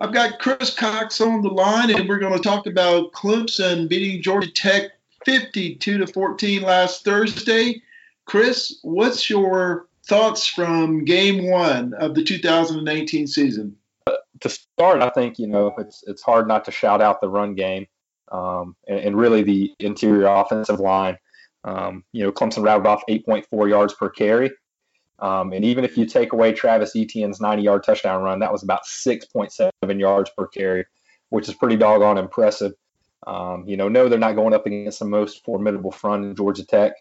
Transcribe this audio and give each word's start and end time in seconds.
I've 0.00 0.12
got 0.12 0.38
Chris 0.38 0.72
Cox 0.72 1.20
on 1.20 1.42
the 1.42 1.48
line, 1.48 1.90
and 1.90 2.08
we're 2.08 2.20
going 2.20 2.36
to 2.36 2.42
talk 2.42 2.66
about 2.66 3.12
Clemson 3.12 3.88
beating 3.88 4.22
Georgia 4.22 4.50
Tech 4.50 4.92
52 5.24 5.98
to 5.98 6.06
14 6.06 6.62
last 6.62 7.04
Thursday. 7.04 7.82
Chris, 8.24 8.78
what's 8.82 9.28
your 9.28 9.88
thoughts 10.06 10.46
from 10.46 11.04
game 11.04 11.50
one 11.50 11.94
of 11.94 12.14
the 12.14 12.22
2019 12.22 13.26
season? 13.26 13.76
To 14.40 14.48
start, 14.48 15.02
I 15.02 15.10
think 15.10 15.38
you 15.38 15.48
know 15.48 15.74
it's 15.78 16.04
it's 16.06 16.22
hard 16.22 16.46
not 16.46 16.64
to 16.66 16.70
shout 16.70 17.02
out 17.02 17.20
the 17.20 17.28
run 17.28 17.56
game 17.56 17.86
um, 18.30 18.76
and, 18.86 19.00
and, 19.00 19.16
really 19.16 19.42
the 19.42 19.72
interior 19.80 20.26
offensive 20.26 20.78
line. 20.78 21.18
Um, 21.64 22.04
you 22.12 22.22
know, 22.22 22.30
Clemson 22.30 22.62
rattled 22.62 22.86
off 22.86 23.02
8.4 23.08 23.68
yards 23.68 23.94
per 23.94 24.08
carry. 24.08 24.52
Um, 25.20 25.52
and 25.52 25.64
even 25.64 25.84
if 25.84 25.96
you 25.96 26.06
take 26.06 26.32
away 26.32 26.52
Travis 26.52 26.94
Etienne's 26.94 27.40
90 27.40 27.62
yard 27.62 27.82
touchdown 27.82 28.22
run, 28.22 28.38
that 28.40 28.52
was 28.52 28.62
about 28.62 28.84
6.7 28.84 30.00
yards 30.00 30.30
per 30.36 30.46
carry, 30.46 30.84
which 31.30 31.48
is 31.48 31.54
pretty 31.54 31.76
doggone 31.76 32.18
impressive. 32.18 32.72
Um, 33.26 33.64
you 33.66 33.76
know, 33.76 33.88
no, 33.88 34.08
they're 34.08 34.18
not 34.18 34.36
going 34.36 34.54
up 34.54 34.66
against 34.66 35.00
the 35.00 35.04
most 35.04 35.44
formidable 35.44 35.90
front 35.90 36.24
in 36.24 36.36
Georgia 36.36 36.64
Tech. 36.64 36.92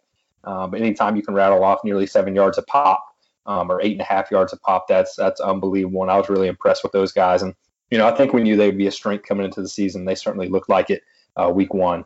Uh, 0.43 0.65
but 0.65 0.79
anytime 0.79 1.15
you 1.15 1.21
can 1.21 1.33
rattle 1.33 1.63
off 1.63 1.83
nearly 1.83 2.07
seven 2.07 2.33
yards 2.33 2.57
a 2.57 2.63
pop 2.63 3.03
um, 3.45 3.69
or 3.71 3.81
eight 3.81 3.93
and 3.93 4.01
a 4.01 4.05
half 4.05 4.31
yards 4.31 4.53
a 4.53 4.57
pop, 4.57 4.87
that's 4.87 5.15
that's 5.15 5.41
unbelievable. 5.41 6.01
And 6.01 6.11
I 6.11 6.17
was 6.17 6.29
really 6.29 6.47
impressed 6.47 6.83
with 6.83 6.93
those 6.93 7.11
guys. 7.11 7.41
And 7.43 7.53
you 7.91 7.97
know, 7.97 8.07
I 8.07 8.15
think 8.15 8.33
we 8.33 8.41
knew 8.41 8.55
they 8.55 8.67
would 8.67 8.77
be 8.77 8.87
a 8.87 8.91
strength 8.91 9.25
coming 9.25 9.45
into 9.45 9.61
the 9.61 9.67
season. 9.67 10.05
They 10.05 10.15
certainly 10.15 10.49
looked 10.49 10.69
like 10.69 10.89
it 10.89 11.03
uh, 11.35 11.49
week 11.49 11.73
one. 11.73 12.05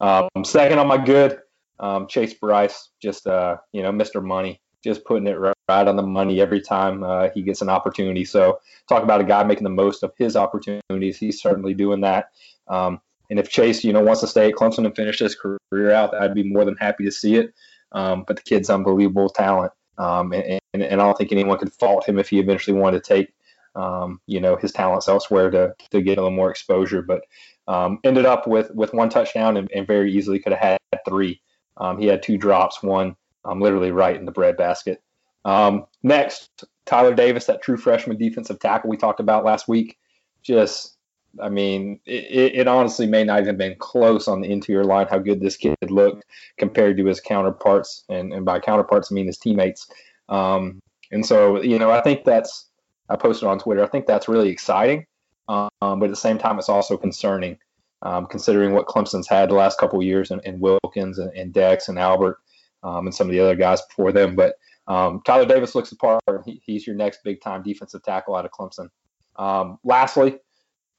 Um, 0.00 0.28
second 0.44 0.78
on 0.78 0.88
my 0.88 0.98
good, 1.02 1.38
um, 1.78 2.08
Chase 2.08 2.34
Brice, 2.34 2.90
just 3.00 3.26
uh, 3.26 3.58
you 3.72 3.82
know, 3.82 3.92
Mr. 3.92 4.24
Money 4.24 4.61
just 4.82 5.04
putting 5.04 5.26
it 5.26 5.38
right, 5.38 5.54
on 5.68 5.96
the 5.96 6.02
money 6.02 6.40
every 6.40 6.60
time 6.60 7.02
uh, 7.02 7.28
he 7.34 7.42
gets 7.42 7.62
an 7.62 7.70
opportunity. 7.70 8.24
So 8.24 8.60
talk 8.88 9.02
about 9.02 9.20
a 9.20 9.24
guy 9.24 9.42
making 9.44 9.64
the 9.64 9.70
most 9.70 10.02
of 10.02 10.12
his 10.18 10.36
opportunities. 10.36 11.16
He's 11.16 11.40
certainly 11.40 11.72
doing 11.72 12.02
that. 12.02 12.30
Um, 12.68 13.00
and 13.30 13.38
if 13.38 13.48
Chase, 13.48 13.82
you 13.82 13.92
know, 13.92 14.02
wants 14.02 14.20
to 14.20 14.26
stay 14.26 14.48
at 14.48 14.54
Clemson 14.54 14.84
and 14.84 14.94
finish 14.94 15.20
his 15.20 15.34
career 15.34 15.92
out, 15.92 16.14
I'd 16.14 16.34
be 16.34 16.42
more 16.42 16.66
than 16.66 16.76
happy 16.76 17.04
to 17.04 17.10
see 17.10 17.36
it. 17.36 17.54
Um, 17.92 18.24
but 18.26 18.36
the 18.36 18.42
kid's 18.42 18.70
unbelievable 18.70 19.28
talent, 19.28 19.72
um, 19.98 20.32
and, 20.32 20.60
and, 20.72 20.82
and, 20.82 21.00
I 21.00 21.04
don't 21.04 21.16
think 21.16 21.30
anyone 21.30 21.58
could 21.58 21.72
fault 21.74 22.08
him 22.08 22.18
if 22.18 22.30
he 22.30 22.38
eventually 22.38 22.78
wanted 22.78 23.04
to 23.04 23.14
take, 23.14 23.34
um, 23.74 24.18
you 24.26 24.40
know, 24.40 24.56
his 24.56 24.72
talents 24.72 25.08
elsewhere 25.08 25.50
to 25.50 25.74
to 25.90 26.00
get 26.00 26.16
a 26.16 26.22
little 26.22 26.34
more 26.34 26.50
exposure. 26.50 27.02
But 27.02 27.22
um, 27.68 27.98
ended 28.02 28.24
up 28.24 28.46
with 28.46 28.70
with 28.74 28.94
one 28.94 29.10
touchdown 29.10 29.58
and, 29.58 29.70
and 29.74 29.86
very 29.86 30.12
easily 30.12 30.38
could 30.38 30.54
have 30.54 30.78
had 30.92 31.00
three. 31.06 31.42
Um, 31.76 31.98
he 31.98 32.06
had 32.06 32.22
two 32.22 32.38
drops, 32.38 32.82
one 32.82 33.16
um, 33.44 33.60
literally 33.60 33.90
right 33.90 34.16
in 34.16 34.24
the 34.24 34.32
breadbasket. 34.32 35.02
Um, 35.44 35.86
next, 36.02 36.64
Tyler 36.86 37.14
Davis, 37.14 37.46
that 37.46 37.62
true 37.62 37.76
freshman 37.76 38.16
defensive 38.16 38.58
tackle 38.60 38.90
we 38.90 38.96
talked 38.96 39.20
about 39.20 39.44
last 39.44 39.68
week. 39.68 39.98
Just, 40.42 40.96
I 41.40 41.48
mean, 41.48 42.00
it, 42.06 42.54
it 42.54 42.68
honestly 42.68 43.06
may 43.06 43.24
not 43.24 43.40
even 43.40 43.56
been 43.56 43.76
close 43.78 44.28
on 44.28 44.40
the 44.40 44.50
interior 44.50 44.84
line 44.84 45.06
how 45.08 45.18
good 45.18 45.40
this 45.40 45.56
kid 45.56 45.76
looked 45.88 46.24
compared 46.58 46.96
to 46.96 47.06
his 47.06 47.20
counterparts, 47.20 48.04
and, 48.08 48.32
and 48.32 48.44
by 48.44 48.60
counterparts 48.60 49.10
I 49.10 49.14
mean 49.14 49.26
his 49.26 49.38
teammates. 49.38 49.88
Um, 50.28 50.80
and 51.10 51.24
so, 51.24 51.60
you 51.62 51.78
know, 51.78 51.90
I 51.90 52.00
think 52.00 52.24
that's 52.24 52.68
I 53.08 53.16
posted 53.16 53.48
on 53.48 53.58
Twitter. 53.58 53.84
I 53.84 53.88
think 53.88 54.06
that's 54.06 54.28
really 54.28 54.48
exciting, 54.48 55.06
um, 55.48 55.70
but 55.80 56.04
at 56.04 56.10
the 56.10 56.16
same 56.16 56.38
time, 56.38 56.58
it's 56.58 56.68
also 56.68 56.96
concerning, 56.96 57.58
um, 58.02 58.26
considering 58.26 58.72
what 58.72 58.86
Clemson's 58.86 59.28
had 59.28 59.50
the 59.50 59.54
last 59.54 59.78
couple 59.78 60.02
years, 60.02 60.30
and, 60.30 60.40
and 60.44 60.60
Wilkins 60.60 61.18
and, 61.18 61.30
and 61.36 61.52
Dex 61.52 61.88
and 61.88 61.98
Albert 61.98 62.38
um, 62.82 63.06
and 63.06 63.14
some 63.14 63.28
of 63.28 63.32
the 63.32 63.40
other 63.40 63.56
guys 63.56 63.82
before 63.82 64.12
them. 64.12 64.36
But 64.36 64.56
um, 64.86 65.22
Tyler 65.24 65.46
Davis 65.46 65.74
looks 65.74 65.90
the 65.90 65.96
part. 65.96 66.20
He, 66.44 66.60
he's 66.64 66.86
your 66.86 66.96
next 66.96 67.20
big 67.24 67.40
time 67.40 67.62
defensive 67.62 68.02
tackle 68.02 68.34
out 68.34 68.44
of 68.44 68.50
Clemson. 68.50 68.88
Um, 69.36 69.78
lastly, 69.84 70.38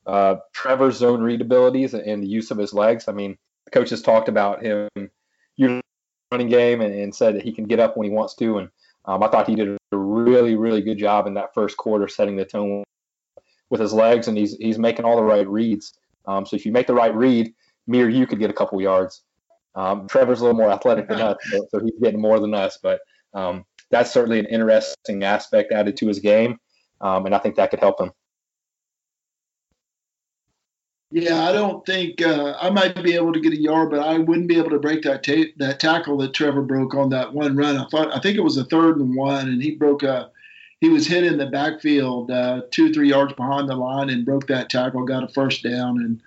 uh, 0.05 0.35
Trevor's 0.53 0.97
zone 0.97 1.21
read 1.21 1.41
abilities 1.41 1.93
and 1.93 2.23
the 2.23 2.27
use 2.27 2.51
of 2.51 2.57
his 2.57 2.73
legs. 2.73 3.07
I 3.07 3.11
mean, 3.11 3.37
the 3.65 3.71
coaches 3.71 4.01
talked 4.01 4.29
about 4.29 4.63
him 4.63 4.89
running 6.33 6.49
game 6.49 6.81
and, 6.81 6.93
and, 6.93 7.16
said 7.16 7.35
that 7.35 7.43
he 7.43 7.51
can 7.53 7.66
get 7.66 7.79
up 7.79 7.95
when 7.95 8.05
he 8.05 8.11
wants 8.11 8.33
to. 8.35 8.57
And 8.57 8.69
um, 9.05 9.22
I 9.23 9.27
thought 9.27 9.47
he 9.47 9.55
did 9.55 9.77
a 9.91 9.97
really, 9.97 10.55
really 10.55 10.81
good 10.81 10.97
job 10.97 11.27
in 11.27 11.35
that 11.35 11.53
first 11.53 11.77
quarter 11.77 12.07
setting 12.07 12.35
the 12.35 12.43
tone 12.43 12.83
with 13.69 13.79
his 13.79 13.93
legs, 13.93 14.27
and 14.27 14.38
he's 14.38 14.55
he's 14.57 14.77
making 14.77 15.05
all 15.05 15.16
the 15.16 15.23
right 15.23 15.47
reads. 15.47 15.93
Um, 16.25 16.45
so 16.45 16.55
if 16.55 16.66
you 16.66 16.72
make 16.72 16.88
the 16.88 16.93
right 16.93 17.13
read, 17.16 17.53
me 17.88 18.01
or 18.01 18.09
you 18.09 18.27
could 18.27 18.39
get 18.39 18.49
a 18.49 18.53
couple 18.53 18.81
yards. 18.81 19.23
Um, 19.75 20.07
Trevor's 20.07 20.39
a 20.39 20.44
little 20.44 20.57
more 20.57 20.72
athletic 20.72 21.07
than 21.07 21.22
us, 21.22 21.38
so, 21.51 21.67
so 21.72 21.79
he's 21.79 22.00
getting 22.01 22.22
more 22.22 22.39
than 22.39 22.53
us. 22.53 22.78
But 22.81 23.01
um, 23.34 23.66
that's 23.89 24.11
certainly 24.11 24.39
an 24.39 24.45
interesting 24.45 25.23
aspect 25.23 25.72
added 25.72 25.97
to 25.97 26.07
his 26.07 26.19
game, 26.19 26.59
um, 27.01 27.25
and 27.25 27.34
I 27.34 27.39
think 27.39 27.56
that 27.56 27.72
could 27.72 27.79
help 27.79 28.00
him. 28.00 28.11
Yeah, 31.16 31.44
I 31.44 31.51
don't 31.51 31.85
think 31.85 32.23
uh, 32.23 32.56
I 32.59 32.72
might 32.72 33.03
be 33.03 33.13
able 33.13 33.34
to 33.34 33.39
get 33.39 33.53
a 33.53 33.61
yard, 33.61 33.91
but 33.91 34.00
I 34.00 34.17
wouldn't 34.17 34.47
be 34.47 34.57
able 34.57 34.72
to 34.72 34.79
break 34.79 35.03
that 35.03 35.23
ta- 35.23 35.53
that 35.57 35.79
tackle 35.79 36.17
that 36.17 36.34
Trevor 36.34 36.63
broke 36.63 36.95
on 36.95 37.09
that 37.09 37.34
one 37.34 37.55
run. 37.55 37.78
I 37.78 37.85
thought 37.91 38.16
I 38.16 38.19
think 38.19 38.35
it 38.35 38.44
was 38.44 38.57
a 38.57 38.66
third 38.66 38.97
and 38.97 39.16
one, 39.16 39.47
and 39.47 39.61
he 39.61 39.75
broke 39.75 40.01
a 40.01 40.31
he 40.81 40.90
was 40.90 41.05
hit 41.05 41.23
in 41.23 41.38
the 41.38 41.45
backfield 41.45 42.31
uh, 42.31 42.63
two 42.72 42.91
three 42.91 43.09
yards 43.09 43.34
behind 43.34 43.69
the 43.69 43.75
line 43.75 44.09
and 44.09 44.25
broke 44.25 44.47
that 44.47 44.72
tackle, 44.72 45.05
got 45.05 45.23
a 45.23 45.28
first 45.28 45.61
down, 45.61 46.00
and 46.00 46.19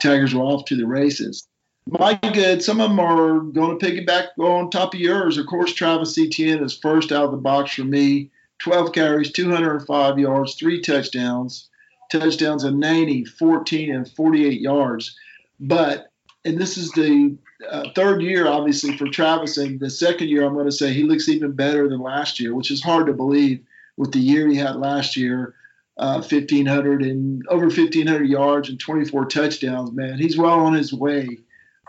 Tigers 0.00 0.34
were 0.36 0.44
off 0.44 0.66
to 0.66 0.76
the 0.76 0.86
races 0.86 1.47
my 1.90 2.14
good. 2.14 2.62
Some 2.62 2.80
of 2.80 2.90
them 2.90 3.00
are 3.00 3.40
going 3.40 3.78
to 3.78 3.86
piggyback 3.86 4.28
on 4.38 4.70
top 4.70 4.94
of 4.94 5.00
yours. 5.00 5.38
Of 5.38 5.46
course, 5.46 5.72
Travis 5.72 6.18
Etienne 6.18 6.62
is 6.62 6.76
first 6.76 7.12
out 7.12 7.24
of 7.24 7.30
the 7.30 7.38
box 7.38 7.74
for 7.74 7.84
me. 7.84 8.30
12 8.58 8.92
carries, 8.92 9.32
205 9.32 10.18
yards, 10.18 10.54
three 10.54 10.80
touchdowns. 10.80 11.68
Touchdowns 12.10 12.64
of 12.64 12.74
90, 12.74 13.24
14, 13.24 13.94
and 13.94 14.10
48 14.10 14.60
yards. 14.60 15.16
But, 15.60 16.10
and 16.44 16.58
this 16.58 16.76
is 16.76 16.90
the 16.92 17.36
uh, 17.70 17.90
third 17.94 18.22
year, 18.22 18.46
obviously, 18.46 18.96
for 18.96 19.08
Travis. 19.08 19.56
And 19.56 19.80
the 19.80 19.90
second 19.90 20.28
year, 20.28 20.44
I'm 20.44 20.54
going 20.54 20.66
to 20.66 20.72
say 20.72 20.92
he 20.92 21.04
looks 21.04 21.28
even 21.28 21.52
better 21.52 21.88
than 21.88 22.00
last 22.00 22.40
year, 22.40 22.54
which 22.54 22.70
is 22.70 22.82
hard 22.82 23.06
to 23.06 23.12
believe 23.12 23.60
with 23.96 24.12
the 24.12 24.20
year 24.20 24.48
he 24.48 24.56
had 24.56 24.76
last 24.76 25.16
year. 25.16 25.54
Uh, 25.96 26.20
1500 26.20 27.02
and 27.02 27.44
over 27.48 27.64
1500 27.64 28.22
yards 28.28 28.68
and 28.68 28.78
24 28.78 29.24
touchdowns 29.24 29.90
man 29.90 30.16
he's 30.16 30.38
well 30.38 30.60
on 30.60 30.72
his 30.72 30.92
way 30.92 31.26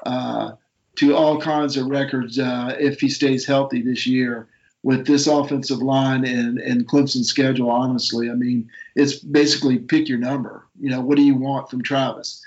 uh, 0.05 0.51
to 0.95 1.15
all 1.15 1.39
kinds 1.39 1.77
of 1.77 1.87
records 1.87 2.37
uh, 2.39 2.75
if 2.79 2.99
he 2.99 3.09
stays 3.09 3.45
healthy 3.45 3.81
this 3.81 4.05
year 4.05 4.47
with 4.83 5.05
this 5.05 5.27
offensive 5.27 5.79
line 5.79 6.25
and, 6.25 6.57
and 6.59 6.87
Clemson's 6.87 7.29
schedule, 7.29 7.69
honestly. 7.69 8.29
I 8.29 8.33
mean, 8.33 8.69
it's 8.95 9.15
basically 9.15 9.77
pick 9.77 10.07
your 10.07 10.17
number. 10.17 10.65
You 10.79 10.89
know, 10.89 11.01
what 11.01 11.17
do 11.17 11.23
you 11.23 11.35
want 11.35 11.69
from 11.69 11.83
Travis? 11.83 12.41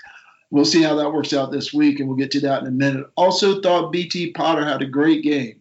We'll 0.49 0.65
see 0.65 0.83
how 0.83 0.95
that 0.95 1.13
works 1.13 1.33
out 1.33 1.51
this 1.51 1.73
week, 1.73 1.99
and 1.99 2.07
we'll 2.07 2.17
get 2.17 2.31
to 2.31 2.41
that 2.41 2.61
in 2.61 2.67
a 2.67 2.71
minute. 2.71 3.07
Also, 3.17 3.59
thought 3.59 3.91
BT 3.91 4.31
Potter 4.33 4.65
had 4.65 4.81
a 4.81 4.87
great 4.87 5.23
game. 5.23 5.59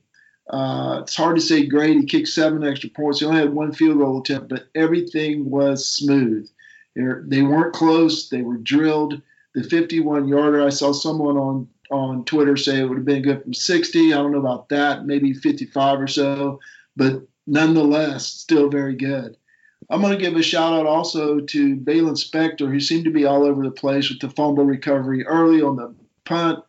Uh, 0.51 1.01
it's 1.03 1.17
hard 1.17 1.37
to 1.37 1.43
say 1.43 1.67
great. 1.67 1.97
He 1.97 2.05
kicked 2.05 2.29
seven 2.29 2.63
extra 2.63 2.91
points. 2.91 3.21
He 3.21 3.27
only 3.27 3.41
had 3.41 3.55
one 3.55 3.73
field 3.73 3.99
goal 3.99 4.21
attempt, 4.21 4.49
but 4.51 4.67
everything 4.75 5.49
was 5.49 5.89
smooth. 5.89 6.49
They 6.95 7.43
weren't 7.43 7.73
close. 7.73 8.29
They 8.29 8.43
were 8.43 8.59
drilled. 8.59 9.23
The 9.55 9.63
51 9.63 10.29
yarder, 10.29 10.63
I 10.63 10.71
saw 10.71 10.93
someone 10.93 11.37
on 11.37 11.69
on 11.93 12.25
Twitter 12.25 12.57
say 12.57 12.81
it 12.81 12.85
would 12.85 12.99
have 12.99 13.05
been 13.05 13.23
good 13.23 13.43
from 13.43 13.55
60. 13.55 14.13
I 14.13 14.17
don't 14.17 14.33
know 14.33 14.39
about 14.39 14.69
that, 14.71 15.05
maybe 15.05 15.35
55 15.35 16.01
or 16.01 16.07
so, 16.07 16.61
but 16.97 17.23
nonetheless, 17.47 18.27
still 18.27 18.69
very 18.69 18.97
good. 18.97 19.37
I'm 19.91 20.01
going 20.01 20.17
to 20.17 20.23
give 20.23 20.37
a 20.37 20.43
shout 20.43 20.73
out 20.73 20.87
also 20.87 21.41
to 21.41 21.77
Baylon 21.77 22.17
Spector, 22.17 22.71
who 22.71 22.81
seemed 22.81 23.05
to 23.05 23.11
be 23.11 23.25
all 23.25 23.45
over 23.45 23.63
the 23.63 23.71
place 23.71 24.09
with 24.09 24.21
the 24.21 24.31
fumble 24.31 24.65
recovery 24.65 25.27
early 25.27 25.61
on 25.61 25.77
the 25.77 25.95
punt. 26.25 26.65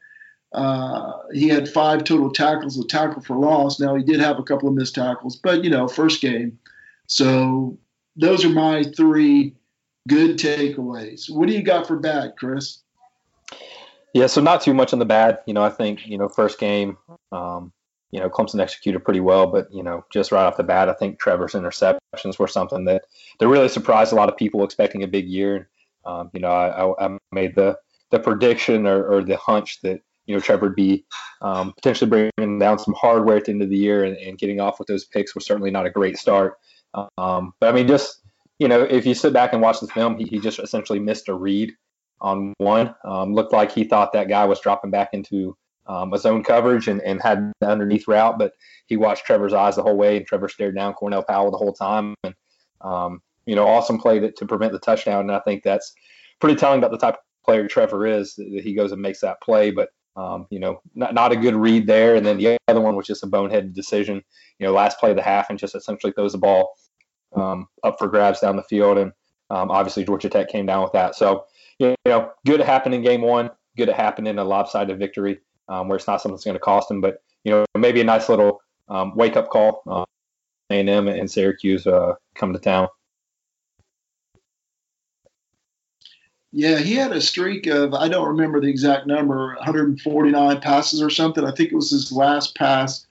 Uh, 0.51 1.13
he 1.31 1.47
had 1.47 1.69
five 1.69 2.03
total 2.03 2.31
tackles, 2.31 2.78
a 2.78 2.85
tackle 2.85 3.22
for 3.22 3.38
loss. 3.38 3.79
Now 3.79 3.95
he 3.95 4.03
did 4.03 4.19
have 4.19 4.39
a 4.39 4.44
couple 4.44 4.67
of 4.67 4.75
missed 4.75 4.95
tackles, 4.95 5.35
but 5.35 5.63
you 5.63 5.69
know, 5.69 5.88
first 5.88 6.22
game. 6.22 6.59
So 7.07 7.78
those 8.16 8.45
are 8.45 8.50
my 8.50 8.83
three 8.83 9.56
good 10.07 10.38
takeaways. 10.38 11.29
What 11.29 11.47
do 11.47 11.53
you 11.53 11.63
got 11.63 11.88
for 11.88 11.97
bad, 11.97 12.36
Chris? 12.38 12.82
Yeah, 14.13 14.27
so 14.27 14.42
not 14.42 14.62
too 14.62 14.75
much 14.75 14.94
on 14.94 15.00
the 15.00 15.06
bad. 15.06 15.39
You 15.48 15.54
know, 15.54 15.63
I 15.63 15.69
think 15.69 16.06
you 16.06 16.18
know 16.18 16.30
first 16.30 16.60
game, 16.60 16.98
um, 17.31 17.74
you 18.12 18.19
know, 18.19 18.30
Clemson 18.30 18.60
executed 18.60 19.04
pretty 19.04 19.19
well, 19.19 19.48
but 19.48 19.74
you 19.74 19.81
know, 19.81 20.06
just 20.13 20.31
right 20.31 20.45
off 20.45 20.57
the 20.57 20.63
bat, 20.63 20.88
I 20.88 20.94
think 20.94 21.19
Trevor's 21.19 21.54
interceptions 21.54 22.38
were 22.38 22.48
something 22.48 22.86
that 22.86 23.06
that 23.39 23.48
really 23.48 23.68
surprised 23.68 24.13
a 24.13 24.15
lot 24.15 24.30
of 24.30 24.38
people 24.38 24.63
expecting 24.63 25.01
a 25.01 25.07
big 25.07 25.27
year. 25.27 25.69
Um, 26.06 26.30
you 26.33 26.42
know, 26.42 26.50
I, 26.50 27.06
I, 27.06 27.18
made 27.31 27.56
the 27.56 27.75
the 28.12 28.19
prediction 28.19 28.86
or, 28.86 29.04
or 29.04 29.24
the 29.24 29.38
hunch 29.38 29.81
that 29.81 30.00
you 30.27 30.36
know 30.36 30.39
Trevor 30.39 30.68
would 30.68 30.75
be 30.75 31.06
um, 31.42 31.74
potentially 31.74 32.31
bringing 32.38 32.59
down 32.59 32.77
some 32.77 32.94
hardware 32.94 33.38
at 33.38 33.45
the 33.45 33.51
end 33.51 33.63
of 33.63 33.69
the 33.69 33.77
year 33.77 34.04
and, 34.04 34.16
and, 34.18 34.38
getting 34.38 34.62
off 34.62 34.77
with 34.77 34.88
those 34.88 35.06
picks 35.06 35.33
was 35.33 35.45
certainly 35.45 35.71
not 35.71 35.88
a 35.88 35.89
great 35.89 36.18
start. 36.18 36.59
Um, 37.18 37.54
but 37.59 37.69
I 37.69 37.71
mean, 37.71 37.88
just 37.88 38.21
you 38.59 38.68
know, 38.68 38.83
if 38.83 39.07
you 39.07 39.16
sit 39.16 39.33
back 39.33 39.54
and 39.54 39.62
watch 39.62 39.80
the 39.80 39.88
film, 39.88 40.18
he, 40.18 40.25
he 40.25 40.39
just 40.39 40.59
essentially 40.59 41.00
missed 41.00 41.30
a 41.30 41.33
read 41.33 41.74
on 42.23 42.53
one. 42.57 42.95
Um, 43.05 43.33
looked 43.33 43.53
like 43.53 43.71
he 43.71 43.83
thought 43.83 44.13
that 44.13 44.29
guy 44.29 44.45
was 44.45 44.59
dropping 44.59 44.91
back 44.91 45.09
into 45.13 45.55
um, 45.85 46.13
a 46.13 46.17
zone 46.17 46.43
coverage 46.43 46.87
and, 46.87 47.01
and 47.01 47.21
had 47.21 47.51
the 47.59 47.67
underneath 47.67 48.07
route, 48.07 48.39
but 48.39 48.53
he 48.87 48.97
watched 48.97 49.25
Trevor's 49.25 49.53
eyes 49.53 49.75
the 49.75 49.83
whole 49.83 49.97
way, 49.97 50.17
and 50.17 50.25
Trevor 50.25 50.49
stared 50.49 50.75
down 50.75 50.93
Cornell 50.93 51.23
Powell 51.23 51.51
the 51.51 51.57
whole 51.57 51.73
time. 51.73 52.15
And 52.23 52.33
um, 52.81 53.21
you 53.45 53.55
know, 53.55 53.67
awesome 53.67 53.99
play 53.99 54.19
to, 54.19 54.31
to 54.31 54.45
prevent 54.45 54.71
the 54.71 54.79
touchdown. 54.79 55.21
And 55.21 55.31
I 55.31 55.39
think 55.39 55.63
that's 55.63 55.93
pretty 56.39 56.55
telling 56.55 56.79
about 56.79 56.91
the 56.91 56.97
type 56.97 57.15
of 57.15 57.45
player 57.45 57.67
Trevor 57.67 58.07
is 58.07 58.35
that 58.35 58.61
he 58.63 58.73
goes 58.73 58.91
and 58.91 59.01
makes 59.01 59.19
that 59.21 59.41
play. 59.41 59.71
But 59.71 59.89
um, 60.15 60.45
you 60.49 60.59
know, 60.59 60.81
not, 60.95 61.13
not 61.13 61.31
a 61.31 61.35
good 61.35 61.55
read 61.55 61.87
there. 61.87 62.15
And 62.15 62.25
then 62.25 62.37
the 62.37 62.57
other 62.67 62.81
one 62.81 62.95
was 62.95 63.07
just 63.07 63.23
a 63.23 63.27
boneheaded 63.27 63.73
decision. 63.73 64.21
You 64.59 64.67
know, 64.67 64.73
last 64.73 64.99
play 64.99 65.09
of 65.09 65.15
the 65.15 65.23
half 65.23 65.49
and 65.49 65.59
just 65.59 65.75
essentially 65.75 66.13
throws 66.13 66.33
the 66.33 66.37
ball 66.37 66.75
um, 67.35 67.67
up 67.83 67.97
for 67.97 68.07
grabs 68.07 68.39
down 68.39 68.55
the 68.55 68.63
field. 68.63 68.97
And 68.97 69.11
um, 69.49 69.71
obviously 69.71 70.03
Georgia 70.03 70.29
Tech 70.29 70.49
came 70.49 70.65
down 70.65 70.83
with 70.83 70.93
that. 70.93 71.15
So 71.15 71.45
you 71.79 71.95
know, 72.05 72.31
good 72.45 72.57
to 72.57 72.65
happen 72.65 72.93
in 72.93 73.01
game 73.01 73.21
one. 73.21 73.49
Good 73.77 73.87
to 73.87 73.93
happen 73.93 74.27
in 74.27 74.37
a 74.39 74.43
lopsided 74.43 74.99
victory 74.99 75.39
um, 75.67 75.87
where 75.87 75.97
it's 75.97 76.07
not 76.07 76.21
something 76.21 76.35
that's 76.35 76.45
going 76.45 76.55
to 76.55 76.59
cost 76.59 76.87
them. 76.87 77.01
But 77.01 77.21
you 77.43 77.51
know, 77.51 77.65
maybe 77.77 78.01
a 78.01 78.03
nice 78.03 78.29
little 78.29 78.61
um, 78.87 79.15
wake 79.15 79.35
up 79.35 79.49
call. 79.49 79.83
Uh, 79.87 80.05
A&M 80.69 81.07
and 81.07 81.29
Syracuse 81.29 81.85
uh, 81.87 82.13
come 82.35 82.53
to 82.53 82.59
town. 82.59 82.87
Yeah, 86.55 86.77
he 86.77 86.93
had 86.93 87.11
a 87.11 87.19
streak 87.19 87.65
of 87.65 87.95
I 87.95 88.07
don't 88.07 88.27
remember 88.27 88.61
the 88.61 88.69
exact 88.69 89.07
number, 89.07 89.55
149 89.55 90.61
passes 90.61 91.01
or 91.01 91.09
something. 91.09 91.43
I 91.43 91.51
think 91.51 91.71
it 91.71 91.75
was 91.75 91.89
his 91.89 92.11
last 92.11 92.55
pass 92.55 93.07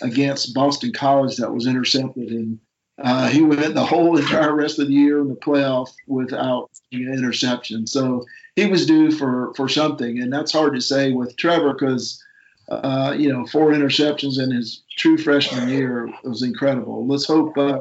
against 0.00 0.54
Boston 0.54 0.92
College 0.92 1.36
that 1.38 1.52
was 1.52 1.66
intercepted, 1.66 2.30
and 2.30 2.60
uh, 2.98 3.28
he 3.28 3.42
went 3.42 3.74
the 3.74 3.84
whole 3.84 4.16
entire 4.18 4.54
rest 4.54 4.78
of 4.78 4.88
the 4.88 4.94
year 4.94 5.20
in 5.20 5.28
the 5.28 5.34
playoff 5.34 5.90
without 6.06 6.70
an 6.92 7.12
interception. 7.12 7.86
So 7.86 8.24
he 8.56 8.66
was 8.66 8.86
due 8.86 9.10
for 9.10 9.52
for 9.54 9.68
something, 9.68 10.20
and 10.20 10.32
that's 10.32 10.52
hard 10.52 10.74
to 10.74 10.80
say 10.80 11.12
with 11.12 11.36
Trevor 11.36 11.72
because 11.72 12.22
uh, 12.68 13.14
you 13.16 13.32
know 13.32 13.46
four 13.46 13.72
interceptions 13.72 14.38
in 14.38 14.50
his 14.50 14.82
true 14.96 15.18
freshman 15.18 15.68
year 15.68 16.08
was 16.22 16.42
incredible. 16.42 17.06
Let's 17.06 17.26
hope 17.26 17.56
uh, 17.58 17.80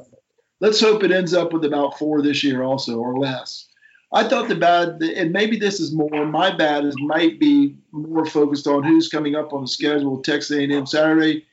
let's 0.59 0.81
hope 0.81 1.03
it 1.03 1.11
ends 1.11 1.33
up 1.33 1.53
with 1.53 1.65
about 1.65 1.99
four 1.99 2.21
this 2.21 2.43
year 2.43 2.63
also 2.63 2.97
or 2.97 3.19
less. 3.19 3.67
I 4.15 4.27
thought 4.27 4.47
the 4.47 4.55
bad, 4.55 5.01
and 5.01 5.31
maybe 5.31 5.57
this 5.57 5.79
is 5.79 5.91
more 5.91 6.27
my 6.27 6.55
bad, 6.55 6.85
is 6.85 6.95
might 6.99 7.39
be 7.39 7.75
more 7.91 8.25
focused 8.27 8.67
on 8.67 8.83
who's 8.83 9.09
coming 9.09 9.35
up 9.35 9.53
on 9.53 9.61
the 9.61 9.67
schedule. 9.67 10.21
Texas 10.21 10.55
A&M 10.55 10.85
Saturday, 10.85 11.47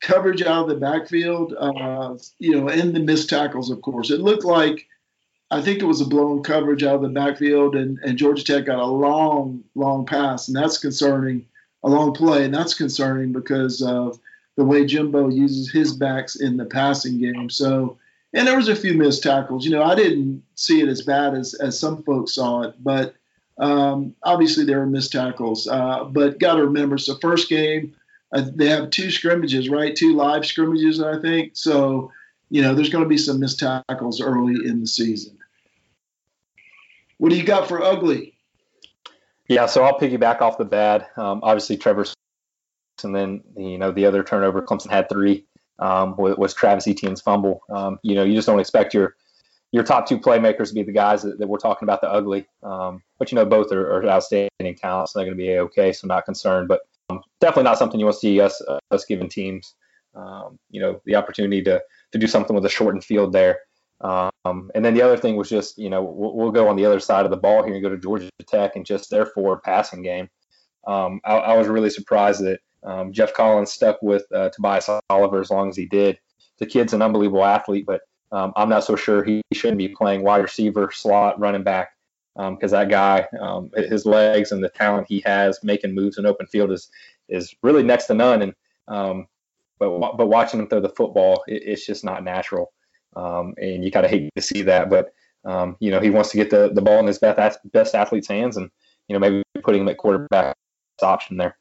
coverage 0.00 0.42
out 0.42 0.62
of 0.62 0.68
the 0.68 0.76
backfield, 0.76 1.54
uh, 1.58 2.16
you 2.38 2.58
know, 2.58 2.68
and 2.68 2.94
the 2.94 3.00
missed 3.00 3.28
tackles. 3.28 3.70
Of 3.70 3.82
course, 3.82 4.10
it 4.10 4.20
looked 4.20 4.44
like 4.44 4.86
I 5.50 5.60
think 5.60 5.80
it 5.80 5.86
was 5.86 6.00
a 6.00 6.06
blown 6.06 6.42
coverage 6.42 6.82
out 6.82 6.96
of 6.96 7.02
the 7.02 7.08
backfield, 7.08 7.76
and, 7.76 7.98
and 8.04 8.18
Georgia 8.18 8.44
Tech 8.44 8.66
got 8.66 8.78
a 8.78 8.86
long, 8.86 9.62
long 9.74 10.06
pass, 10.06 10.48
and 10.48 10.56
that's 10.56 10.78
concerning. 10.78 11.46
A 11.84 11.88
long 11.88 12.14
play, 12.14 12.44
and 12.44 12.52
that's 12.52 12.74
concerning 12.74 13.32
because 13.32 13.80
of 13.80 14.18
the 14.56 14.64
way 14.64 14.84
Jimbo 14.84 15.28
uses 15.28 15.70
his 15.70 15.94
backs 15.94 16.34
in 16.34 16.56
the 16.56 16.64
passing 16.64 17.18
game. 17.18 17.48
So 17.48 17.96
and 18.36 18.46
there 18.46 18.56
was 18.56 18.68
a 18.68 18.76
few 18.76 18.94
missed 18.94 19.22
tackles. 19.22 19.64
You 19.64 19.70
know, 19.70 19.82
I 19.82 19.94
didn't 19.94 20.42
see 20.56 20.80
it 20.80 20.88
as 20.88 21.02
bad 21.02 21.34
as 21.34 21.54
as 21.54 21.78
some 21.78 22.02
folks 22.02 22.34
saw 22.34 22.62
it, 22.62 22.74
but 22.82 23.14
um, 23.58 24.14
obviously 24.22 24.64
there 24.64 24.80
were 24.80 24.86
missed 24.86 25.12
tackles. 25.12 25.66
Uh, 25.66 26.04
but 26.04 26.38
got 26.38 26.56
to 26.56 26.64
remember, 26.64 26.96
it's 26.96 27.06
the 27.06 27.18
first 27.20 27.48
game. 27.48 27.94
They 28.40 28.68
have 28.68 28.90
two 28.90 29.10
scrimmages, 29.10 29.68
right? 29.68 29.94
Two 29.94 30.14
live 30.14 30.44
scrimmages, 30.44 31.00
I 31.00 31.20
think. 31.20 31.52
So, 31.54 32.12
you 32.50 32.62
know, 32.62 32.74
there's 32.74 32.90
going 32.90 33.04
to 33.04 33.08
be 33.08 33.18
some 33.18 33.40
missed 33.40 33.60
tackles 33.60 34.20
early 34.20 34.68
in 34.68 34.80
the 34.80 34.86
season. 34.86 35.38
What 37.18 37.30
do 37.30 37.36
you 37.36 37.44
got 37.44 37.68
for 37.68 37.82
ugly? 37.82 38.34
Yeah, 39.48 39.66
so 39.66 39.84
I'll 39.84 39.98
piggyback 39.98 40.40
off 40.40 40.58
the 40.58 40.64
bad. 40.64 41.06
Um, 41.16 41.40
obviously, 41.42 41.76
Trevor, 41.76 42.06
and 43.04 43.14
then 43.14 43.42
you 43.56 43.78
know 43.78 43.92
the 43.92 44.06
other 44.06 44.24
turnover. 44.24 44.60
Clemson 44.60 44.90
had 44.90 45.08
three 45.08 45.44
um, 45.78 46.16
was, 46.16 46.54
Travis 46.54 46.88
Etienne's 46.88 47.20
fumble. 47.20 47.60
Um, 47.70 47.98
you 48.02 48.14
know, 48.14 48.24
you 48.24 48.34
just 48.34 48.46
don't 48.46 48.60
expect 48.60 48.94
your 48.94 49.16
your 49.72 49.82
top 49.82 50.08
two 50.08 50.18
playmakers 50.18 50.68
to 50.68 50.74
be 50.74 50.82
the 50.82 50.92
guys 50.92 51.22
that, 51.22 51.38
that 51.38 51.48
we're 51.48 51.58
talking 51.58 51.86
about 51.86 52.00
the 52.00 52.10
ugly. 52.10 52.46
Um, 52.62 53.02
but 53.18 53.30
you 53.30 53.36
know, 53.36 53.44
both 53.44 53.72
are, 53.72 53.96
are 53.96 54.08
outstanding 54.08 54.76
talents. 54.76 55.12
So 55.12 55.18
they're 55.18 55.26
going 55.26 55.36
to 55.36 55.42
be 55.42 55.58
okay. 55.58 55.92
So 55.92 56.06
not 56.06 56.24
concerned, 56.24 56.68
but 56.68 56.80
definitely 57.40 57.64
not 57.64 57.78
something 57.78 58.00
you 58.00 58.06
want 58.06 58.14
to 58.14 58.20
see 58.20 58.40
us 58.40 58.60
uh, 58.68 58.78
us 58.90 59.04
giving 59.04 59.28
teams. 59.28 59.74
Um, 60.14 60.58
you 60.70 60.80
know, 60.80 61.00
the 61.04 61.14
opportunity 61.14 61.62
to 61.64 61.82
to 62.12 62.18
do 62.18 62.26
something 62.26 62.54
with 62.54 62.64
a 62.64 62.70
shortened 62.70 63.04
field 63.04 63.32
there. 63.32 63.60
Um, 64.00 64.70
and 64.74 64.84
then 64.84 64.92
the 64.92 65.00
other 65.00 65.16
thing 65.16 65.36
was 65.36 65.48
just, 65.48 65.78
you 65.78 65.88
know, 65.88 66.02
we'll, 66.02 66.34
we'll, 66.34 66.50
go 66.50 66.68
on 66.68 66.76
the 66.76 66.84
other 66.84 67.00
side 67.00 67.24
of 67.24 67.30
the 67.30 67.36
ball 67.38 67.62
here 67.62 67.72
and 67.72 67.82
go 67.82 67.88
to 67.88 67.96
Georgia 67.96 68.28
Tech 68.46 68.76
and 68.76 68.84
just 68.84 69.08
their 69.08 69.24
forward 69.24 69.62
passing 69.62 70.02
game. 70.02 70.28
I, 70.86 71.10
I 71.24 71.56
was 71.56 71.66
really 71.66 71.88
surprised 71.88 72.44
that 72.44 72.60
um, 72.86 73.12
Geoff 73.12 73.34
Collins 73.34 73.72
stuck 73.72 74.00
with 74.02 74.24
uh, 74.32 74.50
Tobias 74.50 74.88
Oliver 75.10 75.40
as 75.40 75.50
long 75.50 75.68
as 75.68 75.76
he 75.76 75.86
did. 75.86 76.18
The 76.58 76.66
kid's 76.66 76.92
an 76.92 77.02
unbelievable 77.02 77.44
athlete, 77.44 77.84
but 77.86 78.02
um, 78.32 78.52
I'm 78.56 78.68
not 78.68 78.84
so 78.84 78.96
sure 78.96 79.24
he 79.24 79.42
shouldn't 79.52 79.78
be 79.78 79.88
playing 79.88 80.22
wide 80.22 80.42
receiver, 80.42 80.90
slot, 80.92 81.38
running 81.38 81.62
back, 81.62 81.90
because 82.34 82.72
um, 82.72 82.80
that 82.80 82.88
guy, 82.88 83.26
um, 83.40 83.70
his 83.76 84.06
legs 84.06 84.52
and 84.52 84.62
the 84.62 84.68
talent 84.68 85.06
he 85.08 85.22
has 85.26 85.58
making 85.62 85.94
moves 85.94 86.18
in 86.18 86.26
open 86.26 86.46
field 86.46 86.70
is 86.70 86.90
is 87.28 87.54
really 87.62 87.82
next 87.82 88.06
to 88.06 88.14
none. 88.14 88.42
And 88.42 88.54
um, 88.88 89.26
but 89.78 90.16
but 90.16 90.26
watching 90.28 90.60
him 90.60 90.68
throw 90.68 90.80
the 90.80 90.88
football, 90.88 91.44
it, 91.46 91.62
it's 91.64 91.86
just 91.86 92.04
not 92.04 92.24
natural, 92.24 92.72
um, 93.14 93.54
and 93.58 93.84
you 93.84 93.90
kind 93.90 94.04
of 94.04 94.10
hate 94.10 94.30
to 94.36 94.42
see 94.42 94.62
that. 94.62 94.90
But 94.90 95.12
um, 95.44 95.76
you 95.80 95.90
know 95.90 96.00
he 96.00 96.10
wants 96.10 96.30
to 96.30 96.36
get 96.36 96.50
the, 96.50 96.70
the 96.72 96.82
ball 96.82 96.98
in 97.00 97.06
his 97.06 97.18
best 97.18 97.58
best 97.72 97.94
athlete's 97.94 98.28
hands, 98.28 98.56
and 98.56 98.70
you 99.08 99.14
know 99.14 99.20
maybe 99.20 99.42
putting 99.62 99.82
him 99.82 99.88
at 99.88 99.98
quarterback 99.98 100.56
option 101.02 101.36
there. 101.36 101.56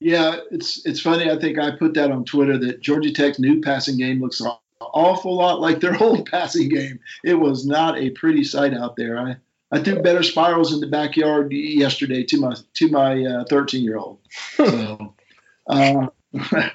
Yeah, 0.00 0.36
it's 0.50 0.84
it's 0.86 1.00
funny. 1.00 1.30
I 1.30 1.38
think 1.38 1.58
I 1.58 1.72
put 1.72 1.94
that 1.94 2.10
on 2.10 2.24
Twitter 2.24 2.56
that 2.58 2.80
Georgia 2.80 3.12
Tech's 3.12 3.40
new 3.40 3.60
passing 3.60 3.96
game 3.96 4.20
looks 4.20 4.40
an 4.40 4.52
awful 4.80 5.36
lot 5.36 5.60
like 5.60 5.80
their 5.80 6.00
old 6.02 6.30
passing 6.30 6.68
game. 6.68 7.00
It 7.24 7.34
was 7.34 7.66
not 7.66 7.98
a 7.98 8.10
pretty 8.10 8.44
sight 8.44 8.74
out 8.74 8.96
there. 8.96 9.18
I 9.18 9.36
I 9.70 9.80
threw 9.80 10.00
better 10.00 10.22
spirals 10.22 10.72
in 10.72 10.80
the 10.80 10.86
backyard 10.86 11.52
yesterday 11.52 12.22
to 12.24 12.40
my 12.40 12.56
to 12.74 12.88
my 12.88 13.44
13 13.48 13.80
uh, 13.80 13.84
year 13.84 13.98
old. 13.98 14.18
So, 14.56 15.14
uh, 15.66 16.06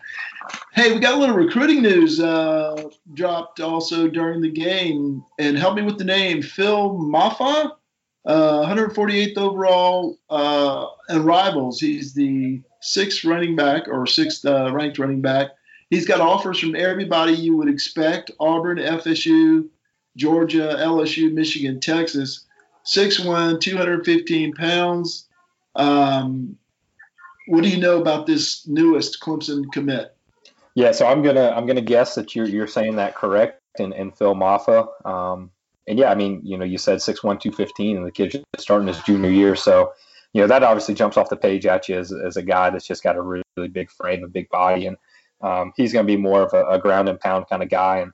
hey, 0.74 0.94
we 0.94 1.00
got 1.00 1.16
a 1.16 1.18
little 1.18 1.36
recruiting 1.36 1.82
news 1.82 2.20
uh, 2.20 2.90
dropped 3.14 3.60
also 3.60 4.08
during 4.08 4.42
the 4.42 4.52
game, 4.52 5.24
and 5.40 5.58
help 5.58 5.76
me 5.76 5.82
with 5.82 5.98
the 5.98 6.04
name 6.04 6.42
Phil 6.42 6.92
Mafah, 6.92 7.72
148th 8.28 9.38
uh, 9.38 9.42
overall 9.42 10.18
uh, 10.30 10.88
and 11.10 11.26
rivals. 11.26 11.80
He's 11.80 12.14
the 12.14 12.62
sixth 12.82 13.24
running 13.24 13.56
back 13.56 13.88
or 13.88 14.06
sixth 14.06 14.46
uh, 14.46 14.72
ranked 14.74 15.00
running 15.00 15.22
back. 15.22 15.52
He's 15.90 16.08
got 16.08 16.22
offers 16.22 16.60
from 16.60 16.76
everybody 16.76 17.34
you 17.34 17.56
would 17.58 17.70
expect 17.70 18.32
Auburn, 18.40 18.78
FSU, 18.78 19.68
Georgia, 20.16 20.76
LSU, 20.80 21.32
Michigan, 21.32 21.80
Texas. 21.80 22.46
6'1, 22.86 23.60
215 23.60 24.54
pounds. 24.54 25.28
Um, 25.76 26.58
what 27.48 27.64
do 27.64 27.70
you 27.70 27.78
know 27.78 28.00
about 28.00 28.26
this 28.26 28.68
newest 28.68 29.20
Clemson 29.22 29.66
commit? 29.72 30.16
Yeah, 30.76 30.92
so 30.92 31.06
I'm 31.06 31.22
gonna 31.22 31.50
I'm 31.50 31.68
gonna 31.68 31.82
guess 31.82 32.16
that 32.16 32.36
you're 32.36 32.48
you're 32.48 32.68
saying 32.68 32.96
that 32.96 33.16
correct 33.16 33.62
and, 33.78 33.94
and 33.94 34.16
Phil 34.18 34.34
Mafah. 34.34 35.06
Um, 35.06 35.52
and 35.88 36.00
yeah, 36.00 36.10
I 36.10 36.16
mean, 36.16 36.42
you 36.44 36.58
know, 36.58 36.66
you 36.66 36.78
said 36.78 37.00
6'1, 37.00 37.22
215, 37.22 37.98
and 37.98 38.06
the 38.06 38.12
kid's 38.12 38.38
starting 38.58 38.88
his 38.88 39.00
junior 39.00 39.30
year. 39.30 39.56
So 39.56 39.94
you 40.34 40.42
know 40.42 40.48
that 40.48 40.64
obviously 40.64 40.96
jumps 40.96 41.18
off 41.18 41.30
the 41.30 41.36
page 41.36 41.66
at 41.66 41.88
you 41.90 41.98
as, 41.98 42.12
as 42.12 42.38
a 42.38 42.42
guy 42.42 42.70
that's 42.70 42.88
just 42.88 43.04
got 43.04 43.18
a 43.18 43.22
really, 43.22 43.44
really 43.56 43.70
big 43.70 43.92
frame, 43.92 44.24
a 44.24 44.28
big 44.28 44.50
body, 44.50 44.88
and 44.88 44.98
um, 45.42 45.74
he's 45.76 45.94
going 45.94 46.08
to 46.08 46.12
be 46.12 46.18
more 46.18 46.42
of 46.42 46.54
a, 46.54 46.66
a, 46.66 46.80
ground 46.80 47.10
and 47.10 47.20
pound 47.20 47.46
kind 47.50 47.62
of 47.62 47.70
guy. 47.70 48.00
And 48.00 48.12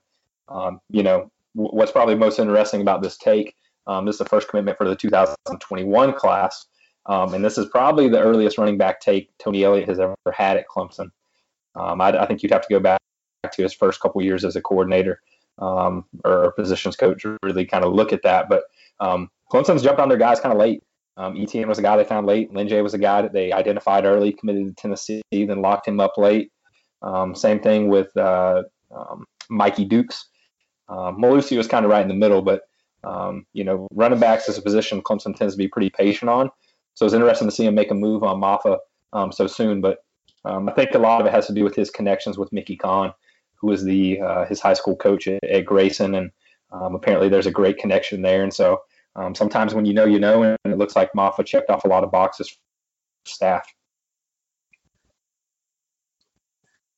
um, 0.50 0.82
you 0.90 1.04
know 1.04 1.32
w- 1.56 1.72
what's 1.72 1.92
probably 1.92 2.16
most 2.16 2.40
interesting 2.40 2.82
about 2.82 3.02
this 3.02 3.18
take, 3.18 3.56
um, 3.90 4.06
this 4.06 4.16
is 4.16 4.20
the 4.20 4.26
first 4.26 4.48
commitment 4.48 4.78
for 4.78 4.88
the 4.88 4.96
2021 4.96 6.14
class, 6.14 6.66
um, 7.08 7.34
and 7.34 7.44
this 7.44 7.58
is 7.58 7.68
probably 7.68 8.08
the 8.08 8.20
earliest 8.20 8.58
running 8.58 8.78
back 8.78 9.02
take 9.02 9.30
Tony 9.40 9.64
Elliott 9.64 9.90
has 9.90 10.00
ever 10.00 10.16
had 10.34 10.58
at 10.58 10.68
Clemson. 10.68 11.10
Um, 11.76 12.00
I, 12.02 12.22
I, 12.22 12.26
think 12.26 12.42
you'd 12.42 12.52
have 12.52 12.68
to 12.68 12.74
go 12.74 12.80
back 12.80 13.00
to 13.52 13.64
his 13.64 13.74
first 13.74 14.02
couple 14.02 14.22
years 14.22 14.44
as 14.44 14.56
a 14.56 14.62
coordinator 14.62 15.22
um, 15.60 16.06
or 16.26 16.52
positions 16.54 16.96
coach 16.96 17.22
to 17.22 17.38
really 17.44 17.66
kind 17.66 17.84
of 17.84 17.94
look 17.94 18.14
at 18.14 18.24
that, 18.24 18.50
but. 18.50 18.64
Clemson's 19.52 19.82
jumped 19.82 20.00
on 20.00 20.10
their 20.10 20.18
guys 20.18 20.40
kind 20.40 20.54
of 20.54 20.60
late. 20.60 20.84
Um, 21.20 21.36
Etienne 21.38 21.68
was 21.68 21.80
a 21.80 21.82
guy 21.82 21.98
they 21.98 22.06
found 22.06 22.28
late. 22.28 22.54
Lyn-J 22.54 22.82
was 22.82 22.94
a 22.94 22.98
guy 22.98 23.22
that 23.22 23.34
they 23.34 23.52
identified 23.52 24.06
early, 24.06 24.32
committed 24.32 24.68
to 24.68 24.82
Tennessee, 24.82 25.22
then 25.32 25.62
locked 25.62 25.86
him 25.86 26.00
up 26.00 26.18
late. 26.18 26.52
Um, 27.02 27.36
same 27.36 27.60
thing 27.60 27.90
with 27.90 28.16
uh, 28.16 28.64
um, 28.96 29.26
Mikey 29.50 29.84
Dukes. 29.84 30.30
Um, 30.88 31.18
Mellusi 31.18 31.58
was 31.58 31.68
kind 31.68 31.84
of 31.84 31.92
right 31.92 32.02
in 32.02 32.08
the 32.08 32.14
middle, 32.14 32.42
but 32.42 32.62
um, 33.04 33.46
you 33.54 33.64
know, 33.64 33.88
running 33.94 34.20
backs 34.20 34.50
is 34.50 34.58
a 34.58 34.62
position 34.62 35.02
Clemson 35.02 35.36
tends 35.36 35.54
to 35.54 35.58
be 35.58 35.68
pretty 35.68 35.90
patient 35.90 36.30
on. 36.30 36.50
So 36.96 37.06
it's 37.06 37.16
interesting 37.16 37.48
to 37.48 37.56
see 37.56 37.66
him 37.66 37.76
make 37.76 37.92
a 37.92 37.96
move 37.96 38.24
on 38.24 38.42
Mafah 38.42 38.78
um, 39.14 39.32
so 39.32 39.48
soon. 39.48 39.82
But 39.82 40.04
um, 40.46 40.68
I 40.70 40.74
think 40.74 40.94
a 40.94 41.00
lot 41.00 41.22
of 41.22 41.28
it 41.28 41.34
has 41.34 41.48
to 41.48 41.54
do 41.54 41.64
with 41.64 41.76
his 41.76 41.90
connections 41.90 42.38
with 42.38 42.52
Mickey 42.52 42.76
Conn, 42.76 43.14
who 43.56 43.68
was 43.68 43.84
the 43.84 44.20
uh, 44.20 44.46
his 44.46 44.60
high 44.60 44.74
school 44.74 44.96
coach 44.96 45.28
at, 45.28 45.44
at 45.44 45.66
Grayson, 45.66 46.16
and 46.16 46.32
apparently 46.72 47.30
there's 47.30 47.48
a 47.48 47.52
great 47.52 47.78
connection 47.78 48.22
there. 48.22 48.44
And 48.44 48.54
so 48.54 48.82
um, 49.16 49.36
sometimes 49.36 49.74
when 49.74 49.86
you 49.86 49.94
know, 49.94 50.06
you 50.06 50.20
know, 50.20 50.44
and 50.44 50.58
it 50.66 50.78
looks 50.78 50.96
like 50.96 51.12
Mafah 51.14 51.46
checked 51.46 51.70
off 51.70 51.84
a 51.84 51.88
lot 51.88 52.04
of 52.04 52.12
boxes 52.12 52.50
for 52.50 52.58
staff. 53.26 53.66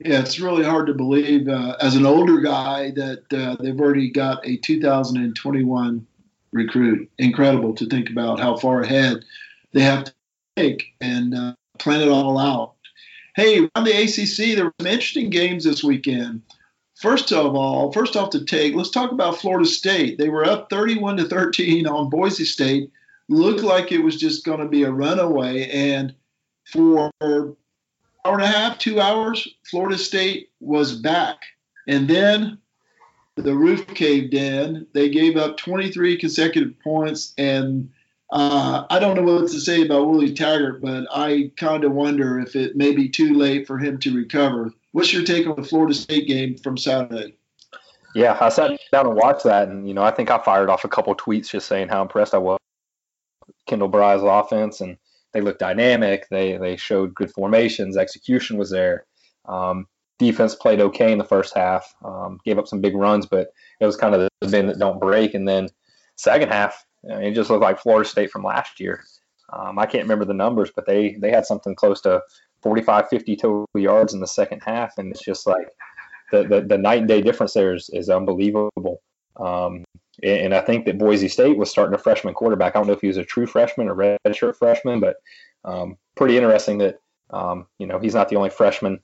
Yeah, 0.04 0.22
it's 0.22 0.40
really 0.40 0.64
hard 0.64 0.88
to 0.88 0.96
believe 0.96 1.48
uh, 1.48 1.76
as 1.80 1.96
an 1.96 2.08
older 2.08 2.40
guy 2.40 2.90
that 2.92 3.32
uh, 3.32 3.56
they've 3.62 3.80
already 3.80 4.10
got 4.10 4.46
a 4.48 4.58
2021 4.58 6.08
recruit. 6.52 7.12
Incredible 7.20 7.76
to 7.76 7.86
think 7.86 8.10
about 8.10 8.40
how 8.40 8.58
far 8.58 8.82
ahead 8.82 9.24
they 9.74 9.82
have 9.82 10.06
to 10.06 10.14
take 10.56 10.96
and 11.02 11.36
uh, 11.36 11.54
plan 11.78 12.02
it 12.02 12.08
all 12.08 12.40
out. 12.40 12.74
Hey, 13.36 13.70
on 13.76 13.84
the 13.84 13.92
ACC, 13.92 14.56
there 14.56 14.66
were 14.66 14.74
some 14.80 14.88
interesting 14.88 15.30
games 15.30 15.66
this 15.66 15.84
weekend. 15.84 16.42
First 16.96 17.32
of 17.32 17.56
all, 17.56 17.92
first 17.92 18.16
off 18.16 18.32
to 18.32 18.44
take, 18.44 18.74
let's 18.74 18.90
talk 18.90 19.12
about 19.12 19.38
Florida 19.38 19.68
State. 19.68 20.18
They 20.18 20.30
were 20.30 20.46
up 20.46 20.70
31 20.72 21.18
to 21.18 21.26
13 21.26 21.86
on 21.86 22.10
Boise 22.10 22.46
State. 22.46 22.92
Looked 23.30 23.62
like 23.62 23.92
it 23.92 24.04
was 24.04 24.20
just 24.20 24.46
going 24.46 24.60
to 24.60 24.68
be 24.68 24.84
a 24.84 24.92
runaway, 24.92 25.70
and 25.70 26.14
for 26.66 27.12
hour 28.26 28.36
and 28.36 28.44
a 28.44 28.48
half, 28.48 28.78
two 28.78 29.00
hours, 29.00 29.48
Florida 29.70 29.98
State 29.98 30.50
was 30.60 30.96
back. 30.96 31.38
And 31.88 32.08
then 32.08 32.58
the 33.36 33.56
roof 33.56 33.88
caved 33.88 34.34
in. 34.34 34.88
They 34.94 35.10
gave 35.10 35.38
up 35.38 35.58
23 35.58 36.18
consecutive 36.18 36.80
points. 36.80 37.34
And 37.38 37.90
uh, 38.32 38.86
I 38.90 39.00
don't 39.00 39.16
know 39.16 39.24
what 39.24 39.52
to 39.52 39.60
say 39.60 39.84
about 39.84 40.08
Willie 40.08 40.34
Taggart, 40.34 40.82
but 40.82 41.08
I 41.14 41.52
kind 41.58 41.84
of 41.84 41.92
wonder 41.94 42.40
if 42.40 42.56
it 42.56 42.76
may 42.76 42.94
be 42.94 43.10
too 43.10 43.34
late 43.34 43.68
for 43.68 43.78
him 43.78 43.98
to 44.00 44.16
recover. 44.16 44.72
What's 44.92 45.14
your 45.14 45.24
take 45.24 45.48
on 45.48 45.56
the 45.56 45.68
Florida 45.68 45.94
State 45.94 46.28
game 46.28 46.58
from 46.58 46.78
Saturday? 46.78 47.36
Yeah, 48.14 48.38
I 48.40 48.50
sat 48.50 48.78
down 48.92 49.08
and 49.08 49.16
watched 49.16 49.46
that, 49.46 49.70
and 49.70 49.88
you 49.88 49.94
know, 49.94 50.04
I 50.04 50.12
think 50.12 50.30
I 50.30 50.38
fired 50.38 50.70
off 50.70 50.84
a 50.84 50.90
couple 50.90 51.16
tweets 51.16 51.50
just 51.50 51.68
saying 51.68 51.88
how 51.88 52.02
impressed 52.02 52.34
I 52.34 52.40
was 52.40 52.60
Kendal 53.68 53.90
Briles' 53.90 54.28
offense, 54.28 54.82
and 54.82 54.98
they 55.34 55.42
looked 55.42 55.60
dynamic. 55.60 56.28
They 56.30 56.58
they 56.58 56.78
showed 56.78 57.16
good 57.16 57.32
formations. 57.32 57.98
Execution 57.98 58.58
was 58.58 58.70
there. 58.70 59.06
Um, 59.46 59.88
defense 60.20 60.56
played 60.56 60.80
okay 60.80 61.12
in 61.12 61.18
the 61.18 61.26
first 61.26 61.56
half. 61.56 61.94
Um, 62.04 62.40
gave 62.46 62.60
up 62.60 62.68
some 62.68 62.82
big 62.82 62.96
runs, 62.96 63.26
but 63.26 63.48
it 63.80 63.86
was 63.86 63.98
kind 63.98 64.14
of 64.14 64.30
the 64.42 64.48
bend 64.48 64.70
that 64.70 64.80
don't 64.80 65.00
break. 65.00 65.34
And 65.34 65.48
then 65.48 65.70
second 66.16 66.50
half, 66.50 66.86
it 67.04 67.32
just 67.32 67.50
looked 67.50 67.64
like 67.64 67.80
Florida 67.80 68.08
State 68.08 68.32
from 68.32 68.44
last 68.44 68.80
year. 68.80 69.04
Um, 69.52 69.80
I 69.80 69.86
can't 69.86 70.04
remember 70.04 70.26
the 70.26 70.34
numbers, 70.34 70.72
but 70.76 70.86
they 70.86 71.16
they 71.20 71.32
had 71.32 71.46
something 71.46 71.76
close 71.76 72.02
to 72.02 72.22
45, 72.62 73.10
50 73.10 73.36
total 73.36 73.66
yards 73.76 74.14
in 74.14 74.20
the 74.20 74.28
second 74.28 74.62
half, 74.66 74.98
and 74.98 75.12
it's 75.12 75.24
just 75.24 75.48
like 75.48 75.68
the 76.32 76.44
the, 76.44 76.62
the 76.62 76.78
night 76.78 77.00
and 77.00 77.08
day 77.08 77.22
difference 77.22 77.54
there 77.54 77.74
is, 77.74 77.90
is 77.92 78.10
unbelievable. 78.10 79.02
Um, 79.38 79.84
and 80.24 80.54
I 80.54 80.62
think 80.62 80.86
that 80.86 80.98
Boise 80.98 81.28
State 81.28 81.58
was 81.58 81.70
starting 81.70 81.96
a 81.96 81.98
freshman 81.98 82.34
quarterback. 82.34 82.76
I 82.76 82.80
don't 82.80 82.88
know 82.88 82.94
if 82.94 83.02
he 83.02 83.08
was 83.08 83.18
a 83.18 83.26
true 83.26 83.48
freshman 83.48 83.88
or 83.88 83.96
redshirt 83.96 84.56
freshman, 84.56 85.00
but 85.00 85.18
um, 85.66 85.98
pretty 86.16 86.38
interesting 86.38 86.78
that 86.80 87.00
um, 87.32 87.66
you 87.80 87.88
know 87.88 88.00
he's 88.00 88.14
not 88.14 88.30
the 88.30 88.36
only 88.36 88.50
freshman 88.50 89.00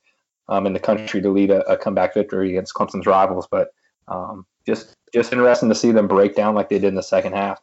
um, 0.49 0.65
in 0.65 0.73
the 0.73 0.79
country 0.79 1.21
to 1.21 1.29
lead 1.29 1.49
a, 1.49 1.61
a, 1.69 1.77
comeback 1.77 2.13
victory 2.13 2.49
against 2.49 2.73
Clemson's 2.73 3.05
rivals. 3.05 3.47
But 3.49 3.69
um, 4.07 4.45
just 4.65 4.93
just 5.13 5.31
interesting 5.31 5.69
to 5.69 5.75
see 5.75 5.91
them 5.91 6.07
break 6.07 6.35
down 6.35 6.55
like 6.55 6.69
they 6.69 6.79
did 6.79 6.89
in 6.89 6.95
the 6.95 7.03
second 7.03 7.33
half. 7.33 7.59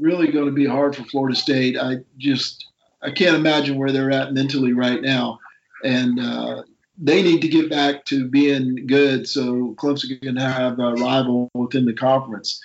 Really 0.00 0.30
going 0.32 0.46
to 0.46 0.52
be 0.52 0.66
hard 0.66 0.96
for 0.96 1.04
Florida 1.04 1.36
State. 1.36 1.78
I 1.78 1.98
just 2.18 2.66
I 3.02 3.10
can't 3.10 3.36
imagine 3.36 3.78
where 3.78 3.92
they're 3.92 4.10
at 4.10 4.32
mentally 4.32 4.72
right 4.72 5.00
now, 5.00 5.38
and 5.84 6.18
uh, 6.18 6.62
they 6.96 7.22
need 7.22 7.42
to 7.42 7.48
get 7.48 7.70
back 7.70 8.04
to 8.06 8.28
being 8.28 8.86
good 8.86 9.28
so 9.28 9.74
Clemson 9.76 10.20
can 10.20 10.36
have 10.36 10.78
a 10.78 10.94
rival 10.94 11.50
within 11.54 11.86
the 11.86 11.92
conference. 11.92 12.62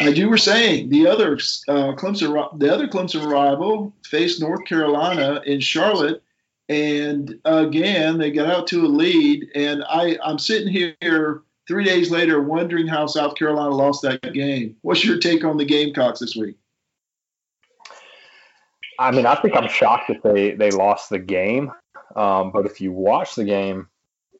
As 0.00 0.18
you 0.18 0.28
were 0.28 0.38
saying, 0.38 0.88
the 0.88 1.06
other 1.06 1.34
uh, 1.68 1.94
Clemson, 1.94 2.58
the 2.58 2.72
other 2.72 2.88
Clemson 2.88 3.24
rival 3.26 3.92
faced 4.04 4.40
North 4.40 4.64
Carolina 4.64 5.42
in 5.46 5.60
Charlotte, 5.60 6.22
and 6.68 7.38
again 7.44 8.18
they 8.18 8.30
got 8.30 8.48
out 8.48 8.66
to 8.68 8.84
a 8.84 8.88
lead. 8.88 9.48
And 9.54 9.84
I, 9.88 10.18
I'm 10.24 10.38
sitting 10.38 10.68
here 10.68 11.42
three 11.68 11.84
days 11.84 12.10
later 12.10 12.42
wondering 12.42 12.86
how 12.86 13.06
South 13.06 13.36
Carolina 13.36 13.74
lost 13.74 14.02
that 14.02 14.32
game. 14.32 14.76
What's 14.82 15.04
your 15.04 15.18
take 15.18 15.44
on 15.44 15.56
the 15.56 15.64
Gamecocks 15.64 16.20
this 16.20 16.34
week? 16.34 16.56
I 18.98 19.10
mean, 19.10 19.26
I 19.26 19.34
think 19.36 19.56
I'm 19.56 19.68
shocked 19.68 20.08
that 20.08 20.22
they 20.22 20.52
they 20.52 20.70
lost 20.70 21.10
the 21.10 21.18
game. 21.18 21.72
Um, 22.14 22.50
but 22.52 22.66
if 22.66 22.80
you 22.80 22.92
watch 22.92 23.34
the 23.34 23.44
game, 23.44 23.88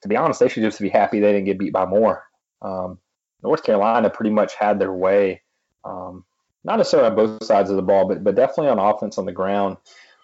to 0.02 0.08
be 0.08 0.16
honest, 0.16 0.40
they 0.40 0.48
should 0.48 0.62
just 0.62 0.80
be 0.80 0.88
happy 0.88 1.20
they 1.20 1.32
didn't 1.32 1.46
get 1.46 1.58
beat 1.58 1.72
by 1.72 1.86
more. 1.86 2.24
Um, 2.60 2.98
North 3.42 3.64
Carolina 3.64 4.10
pretty 4.10 4.30
much 4.30 4.54
had 4.54 4.78
their 4.78 4.92
way, 4.92 5.42
um, 5.84 6.24
not 6.64 6.76
necessarily 6.76 7.10
on 7.10 7.16
both 7.16 7.44
sides 7.44 7.70
of 7.70 7.76
the 7.76 7.82
ball, 7.82 8.06
but 8.06 8.22
but 8.22 8.34
definitely 8.34 8.68
on 8.68 8.78
offense 8.78 9.18
on 9.18 9.26
the 9.26 9.32
ground. 9.32 9.76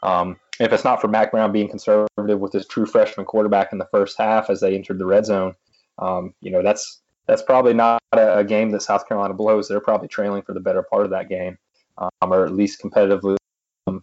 Um, 0.03 0.39
if 0.61 0.73
it's 0.73 0.85
not 0.85 1.01
for 1.01 1.09
Mack 1.09 1.33
Brown 1.33 1.53
being 1.53 1.69
conservative 1.69 2.39
with 2.39 2.53
his 2.53 2.67
true 2.67 2.87
freshman 2.87 3.27
quarterback 3.27 3.73
in 3.73 3.79
the 3.79 3.89
first 3.91 4.19
half 4.19 4.51
as 4.51 4.61
they 4.61 4.75
entered 4.75 4.99
the 4.99 5.07
red 5.07 5.27
zone, 5.27 5.55
um, 5.99 6.35
you 6.41 6.51
know 6.51 6.63
that's 6.63 7.01
that's 7.27 7.43
probably 7.43 7.75
not 7.75 8.01
a, 8.13 8.39
a, 8.39 8.45
game 8.45 8.71
that 8.71 8.83
South 8.83 9.07
Carolina 9.07 9.35
blows. 9.35 9.69
They're 9.69 9.81
probably 9.81 10.09
trailing 10.09 10.43
for 10.43 10.55
the 10.55 10.61
better 10.61 10.83
part 10.83 11.05
of 11.05 11.11
that 11.11 11.29
game, 11.29 11.59
um, 11.99 12.11
or 12.33 12.45
at 12.45 12.55
least 12.55 12.83
competitively 12.83 13.37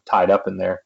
tied 0.05 0.29
up 0.29 0.47
in 0.47 0.57
there. 0.57 0.81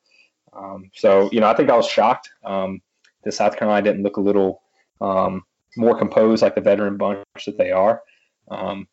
Um, 0.54 0.92
so, 0.94 1.30
you 1.32 1.40
know, 1.40 1.48
I 1.48 1.56
think 1.56 1.70
I 1.70 1.76
was 1.76 1.88
shocked 1.88 2.30
um, 2.44 2.82
that 3.24 3.34
South 3.34 3.58
Carolina 3.58 3.84
didn't 3.84 4.04
look 4.04 4.18
a 4.18 4.22
little 4.22 4.62
um, 5.02 5.44
more 5.78 5.98
composed 5.98 6.42
like 6.42 6.56
the 6.56 6.62
veteran 6.62 6.98
bunch 6.98 7.26
that 7.46 7.58
they 7.58 7.72
are. 7.72 8.02
Um, 8.50 8.88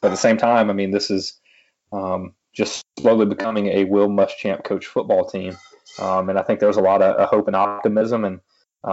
but 0.00 0.08
at 0.08 0.10
the 0.12 0.16
same 0.16 0.36
time, 0.36 0.70
I 0.70 0.72
mean, 0.72 0.90
this 0.90 1.10
is 1.10 1.38
um, 1.92 2.34
just 2.52 2.84
slowly 2.98 3.26
becoming 3.26 3.66
a 3.68 3.84
Will 3.84 4.08
Muschamp 4.08 4.64
coach 4.64 4.86
football 4.86 5.28
team. 5.28 5.56
Um, 5.98 6.30
and 6.30 6.38
I 6.38 6.42
think 6.42 6.60
there's 6.60 6.76
a 6.76 6.82
lot 6.82 7.02
of, 7.02 7.28
hope 7.28 7.48
and 7.48 7.56
optimism. 7.56 8.24
And 8.24 8.40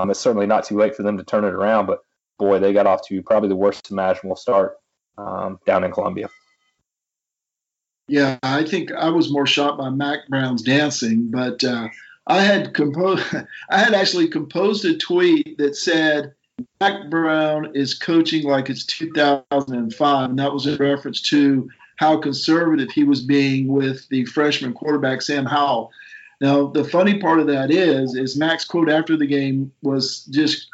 it's 0.09 0.19
certainly 0.19 0.47
not 0.47 0.65
too 0.65 0.77
late 0.77 0.95
for 0.95 1.03
them 1.03 1.17
to 1.17 1.23
turn 1.23 1.45
it 1.45 1.53
around. 1.53 1.85
But 1.85 1.99
boy, 2.39 2.59
they 2.59 2.73
got 2.73 2.87
off 2.87 3.07
to 3.07 3.21
probably 3.23 3.49
the 3.49 3.55
worst 3.55 3.91
imaginable 3.91 4.35
start 4.35 4.77
down 5.17 5.83
in 5.83 5.91
Columbia. 5.91 6.29
Yeah, 8.09 8.37
I 8.41 8.63
think 8.63 8.91
I 8.93 9.09
was 9.09 9.31
more 9.31 9.45
shocked 9.45 9.79
by 9.79 9.89
Mack 9.89 10.27
Brown's 10.29 10.61
dancing, 10.61 11.29
but 11.29 11.61
uh, 11.63 11.89
I 12.27 12.41
had 12.41 12.73
composed, 12.73 13.23
I 13.69 13.77
had 13.77 13.93
actually 13.93 14.27
composed 14.27 14.85
a 14.85 14.97
tweet 14.97 15.57
that 15.57 15.75
said, 15.75 16.33
Mack 16.79 17.09
Brown 17.09 17.75
is 17.75 17.93
coaching 17.93 18.43
like 18.43 18.69
it's 18.69 18.85
2005, 18.85 20.29
and 20.29 20.39
that 20.39 20.53
was 20.53 20.67
in 20.67 20.75
reference 20.77 21.21
to 21.29 21.69
how 21.97 22.17
conservative 22.17 22.91
he 22.91 23.03
was 23.03 23.21
being 23.21 23.67
with 23.67 24.07
the 24.09 24.25
freshman 24.25 24.73
quarterback 24.73 25.21
Sam 25.21 25.45
Howell. 25.45 25.91
Now, 26.41 26.67
the 26.67 26.83
funny 26.83 27.19
part 27.19 27.39
of 27.39 27.47
that 27.47 27.71
is, 27.71 28.15
is 28.15 28.37
Mack's 28.37 28.65
quote 28.65 28.89
after 28.89 29.17
the 29.17 29.25
game 29.25 29.71
was 29.81 30.25
just 30.25 30.67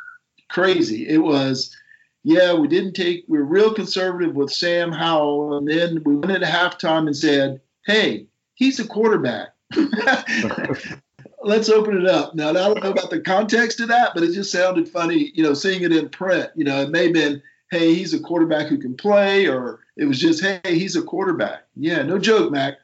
crazy. 0.50 1.08
It 1.08 1.20
was, 1.20 1.76
"Yeah, 2.24 2.54
we 2.54 2.68
didn't 2.68 2.94
take, 2.94 3.24
we 3.28 3.40
we're 3.40 3.46
real 3.46 3.74
conservative 3.74 4.36
with 4.36 4.52
Sam 4.52 4.92
Howell, 4.92 5.58
and 5.58 5.68
then 5.68 6.04
we 6.04 6.16
went 6.16 6.32
into 6.32 6.48
halftime 6.48 7.08
and 7.08 7.16
said, 7.16 7.62
hey, 7.86 8.26
he's 8.56 8.80
a 8.80 8.88
quarterback." 8.88 9.50
let's 11.44 11.70
open 11.70 11.98
it 11.98 12.08
up. 12.08 12.36
Now, 12.36 12.50
I 12.50 12.54
don't 12.54 12.84
know 12.84 12.92
about 12.92 13.10
the 13.10 13.22
context 13.22 13.80
of 13.80 13.90
that, 13.90 14.12
but 14.14 14.24
it 14.24 14.34
just 14.34 14.52
sounded 14.52 14.88
funny, 14.90 15.32
you 15.34 15.44
know, 15.44 15.54
seeing 15.54 15.84
it 15.84 15.92
in 15.92 16.10
print. 16.10 16.50
You 16.56 16.64
know, 16.64 16.82
it 16.82 16.90
may 16.90 17.06
have 17.06 17.14
been, 17.14 17.42
hey, 17.72 17.94
he's 17.94 18.14
a 18.14 18.20
quarterback 18.20 18.68
who 18.68 18.78
can 18.78 18.96
play, 18.96 19.48
or 19.48 19.80
it 19.98 20.06
was 20.06 20.20
just, 20.20 20.42
hey, 20.42 20.62
he's 20.64 20.96
a 20.96 21.02
quarterback. 21.04 21.66
Yeah, 21.76 22.04
no 22.04 22.18
joke, 22.18 22.52
Mack. 22.52 22.76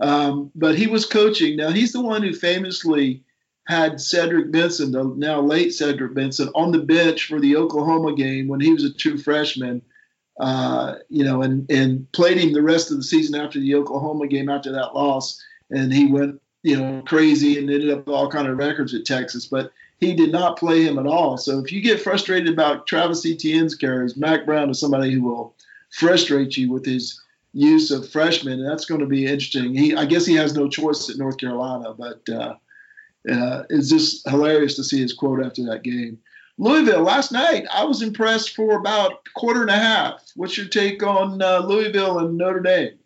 Um, 0.00 0.50
but 0.54 0.76
he 0.76 0.86
was 0.86 1.06
coaching. 1.06 1.56
Now, 1.56 1.70
he's 1.70 1.92
the 1.92 2.02
one 2.02 2.22
who 2.22 2.32
famously 2.32 3.22
had 3.66 4.00
Cedric 4.00 4.52
Benson, 4.52 4.92
the 4.92 5.04
now 5.04 5.40
late 5.40 5.72
Cedric 5.72 6.14
Benson, 6.14 6.50
on 6.54 6.72
the 6.72 6.78
bench 6.78 7.26
for 7.26 7.40
the 7.40 7.56
Oklahoma 7.56 8.14
game 8.14 8.48
when 8.48 8.60
he 8.60 8.72
was 8.72 8.84
a 8.84 8.94
true 8.94 9.18
freshman. 9.18 9.82
Uh, 10.38 10.96
you 11.08 11.24
know, 11.24 11.40
and 11.40 11.68
and 11.70 12.12
played 12.12 12.36
him 12.36 12.52
the 12.52 12.60
rest 12.60 12.90
of 12.90 12.98
the 12.98 13.02
season 13.02 13.40
after 13.40 13.58
the 13.58 13.74
Oklahoma 13.74 14.26
game 14.26 14.50
after 14.50 14.70
that 14.70 14.94
loss, 14.94 15.42
and 15.70 15.90
he 15.90 16.12
went 16.12 16.40
you 16.66 16.76
know, 16.76 17.00
crazy 17.06 17.58
and 17.58 17.70
ended 17.70 17.90
up 17.90 18.08
all 18.08 18.28
kind 18.28 18.48
of 18.48 18.58
records 18.58 18.92
at 18.92 19.04
Texas. 19.04 19.46
But 19.46 19.72
he 20.00 20.14
did 20.14 20.32
not 20.32 20.58
play 20.58 20.82
him 20.82 20.98
at 20.98 21.06
all. 21.06 21.38
So 21.38 21.60
if 21.60 21.70
you 21.70 21.80
get 21.80 22.02
frustrated 22.02 22.52
about 22.52 22.88
Travis 22.88 23.24
Etienne's 23.24 23.76
carries, 23.76 24.16
Mack 24.16 24.44
Brown 24.44 24.68
is 24.68 24.80
somebody 24.80 25.12
who 25.12 25.22
will 25.22 25.54
frustrate 25.90 26.56
you 26.56 26.72
with 26.72 26.84
his 26.84 27.22
use 27.52 27.92
of 27.92 28.08
freshmen, 28.08 28.58
and 28.58 28.68
that's 28.68 28.84
going 28.84 29.00
to 29.00 29.06
be 29.06 29.26
interesting. 29.26 29.76
He, 29.76 29.94
I 29.94 30.06
guess, 30.06 30.26
he 30.26 30.34
has 30.34 30.54
no 30.54 30.68
choice 30.68 31.08
at 31.08 31.18
North 31.18 31.38
Carolina, 31.38 31.94
but 31.94 32.28
uh, 32.28 32.56
uh, 33.32 33.62
it's 33.70 33.88
just 33.88 34.28
hilarious 34.28 34.74
to 34.74 34.84
see 34.84 35.00
his 35.00 35.12
quote 35.12 35.46
after 35.46 35.64
that 35.66 35.84
game. 35.84 36.18
Louisville 36.58 37.02
last 37.02 37.30
night, 37.30 37.64
I 37.72 37.84
was 37.84 38.02
impressed 38.02 38.56
for 38.56 38.76
about 38.76 39.20
quarter 39.34 39.60
and 39.60 39.70
a 39.70 39.78
half. 39.78 40.32
What's 40.34 40.58
your 40.58 40.66
take 40.66 41.04
on 41.04 41.40
uh, 41.40 41.60
Louisville 41.60 42.18
and 42.18 42.36
Notre 42.36 42.60
Dame? 42.60 42.98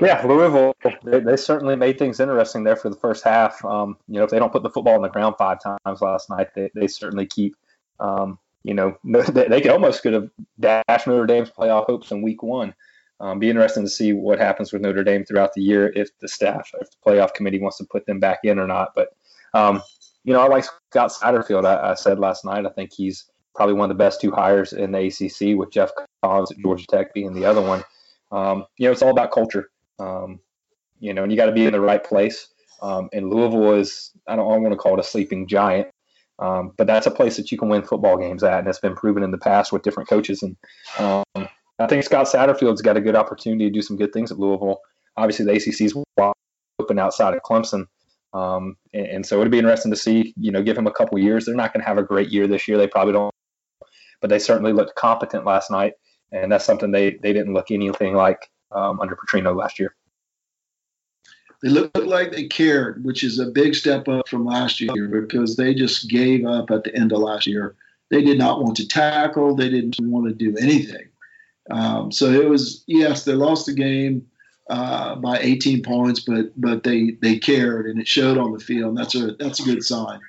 Yeah, 0.00 0.24
Louisville, 0.26 0.74
they, 1.04 1.20
they, 1.20 1.36
certainly 1.36 1.76
made 1.76 1.98
things 1.98 2.20
interesting 2.20 2.64
there 2.64 2.76
for 2.76 2.88
the 2.88 2.96
first 2.96 3.24
half. 3.24 3.64
Um, 3.64 3.96
you 4.08 4.14
know, 4.14 4.24
if 4.24 4.30
they 4.30 4.38
don't 4.38 4.52
put 4.52 4.62
the 4.62 4.70
football 4.70 4.94
on 4.94 5.02
the 5.02 5.08
ground 5.08 5.36
five 5.38 5.58
times 5.62 6.00
last 6.00 6.30
night, 6.30 6.48
they, 6.54 6.70
they 6.74 6.86
certainly 6.86 7.26
keep, 7.26 7.56
um, 8.00 8.38
you 8.62 8.74
know, 8.74 8.96
they, 9.04 9.46
they 9.46 9.60
could 9.60 9.70
almost 9.70 10.02
could 10.02 10.12
have 10.12 10.30
dashed 10.58 11.06
Notre 11.06 11.26
Dame's 11.26 11.50
playoff 11.50 11.86
hopes 11.86 12.10
in 12.10 12.22
week 12.22 12.42
one. 12.42 12.74
Um, 13.20 13.38
be 13.40 13.50
interesting 13.50 13.82
to 13.84 13.90
see 13.90 14.12
what 14.12 14.38
happens 14.38 14.72
with 14.72 14.82
Notre 14.82 15.02
Dame 15.02 15.24
throughout 15.24 15.52
the 15.52 15.62
year 15.62 15.92
if 15.96 16.16
the 16.20 16.28
staff, 16.28 16.70
if 16.80 16.88
the 16.90 16.96
playoff 17.04 17.34
committee 17.34 17.58
wants 17.58 17.78
to 17.78 17.84
put 17.84 18.06
them 18.06 18.20
back 18.20 18.40
in 18.44 18.58
or 18.58 18.66
not. 18.66 18.92
But, 18.94 19.08
um, 19.54 19.82
you 20.22 20.32
know, 20.32 20.40
I 20.40 20.46
like 20.46 20.64
Scott 20.90 21.10
Satterfield. 21.10 21.64
I, 21.64 21.90
I, 21.90 21.94
said 21.94 22.20
last 22.20 22.44
night, 22.44 22.64
I 22.64 22.70
think 22.70 22.92
he's 22.92 23.24
probably 23.56 23.74
one 23.74 23.90
of 23.90 23.96
the 23.96 24.02
best 24.02 24.20
two 24.20 24.30
hires 24.30 24.72
in 24.72 24.92
the 24.92 25.06
ACC, 25.06 25.58
with 25.58 25.72
Geoff 25.72 25.90
Collins 26.22 26.52
at 26.52 26.58
Georgia 26.58 26.86
Tech 26.86 27.12
being 27.12 27.34
the 27.34 27.44
other 27.44 27.60
one. 27.60 27.82
Um, 28.30 28.66
you 28.76 28.86
know, 28.86 28.92
it's 28.92 29.02
all 29.02 29.10
about 29.10 29.32
culture. 29.32 29.70
Um, 29.98 30.40
you 31.00 31.14
know, 31.14 31.22
and 31.22 31.32
you 31.32 31.38
got 31.38 31.46
to 31.46 31.52
be 31.52 31.66
in 31.66 31.72
the 31.72 31.80
right 31.80 32.02
place. 32.02 32.48
Um, 32.82 33.08
and 33.12 33.30
Louisville 33.30 33.74
is, 33.74 34.12
I 34.28 34.36
don't, 34.36 34.50
I 34.52 34.56
want 34.58 34.72
to 34.72 34.76
call 34.76 34.94
it 34.94 35.00
a 35.00 35.04
sleeping 35.04 35.48
giant, 35.48 35.88
um, 36.38 36.72
but 36.76 36.86
that's 36.86 37.06
a 37.06 37.10
place 37.10 37.36
that 37.36 37.50
you 37.50 37.58
can 37.58 37.68
win 37.68 37.82
football 37.82 38.16
games 38.16 38.44
at, 38.44 38.60
and 38.60 38.68
it's 38.68 38.78
been 38.78 38.94
proven 38.94 39.22
in 39.22 39.30
the 39.30 39.38
past 39.38 39.72
with 39.72 39.82
different 39.82 40.08
coaches. 40.08 40.42
And 40.42 40.56
um, 40.98 41.48
I 41.78 41.86
think 41.88 42.04
Scott 42.04 42.26
Satterfield's 42.26 42.82
got 42.82 42.96
a 42.96 43.00
good 43.00 43.16
opportunity 43.16 43.64
to 43.64 43.70
do 43.70 43.82
some 43.82 43.96
good 43.96 44.12
things 44.12 44.30
at 44.30 44.38
Louisville. 44.38 44.80
Obviously, 45.16 45.44
the 45.44 45.52
ACC 45.52 45.80
is 45.80 45.94
wide 46.16 46.32
open 46.80 46.98
outside 46.98 47.34
of 47.34 47.42
Clemson, 47.42 47.86
um, 48.32 48.76
and, 48.94 49.06
and, 49.06 49.26
so 49.26 49.40
it'd 49.40 49.50
be 49.50 49.58
interesting 49.58 49.90
to 49.90 49.96
see. 49.96 50.32
You 50.36 50.52
know, 50.52 50.62
give 50.62 50.78
him 50.78 50.86
a 50.86 50.92
couple 50.92 51.18
years. 51.18 51.46
They're 51.46 51.56
not 51.56 51.72
going 51.72 51.82
to 51.82 51.88
have 51.88 51.98
a 51.98 52.04
great 52.04 52.28
year 52.28 52.46
this 52.46 52.68
year. 52.68 52.78
They 52.78 52.86
probably 52.86 53.14
don't, 53.14 53.34
but 54.20 54.30
they 54.30 54.38
certainly 54.38 54.72
looked 54.72 54.94
competent 54.94 55.44
last 55.44 55.72
night, 55.72 55.94
and 56.32 56.50
that's 56.50 56.64
something 56.64 56.90
they 56.90 57.12
they 57.22 57.32
didn't 57.32 57.54
look 57.54 57.70
anything 57.70 58.14
like 58.14 58.50
um, 58.72 59.00
under 59.00 59.16
Petrino 59.16 59.56
last 59.56 59.78
year. 59.78 59.94
They 61.62 61.70
looked 61.70 61.96
like 61.96 62.30
they 62.30 62.46
cared, 62.46 63.04
which 63.04 63.24
is 63.24 63.40
a 63.40 63.46
big 63.46 63.74
step 63.74 64.06
up 64.06 64.28
from 64.28 64.44
last 64.44 64.80
year 64.80 65.08
because 65.08 65.56
they 65.56 65.74
just 65.74 66.08
gave 66.08 66.46
up 66.46 66.70
at 66.70 66.84
the 66.84 66.94
end 66.94 67.12
of 67.12 67.18
last 67.18 67.46
year. 67.46 67.74
They 68.10 68.22
did 68.22 68.38
not 68.38 68.62
want 68.62 68.76
to 68.76 68.86
tackle. 68.86 69.56
They 69.56 69.68
didn't 69.68 69.96
want 70.00 70.28
to 70.28 70.34
do 70.34 70.56
anything. 70.56 71.08
Um, 71.70 72.12
so 72.12 72.30
it 72.30 72.48
was 72.48 72.84
yes, 72.86 73.24
they 73.24 73.32
lost 73.32 73.66
the 73.66 73.74
game 73.74 74.26
uh, 74.70 75.16
by 75.16 75.38
18 75.38 75.82
points, 75.82 76.20
but 76.20 76.52
but 76.56 76.84
they 76.84 77.12
they 77.22 77.38
cared 77.38 77.86
and 77.86 78.00
it 78.00 78.06
showed 78.06 78.38
on 78.38 78.52
the 78.52 78.60
field. 78.60 78.96
That's 78.96 79.14
a 79.14 79.32
that's 79.32 79.60
a 79.60 79.64
good 79.64 79.82
sign. 79.82 80.20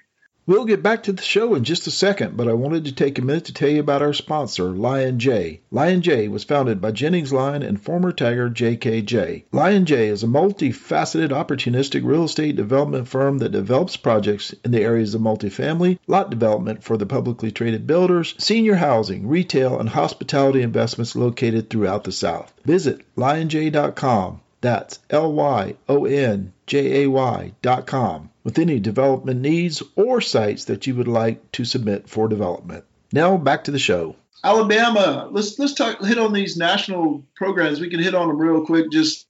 We'll 0.50 0.65
get 0.65 0.82
back 0.82 1.03
to 1.03 1.13
the 1.13 1.22
show 1.22 1.53
in 1.53 1.63
just 1.63 1.86
a 1.86 1.91
second, 1.91 2.36
but 2.36 2.48
I 2.48 2.53
wanted 2.53 2.86
to 2.86 2.91
take 2.91 3.20
a 3.20 3.22
minute 3.22 3.46
to 3.46 3.53
tell 3.53 3.70
you 3.70 3.82
about 3.82 4.01
our 4.01 4.13
sponsor, 4.13 4.72
Lion 4.72 5.20
J. 5.20 5.62
Lion 5.70 6.01
J 6.01 6.27
was 6.27 6.44
founded 6.44 6.82
by 6.82 6.89
Jennings 6.89 7.32
Lion 7.32 7.62
and 7.62 7.79
former 7.79 8.12
Tiger 8.12 8.50
JKJ. 8.50 9.44
Lion 9.51 9.86
J 9.86 10.08
is 10.08 10.24
a 10.24 10.25
multifaceted, 10.25 11.29
opportunistic 11.29 12.03
real 12.03 12.24
estate 12.24 12.56
development 12.56 13.08
firm 13.08 13.38
that 13.38 13.51
develops 13.51 13.96
projects 13.96 14.56
in 14.65 14.72
the 14.72 14.82
areas 14.82 15.13
of 15.13 15.22
multifamily, 15.22 16.00
lot 16.08 16.32
development 16.32 16.84
for 16.84 16.98
the 16.98 17.06
publicly 17.06 17.51
traded 17.51 17.86
builders, 17.86 18.34
senior 18.39 18.74
housing, 18.74 19.27
retail, 19.27 19.79
and 19.79 19.89
hospitality 19.89 20.63
investments 20.63 21.15
located 21.15 21.70
throughout 21.70 22.06
the 22.06 22.12
South. 22.12 22.51
Visit 22.65 23.01
lionj.com. 23.15 24.41
That's 24.61 24.99
L 25.09 25.31
Y 25.31 25.75
O 25.87 26.05
N 26.05 26.53
J 26.67 27.03
A 27.03 27.09
Y 27.09 27.53
dot 27.61 27.87
com 27.87 28.29
with 28.43 28.59
any 28.59 28.79
development 28.79 29.41
needs 29.41 29.81
or 29.95 30.19
sites 30.21 30.65
that 30.65 30.85
you 30.85 30.95
would 30.95 31.07
like 31.07 31.51
to 31.53 31.63
submit 31.63 32.09
for 32.09 32.27
development. 32.27 32.83
Now 33.13 33.37
back 33.37 33.65
to 33.65 33.71
the 33.71 33.79
show. 33.79 34.15
Alabama, 34.43 35.27
let's 35.31 35.57
let's 35.59 35.73
talk 35.73 36.03
hit 36.03 36.17
on 36.17 36.33
these 36.33 36.57
national 36.57 37.25
programs. 37.35 37.79
We 37.79 37.89
can 37.89 38.01
hit 38.01 38.15
on 38.15 38.27
them 38.27 38.37
real 38.37 38.65
quick. 38.65 38.91
Just 38.91 39.27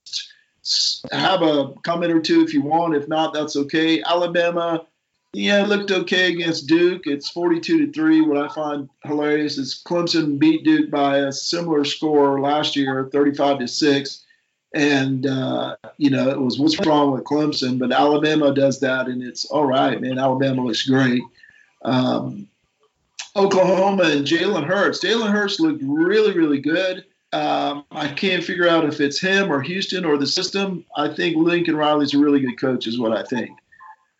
have 1.10 1.42
a 1.42 1.72
comment 1.82 2.12
or 2.12 2.20
two 2.20 2.42
if 2.42 2.52
you 2.52 2.62
want. 2.62 2.94
If 2.94 3.08
not, 3.08 3.32
that's 3.32 3.56
okay. 3.56 4.02
Alabama, 4.02 4.86
yeah, 5.32 5.64
looked 5.64 5.90
okay 5.90 6.32
against 6.32 6.66
Duke. 6.66 7.02
It's 7.06 7.30
42 7.30 7.86
to 7.86 7.92
3. 7.92 8.20
What 8.22 8.36
I 8.36 8.52
find 8.52 8.88
hilarious 9.04 9.58
is 9.58 9.80
Clemson 9.84 10.38
beat 10.38 10.64
Duke 10.64 10.90
by 10.90 11.18
a 11.18 11.32
similar 11.32 11.84
score 11.84 12.40
last 12.40 12.76
year, 12.76 13.08
35 13.12 13.60
to 13.60 13.68
6 13.68 14.24
and 14.74 15.26
uh, 15.26 15.76
you 15.96 16.10
know 16.10 16.30
it 16.30 16.40
was 16.40 16.58
what's 16.58 16.78
wrong 16.86 17.12
with 17.12 17.24
Clemson, 17.24 17.78
but 17.78 17.92
Alabama 17.92 18.54
does 18.54 18.80
that, 18.80 19.06
and 19.06 19.22
it's 19.22 19.44
all 19.46 19.66
right, 19.66 20.00
man. 20.00 20.18
Alabama 20.18 20.64
looks 20.64 20.86
great. 20.86 21.22
Um, 21.82 22.46
Oklahoma 23.36 24.04
and 24.04 24.26
Jalen 24.26 24.64
Hurts. 24.64 25.02
Jalen 25.02 25.30
Hurts 25.30 25.60
looked 25.60 25.82
really, 25.82 26.32
really 26.32 26.60
good. 26.60 27.04
Um, 27.32 27.84
I 27.92 28.08
can't 28.08 28.42
figure 28.42 28.68
out 28.68 28.84
if 28.84 29.00
it's 29.00 29.20
him 29.20 29.52
or 29.52 29.62
Houston 29.62 30.04
or 30.04 30.16
the 30.16 30.26
system. 30.26 30.84
I 30.96 31.08
think 31.14 31.36
Lincoln 31.36 31.76
Riley's 31.76 32.14
a 32.14 32.18
really 32.18 32.40
good 32.40 32.60
coach, 32.60 32.88
is 32.88 32.98
what 32.98 33.16
I 33.16 33.22
think. 33.22 33.50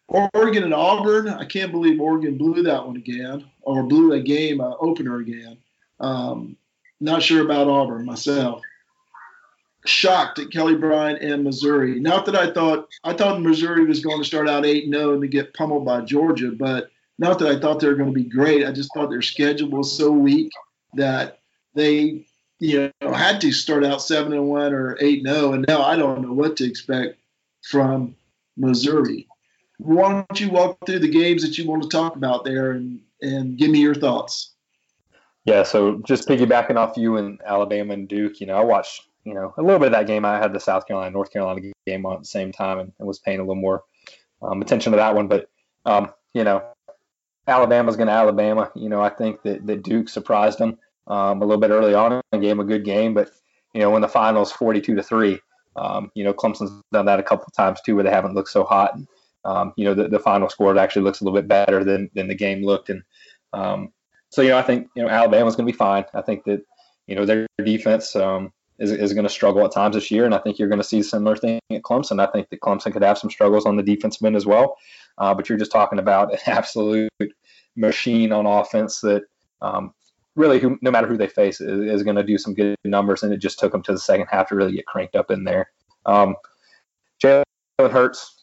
Oregon 0.07 0.65
and 0.65 0.75
Auburn. 0.75 1.29
I 1.29 1.45
can't 1.45 1.73
believe 1.73 2.01
Oregon 2.01 2.37
blew 2.37 2.63
that 2.63 2.87
one 2.87 2.97
again, 2.97 3.45
or 3.63 3.83
blew 3.83 4.13
a 4.13 4.21
game 4.21 4.61
uh, 4.61 4.75
opener 4.81 5.19
again. 5.19 5.57
Um, 6.01 6.57
not 7.01 7.23
sure 7.23 7.45
about 7.45 7.69
Auburn 7.69 8.05
myself 8.05 8.63
shocked 9.85 10.39
at 10.39 10.51
Kelly 10.51 10.77
Bryant 10.77 11.23
and 11.23 11.45
Missouri. 11.45 12.01
Not 12.01 12.27
that 12.27 12.37
I 12.37 12.53
thought 12.53 12.89
I 13.05 13.13
thought 13.13 13.41
Missouri 13.41 13.85
was 13.85 14.01
going 14.01 14.19
to 14.19 14.25
start 14.25 14.49
out 14.49 14.67
eight 14.67 14.85
and 14.85 14.95
zero 14.95 15.13
and 15.13 15.23
to 15.23 15.29
get 15.29 15.55
pummeled 15.55 15.85
by 15.85 16.03
Georgia, 16.03 16.51
but 16.51 16.91
not 17.19 17.39
that 17.39 17.49
I 17.49 17.59
thought 17.59 17.81
they 17.81 17.89
were 17.89 17.95
going 17.95 18.13
to 18.13 18.23
be 18.23 18.29
great. 18.29 18.67
I 18.67 18.73
just 18.73 18.93
thought 18.95 19.11
their 19.11 19.23
schedule 19.23 19.71
was 19.71 19.97
so 19.97 20.11
weak 20.11 20.51
that 20.95 21.39
they 21.75 22.27
you 22.59 22.93
know 23.01 23.13
had 23.13 23.41
to 23.43 23.53
start 23.53 23.85
out 23.85 24.03
seven 24.03 24.33
and 24.33 24.49
one 24.49 24.73
or 24.73 24.97
eight 25.01 25.27
and 25.27 25.35
zero, 25.35 25.53
and 25.53 25.65
now 25.67 25.83
I 25.83 25.97
don't 25.97 26.23
know 26.23 26.33
what 26.33 26.57
to 26.59 26.67
expect 26.67 27.19
from 27.63 28.15
Missouri. 28.57 29.27
Why 29.79 30.13
don't 30.13 30.41
you 30.41 30.51
walk 30.51 30.79
through 30.85 30.99
the 30.99 31.09
games 31.09 31.43
that 31.43 31.57
you 31.57 31.67
want 31.67 31.83
to 31.83 31.89
talk 31.89 32.17
about 32.17 32.45
there 32.45 32.73
and 32.73 33.01
and 33.23 33.57
give 33.57 33.71
me 33.71 33.81
your 33.81 33.95
thoughts? 33.95 34.53
Yeah, 35.45 35.63
so 35.63 36.03
just 36.05 36.29
piggybacking 36.29 36.77
off 36.77 36.99
you 36.99 37.17
and 37.17 37.41
Alabama 37.47 37.95
and 37.95 38.07
Duke, 38.07 38.41
you 38.41 38.47
know, 38.47 38.57
I 38.57 38.63
watched 38.63 39.03
you 39.25 39.35
know, 39.35 39.53
a 39.57 39.63
little 39.63 39.79
bit 39.79 39.87
of 39.87 39.93
that 39.93 40.07
game. 40.07 40.25
I 40.25 40.39
had 40.39 40.53
the 40.53 40.61
South 40.61 40.87
Carolina 40.87 41.11
North 41.11 41.33
Carolina 41.33 41.73
game 41.87 42.07
on 42.07 42.15
at 42.15 42.21
the 42.21 42.27
same 42.27 42.53
time 42.53 42.79
and, 42.79 42.93
and 42.99 43.07
was 43.07 43.19
paying 43.19 43.39
a 43.39 43.43
little 43.43 43.55
more 43.55 43.85
um, 44.43 44.63
attention 44.63 44.93
to 44.93 44.97
that 44.97 45.15
one. 45.15 45.29
But 45.29 45.49
um, 45.85 46.13
you 46.35 46.45
know, 46.45 46.63
Alabama's 47.47 47.97
going 47.97 48.07
to 48.07 48.13
Alabama. 48.13 48.71
You 48.75 48.89
know, 48.89 49.03
I 49.03 49.11
think 49.11 49.43
that, 49.43 49.67
that 49.67 49.83
Duke 49.83 50.09
surprised 50.09 50.59
them 50.59 50.79
um, 51.07 51.43
a 51.43 51.45
little 51.45 51.61
bit 51.61 51.71
early 51.71 51.95
on 51.95 52.21
and 52.33 52.43
gave 52.43 52.51
them 52.51 52.61
a 52.61 52.65
good 52.65 52.85
game. 52.85 53.15
But 53.15 53.31
you 53.75 53.81
know, 53.81 53.91
when 53.91 54.03
the 54.03 54.09
finals 54.09 54.53
forty-two 54.53 54.95
to 54.97 55.03
three, 55.03 55.39
um, 55.77 56.11
you 56.15 56.25
know, 56.25 56.33
Clemson's 56.33 56.83
done 56.93 57.07
that 57.07 57.21
a 57.21 57.25
couple 57.25 57.45
of 57.47 57.53
times 57.53 57.81
too, 57.81 57.95
where 57.95 58.05
they 58.05 58.11
haven't 58.11 58.35
looked 58.35 58.51
so 58.51 58.65
hot. 58.65 58.95
And, 58.95 59.07
um, 59.45 59.73
you 59.77 59.85
know, 59.85 59.95
the, 59.95 60.09
the 60.09 60.19
final 60.19 60.49
score 60.49 60.77
actually 60.79 61.03
looks 61.03 61.21
a 61.21 61.25
little 61.25 61.39
bit 61.39 61.49
better 61.49 61.85
than 61.85 62.11
than 62.15 62.29
the 62.29 62.35
game 62.35 62.65
looked. 62.65 62.91
And 62.91 63.03
um, 63.53 63.93
so, 64.31 64.43
you 64.43 64.51
know, 64.51 64.59
I 64.59 64.63
think 64.63 64.89
you 64.95 65.03
know 65.03 65.09
Alabama's 65.09 65.57
going 65.57 65.67
to 65.67 65.73
be 65.73 65.77
fine. 65.77 66.05
I 66.15 66.23
think 66.23 66.45
that 66.45 66.63
you 67.07 67.17
know 67.17 67.27
their 67.27 67.47
defense. 67.65 68.17
Um, 68.17 68.53
is, 68.81 68.91
is 68.91 69.13
going 69.13 69.25
to 69.25 69.31
struggle 69.31 69.65
at 69.65 69.73
times 69.73 69.95
this 69.95 70.11
year. 70.11 70.25
And 70.25 70.35
I 70.35 70.39
think 70.39 70.59
you're 70.59 70.69
going 70.69 70.81
to 70.81 70.85
see 70.85 71.01
a 71.01 71.05
similar 71.05 71.37
thing 71.37 71.61
at 71.71 71.83
Clemson. 71.83 72.21
I 72.21 72.31
think 72.33 72.49
that 72.49 72.61
Clemson 72.61 72.93
could 72.93 73.03
have 73.03 73.19
some 73.19 73.31
struggles 73.31 73.67
on 73.67 73.77
the 73.77 73.83
defensive 73.83 74.25
end 74.25 74.37
as 74.37 74.47
well. 74.47 74.77
Uh, 75.19 75.35
but 75.35 75.49
you're 75.49 75.59
just 75.59 75.71
talking 75.71 75.99
about 75.99 76.33
an 76.33 76.39
absolute 76.47 77.11
machine 77.77 78.33
on 78.33 78.47
offense 78.47 79.01
that 79.03 79.23
um, 79.61 79.93
really, 80.35 80.59
who, 80.59 80.79
no 80.81 80.91
matter 80.91 81.07
who 81.07 81.19
they 81.19 81.29
face, 81.29 81.61
is, 81.61 81.93
is 81.93 82.03
going 82.03 82.17
to 82.17 82.25
do 82.25 82.39
some 82.39 82.55
good 82.55 82.75
numbers. 82.85 83.23
And 83.23 83.33
it 83.33 83.39
just 83.39 83.59
took 83.59 83.73
them 83.73 83.83
to 83.83 83.93
the 83.93 83.99
second 83.99 84.29
half 84.31 84.49
to 84.49 84.57
really 84.57 84.73
get 84.73 84.87
cranked 84.87 85.15
up 85.15 85.31
in 85.31 85.45
there. 85.45 85.71
Um, 86.07 86.35
Jalen 87.23 87.45
Hurts. 87.79 88.37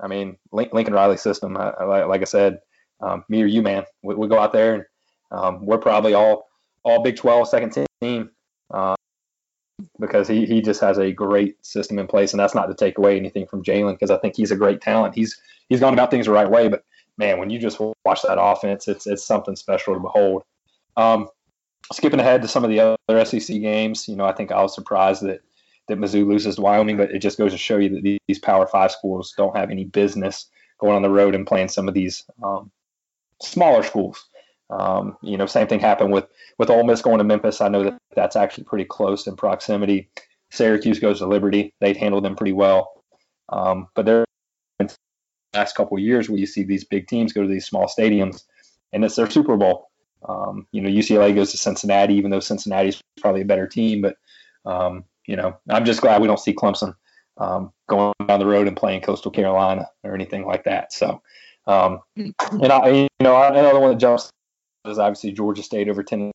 I 0.00 0.06
mean, 0.06 0.36
Lincoln 0.52 0.94
Riley 0.94 1.16
system. 1.16 1.56
I, 1.56 1.70
I, 1.70 2.04
like 2.04 2.20
I 2.20 2.24
said, 2.24 2.58
um, 3.00 3.24
me 3.28 3.42
or 3.42 3.46
you, 3.46 3.62
man, 3.62 3.84
we, 4.02 4.14
we 4.14 4.28
go 4.28 4.38
out 4.38 4.52
there 4.52 4.74
and 4.74 4.84
um, 5.30 5.66
we're 5.66 5.78
probably 5.78 6.14
all 6.14 6.48
all 6.84 7.02
Big 7.02 7.16
12 7.16 7.48
second 7.48 7.86
team. 8.00 8.30
Um, 8.70 8.96
because 9.98 10.28
he, 10.28 10.46
he 10.46 10.60
just 10.62 10.80
has 10.80 10.98
a 10.98 11.12
great 11.12 11.64
system 11.64 11.98
in 11.98 12.06
place, 12.06 12.32
and 12.32 12.40
that's 12.40 12.54
not 12.54 12.66
to 12.66 12.74
take 12.74 12.98
away 12.98 13.16
anything 13.16 13.46
from 13.46 13.62
Jalen 13.62 13.94
because 13.94 14.10
I 14.10 14.18
think 14.18 14.36
he's 14.36 14.50
a 14.50 14.56
great 14.56 14.80
talent. 14.80 15.14
He's 15.14 15.40
he's 15.68 15.80
gone 15.80 15.92
about 15.92 16.10
things 16.10 16.26
the 16.26 16.32
right 16.32 16.50
way, 16.50 16.68
but 16.68 16.84
man, 17.16 17.38
when 17.38 17.50
you 17.50 17.58
just 17.58 17.80
watch 18.04 18.22
that 18.22 18.40
offense, 18.40 18.88
it's 18.88 19.06
it's 19.06 19.24
something 19.24 19.56
special 19.56 19.94
to 19.94 20.00
behold. 20.00 20.42
Um, 20.96 21.28
skipping 21.92 22.20
ahead 22.20 22.42
to 22.42 22.48
some 22.48 22.64
of 22.64 22.70
the 22.70 22.96
other 23.08 23.24
SEC 23.24 23.60
games, 23.60 24.08
you 24.08 24.16
know, 24.16 24.24
I 24.24 24.32
think 24.32 24.52
I 24.52 24.62
was 24.62 24.74
surprised 24.74 25.22
that 25.22 25.40
that 25.88 25.98
Mizzou 25.98 26.26
loses 26.26 26.56
to 26.56 26.62
Wyoming, 26.62 26.96
but 26.96 27.10
it 27.10 27.18
just 27.18 27.38
goes 27.38 27.52
to 27.52 27.58
show 27.58 27.76
you 27.76 27.90
that 27.90 28.18
these 28.26 28.38
Power 28.38 28.66
Five 28.66 28.90
schools 28.90 29.34
don't 29.36 29.56
have 29.56 29.70
any 29.70 29.84
business 29.84 30.46
going 30.78 30.94
on 30.94 31.02
the 31.02 31.10
road 31.10 31.34
and 31.34 31.46
playing 31.46 31.68
some 31.68 31.88
of 31.88 31.94
these 31.94 32.24
um, 32.42 32.70
smaller 33.42 33.82
schools. 33.82 34.24
Um, 34.70 35.16
you 35.22 35.36
know, 35.36 35.46
same 35.46 35.66
thing 35.66 35.80
happened 35.80 36.12
with 36.12 36.26
with 36.58 36.70
Ole 36.70 36.84
Miss 36.84 37.02
going 37.02 37.18
to 37.18 37.24
Memphis. 37.24 37.60
I 37.60 37.68
know 37.68 37.84
that 37.84 37.98
that's 38.14 38.36
actually 38.36 38.64
pretty 38.64 38.84
close 38.84 39.26
in 39.26 39.36
proximity. 39.36 40.10
Syracuse 40.50 41.00
goes 41.00 41.18
to 41.18 41.26
Liberty. 41.26 41.74
They've 41.80 41.96
handled 41.96 42.24
them 42.24 42.36
pretty 42.36 42.52
well. 42.52 42.92
Um, 43.48 43.88
but 43.94 44.06
there 44.06 44.24
been 44.78 44.88
the 44.88 45.58
last 45.58 45.76
couple 45.76 45.96
of 45.96 46.02
years 46.02 46.28
where 46.28 46.38
you 46.38 46.46
see 46.46 46.62
these 46.62 46.84
big 46.84 47.06
teams 47.08 47.32
go 47.32 47.42
to 47.42 47.48
these 47.48 47.66
small 47.66 47.86
stadiums, 47.86 48.44
and 48.92 49.04
it's 49.04 49.16
their 49.16 49.30
Super 49.30 49.56
Bowl. 49.56 49.90
Um, 50.26 50.66
you 50.72 50.80
know, 50.80 50.88
UCLA 50.88 51.34
goes 51.34 51.50
to 51.52 51.58
Cincinnati, 51.58 52.14
even 52.14 52.30
though 52.30 52.40
Cincinnati's 52.40 53.00
probably 53.20 53.42
a 53.42 53.46
better 53.46 53.66
team. 53.66 54.00
But 54.00 54.16
um, 54.64 55.04
you 55.26 55.36
know, 55.36 55.58
I'm 55.68 55.84
just 55.84 56.00
glad 56.00 56.20
we 56.20 56.26
don't 56.26 56.40
see 56.40 56.54
Clemson 56.54 56.94
um, 57.36 57.72
going 57.88 58.12
down 58.26 58.40
the 58.40 58.46
road 58.46 58.68
and 58.68 58.76
playing 58.76 59.02
Coastal 59.02 59.30
Carolina 59.30 59.88
or 60.02 60.14
anything 60.14 60.46
like 60.46 60.64
that. 60.64 60.92
So, 60.92 61.22
um, 61.66 62.00
and 62.16 62.72
I, 62.72 62.88
you 62.88 63.08
know, 63.20 63.42
another 63.42 63.80
one 63.80 63.90
that 63.90 63.98
jumps 63.98 64.30
is 64.86 64.98
obviously 64.98 65.32
Georgia 65.32 65.62
State 65.62 65.88
over 65.88 66.02
Tennessee. 66.02 66.32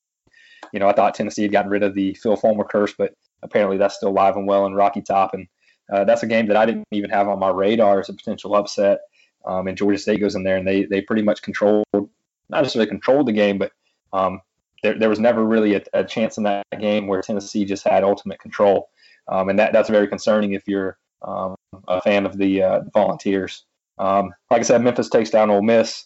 You 0.73 0.79
know, 0.79 0.87
I 0.87 0.93
thought 0.93 1.15
Tennessee 1.15 1.43
had 1.43 1.51
gotten 1.51 1.71
rid 1.71 1.83
of 1.83 1.95
the 1.95 2.13
Phil 2.15 2.35
Fulmer 2.35 2.63
curse, 2.63 2.93
but 2.97 3.13
apparently 3.41 3.77
that's 3.77 3.95
still 3.95 4.09
alive 4.09 4.35
and 4.35 4.47
well 4.47 4.65
in 4.65 4.73
Rocky 4.73 5.01
Top, 5.01 5.33
and 5.33 5.47
uh, 5.91 6.03
that's 6.03 6.23
a 6.23 6.27
game 6.27 6.47
that 6.47 6.57
I 6.57 6.65
didn't 6.65 6.85
even 6.91 7.09
have 7.09 7.27
on 7.27 7.39
my 7.39 7.49
radar 7.49 7.99
as 7.99 8.09
a 8.09 8.13
potential 8.13 8.55
upset. 8.55 8.99
Um, 9.45 9.67
and 9.67 9.77
Georgia 9.77 9.97
State 9.97 10.19
goes 10.19 10.35
in 10.35 10.43
there 10.43 10.57
and 10.57 10.67
they 10.67 10.83
they 10.83 11.01
pretty 11.01 11.21
much 11.21 11.41
controlled, 11.41 11.85
not 11.93 12.61
necessarily 12.61 12.89
controlled 12.89 13.27
the 13.27 13.31
game, 13.31 13.57
but 13.57 13.71
um, 14.13 14.41
there, 14.83 14.97
there 14.97 15.09
was 15.09 15.19
never 15.19 15.43
really 15.43 15.75
a, 15.75 15.81
a, 15.93 16.03
chance 16.03 16.37
in 16.37 16.43
that 16.43 16.65
game 16.79 17.07
where 17.07 17.21
Tennessee 17.21 17.65
just 17.65 17.87
had 17.87 18.03
ultimate 18.03 18.39
control. 18.39 18.89
Um, 19.27 19.49
and 19.49 19.59
that, 19.59 19.73
that's 19.73 19.89
very 19.89 20.07
concerning 20.07 20.53
if 20.53 20.63
you're 20.67 20.97
um, 21.21 21.55
a 21.87 22.01
fan 22.01 22.25
of 22.25 22.37
the 22.37 22.63
uh, 22.63 22.81
Volunteers. 22.93 23.65
Um, 23.97 24.33
like 24.49 24.61
I 24.61 24.63
said, 24.63 24.81
Memphis 24.81 25.09
takes 25.09 25.29
down 25.29 25.49
Ole 25.49 25.61
Miss. 25.61 26.05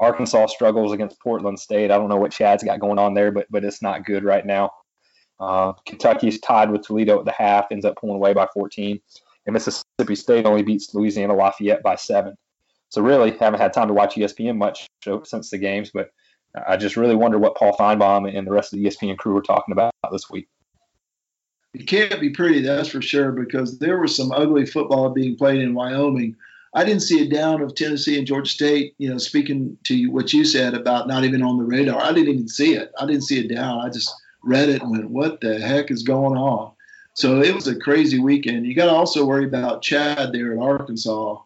Arkansas 0.00 0.46
struggles 0.46 0.92
against 0.92 1.20
Portland 1.20 1.60
State. 1.60 1.90
I 1.90 1.98
don't 1.98 2.08
know 2.08 2.16
what 2.16 2.32
Chad's 2.32 2.64
got 2.64 2.80
going 2.80 2.98
on 2.98 3.14
there, 3.14 3.30
but 3.30 3.46
but 3.50 3.64
it's 3.64 3.82
not 3.82 4.04
good 4.04 4.24
right 4.24 4.44
now. 4.44 4.70
Uh, 5.38 5.72
Kentucky's 5.86 6.40
tied 6.40 6.70
with 6.70 6.82
Toledo 6.82 7.18
at 7.18 7.24
the 7.24 7.32
half, 7.32 7.66
ends 7.70 7.84
up 7.84 7.96
pulling 7.96 8.16
away 8.16 8.34
by 8.34 8.46
14, 8.52 9.00
and 9.46 9.54
Mississippi 9.54 10.14
State 10.14 10.46
only 10.46 10.62
beats 10.62 10.94
Louisiana 10.94 11.34
Lafayette 11.34 11.82
by 11.82 11.96
seven. 11.96 12.36
So 12.88 13.02
really, 13.02 13.30
haven't 13.30 13.60
had 13.60 13.72
time 13.72 13.88
to 13.88 13.94
watch 13.94 14.16
ESPN 14.16 14.56
much 14.56 14.86
since 15.24 15.50
the 15.50 15.58
games, 15.58 15.90
but 15.94 16.10
I 16.66 16.76
just 16.76 16.96
really 16.96 17.14
wonder 17.14 17.38
what 17.38 17.56
Paul 17.56 17.76
Finebaum 17.76 18.36
and 18.36 18.46
the 18.46 18.50
rest 18.50 18.72
of 18.72 18.78
the 18.78 18.84
ESPN 18.84 19.16
crew 19.16 19.34
were 19.34 19.42
talking 19.42 19.72
about 19.72 19.92
this 20.10 20.28
week. 20.28 20.48
It 21.72 21.86
can't 21.86 22.20
be 22.20 22.30
pretty, 22.30 22.62
that's 22.62 22.88
for 22.88 23.00
sure, 23.00 23.30
because 23.30 23.78
there 23.78 24.00
was 24.00 24.16
some 24.16 24.32
ugly 24.32 24.66
football 24.66 25.10
being 25.10 25.36
played 25.36 25.60
in 25.60 25.72
Wyoming. 25.72 26.34
I 26.72 26.84
didn't 26.84 27.02
see 27.02 27.22
a 27.22 27.28
down 27.28 27.62
of 27.62 27.74
Tennessee 27.74 28.16
and 28.16 28.26
Georgia 28.26 28.50
State. 28.50 28.94
You 28.98 29.10
know, 29.10 29.18
speaking 29.18 29.76
to 29.84 30.06
what 30.06 30.32
you 30.32 30.44
said 30.44 30.74
about 30.74 31.08
not 31.08 31.24
even 31.24 31.42
on 31.42 31.58
the 31.58 31.64
radar, 31.64 32.00
I 32.00 32.12
didn't 32.12 32.34
even 32.34 32.48
see 32.48 32.74
it. 32.74 32.92
I 32.98 33.06
didn't 33.06 33.24
see 33.24 33.44
a 33.44 33.48
down. 33.48 33.80
I 33.80 33.88
just 33.88 34.12
read 34.42 34.68
it 34.68 34.82
and 34.82 34.90
went, 34.90 35.10
"What 35.10 35.40
the 35.40 35.58
heck 35.58 35.90
is 35.90 36.02
going 36.02 36.38
on?" 36.38 36.72
So 37.14 37.42
it 37.42 37.54
was 37.54 37.66
a 37.66 37.78
crazy 37.78 38.20
weekend. 38.20 38.66
You 38.66 38.74
got 38.74 38.86
to 38.86 38.92
also 38.92 39.26
worry 39.26 39.44
about 39.44 39.82
Chad 39.82 40.32
there 40.32 40.52
in 40.52 40.62
Arkansas. 40.62 41.38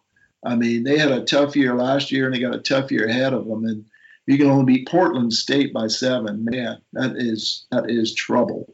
I 0.45 0.55
mean, 0.55 0.83
they 0.83 0.97
had 0.97 1.11
a 1.11 1.25
tough 1.25 1.55
year 1.55 1.75
last 1.75 2.11
year, 2.11 2.25
and 2.25 2.35
they 2.35 2.39
got 2.39 2.55
a 2.55 2.59
tough 2.59 2.91
year 2.91 3.07
ahead 3.07 3.33
of 3.33 3.47
them. 3.47 3.65
And 3.65 3.85
you 4.27 4.37
can 4.37 4.47
only 4.47 4.65
beat 4.65 4.87
Portland 4.87 5.33
State 5.33 5.73
by 5.73 5.87
seven. 5.87 6.45
Man, 6.45 6.81
that 6.93 7.15
is 7.17 7.65
that 7.71 7.89
is 7.89 8.13
trouble. 8.13 8.71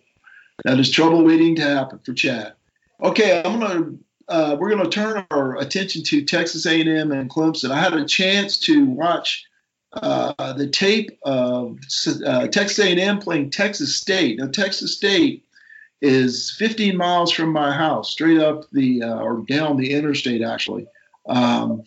That 0.65 0.79
is 0.79 0.91
trouble 0.91 1.23
waiting 1.23 1.55
to 1.55 1.61
happen 1.63 1.99
for 2.03 2.13
Chad. 2.13 2.53
Okay, 3.01 3.41
I'm 3.43 3.59
gonna 3.59 3.93
uh, 4.31 4.55
we're 4.57 4.69
gonna 4.69 4.89
turn 4.89 5.25
our 5.29 5.57
attention 5.57 6.03
to 6.03 6.23
Texas 6.23 6.65
A&M 6.65 7.11
and 7.11 7.29
Clemson. 7.29 7.69
I 7.69 7.79
had 7.79 7.93
a 7.93 8.05
chance 8.05 8.57
to 8.59 8.85
watch 8.85 9.45
uh, 9.93 10.53
the 10.53 10.67
tape 10.67 11.19
of 11.23 11.77
uh, 12.25 12.47
Texas 12.47 12.79
A&M 12.79 13.19
playing 13.19 13.49
Texas 13.49 13.95
State. 13.95 14.39
Now 14.39 14.47
Texas 14.47 14.95
State 14.95 15.45
is 16.01 16.55
15 16.57 16.95
miles 16.95 17.31
from 17.31 17.51
my 17.51 17.73
house, 17.73 18.09
straight 18.09 18.39
up 18.39 18.69
the 18.71 19.03
uh, 19.03 19.19
or 19.19 19.43
down 19.47 19.75
the 19.75 19.91
interstate 19.91 20.41
actually. 20.41 20.87
Um, 21.27 21.83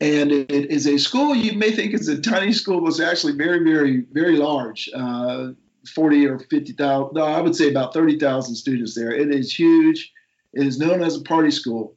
and 0.00 0.30
it 0.30 0.70
is 0.70 0.86
a 0.86 0.98
school 0.98 1.34
you 1.34 1.54
may 1.54 1.70
think 1.70 1.94
is 1.94 2.08
a 2.08 2.20
tiny 2.20 2.52
school, 2.52 2.80
but 2.80 2.88
it's 2.88 3.00
actually 3.00 3.34
very, 3.34 3.64
very, 3.64 4.04
very 4.12 4.36
large. 4.36 4.90
Uh, 4.94 5.52
40 5.94 6.26
or 6.26 6.38
50,000, 6.38 7.14
no, 7.14 7.24
I 7.24 7.40
would 7.40 7.56
say 7.56 7.70
about 7.70 7.94
30,000 7.94 8.54
students 8.54 8.94
there. 8.94 9.10
It 9.10 9.34
is 9.34 9.52
huge. 9.52 10.11
It 10.52 10.66
is 10.66 10.78
known 10.78 11.02
as 11.02 11.16
a 11.16 11.22
party 11.22 11.50
school. 11.50 11.96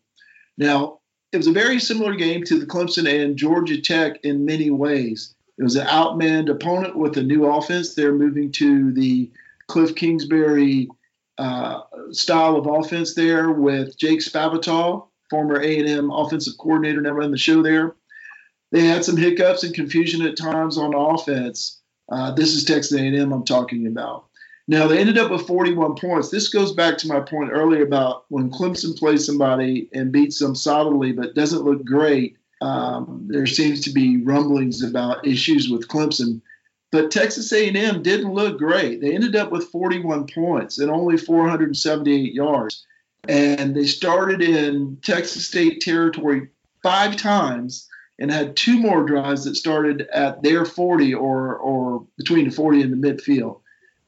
Now, 0.57 0.99
it 1.31 1.37
was 1.37 1.47
a 1.47 1.51
very 1.51 1.79
similar 1.79 2.15
game 2.15 2.43
to 2.45 2.59
the 2.59 2.65
Clemson 2.65 3.07
and 3.07 3.35
Georgia 3.37 3.81
Tech 3.81 4.23
in 4.23 4.45
many 4.45 4.69
ways. 4.69 5.35
It 5.57 5.63
was 5.63 5.75
an 5.75 5.87
outmanned 5.87 6.49
opponent 6.49 6.95
with 6.95 7.17
a 7.17 7.23
new 7.23 7.45
offense. 7.45 7.93
They're 7.93 8.13
moving 8.13 8.51
to 8.53 8.91
the 8.93 9.29
Cliff 9.67 9.95
Kingsbury 9.95 10.89
uh, 11.37 11.81
style 12.11 12.55
of 12.55 12.67
offense 12.67 13.13
there 13.13 13.51
with 13.51 13.97
Jake 13.97 14.19
Spavital, 14.19 15.07
former 15.29 15.59
A&M 15.59 16.11
offensive 16.11 16.57
coordinator, 16.57 17.01
never 17.01 17.19
run 17.19 17.31
the 17.31 17.37
show 17.37 17.61
there. 17.61 17.95
They 18.71 18.85
had 18.85 19.05
some 19.05 19.17
hiccups 19.17 19.63
and 19.63 19.73
confusion 19.73 20.25
at 20.25 20.37
times 20.37 20.77
on 20.77 20.93
offense. 20.93 21.81
Uh, 22.09 22.31
this 22.31 22.53
is 22.53 22.63
Texas 22.63 22.97
A&M 22.97 23.31
I'm 23.31 23.45
talking 23.45 23.87
about. 23.87 24.25
Now 24.67 24.87
they 24.87 24.97
ended 24.97 25.17
up 25.17 25.29
with 25.29 25.45
41 25.45 25.95
points. 25.95 26.29
This 26.29 26.49
goes 26.49 26.73
back 26.73 26.97
to 26.99 27.07
my 27.07 27.19
point 27.19 27.51
earlier 27.51 27.83
about 27.83 28.25
when 28.29 28.49
Clemson 28.49 28.97
plays 28.97 29.25
somebody 29.25 29.89
and 29.93 30.11
beats 30.11 30.39
them 30.39 30.55
solidly, 30.55 31.11
but 31.11 31.35
doesn't 31.35 31.63
look 31.63 31.85
great. 31.85 32.37
Um, 32.61 33.27
there 33.27 33.45
seems 33.45 33.81
to 33.81 33.91
be 33.91 34.23
rumblings 34.23 34.81
about 34.81 35.27
issues 35.27 35.69
with 35.69 35.87
Clemson, 35.87 36.41
but 36.91 37.11
Texas 37.11 37.51
A&M 37.51 38.01
didn't 38.01 38.33
look 38.33 38.57
great. 38.57 39.01
They 39.01 39.13
ended 39.13 39.35
up 39.35 39.51
with 39.51 39.69
41 39.69 40.27
points 40.27 40.79
and 40.79 40.89
only 40.89 41.17
478 41.17 42.33
yards 42.33 42.85
and 43.27 43.75
they 43.75 43.85
started 43.85 44.41
in 44.41 44.97
Texas 45.01 45.47
State 45.47 45.81
territory 45.81 46.49
five 46.83 47.15
times 47.15 47.87
and 48.19 48.31
had 48.31 48.55
two 48.55 48.79
more 48.79 49.03
drives 49.03 49.45
that 49.45 49.55
started 49.55 50.07
at 50.13 50.41
their 50.43 50.65
40 50.65 51.13
or 51.13 51.55
or 51.57 52.05
between 52.17 52.45
the 52.45 52.51
40 52.55 52.81
and 52.81 52.93
the 52.93 53.07
midfield. 53.07 53.59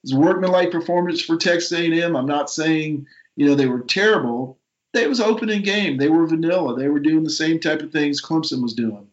It 0.03 0.11
was 0.11 0.13
a 0.13 0.19
workmanlike 0.19 0.71
performance 0.71 1.21
for 1.21 1.37
Texas 1.37 1.71
A&M. 1.71 2.15
I'm 2.15 2.25
not 2.25 2.49
saying 2.49 3.07
you 3.35 3.45
know 3.45 3.55
they 3.55 3.67
were 3.67 3.81
terrible. 3.81 4.59
They 4.93 5.07
was 5.07 5.19
opening 5.19 5.61
game. 5.61 5.97
They 5.97 6.09
were 6.09 6.25
vanilla. 6.25 6.77
They 6.77 6.87
were 6.87 6.99
doing 6.99 7.23
the 7.23 7.29
same 7.29 7.59
type 7.59 7.81
of 7.81 7.91
things 7.91 8.21
Clemson 8.21 8.61
was 8.61 8.73
doing. 8.73 9.07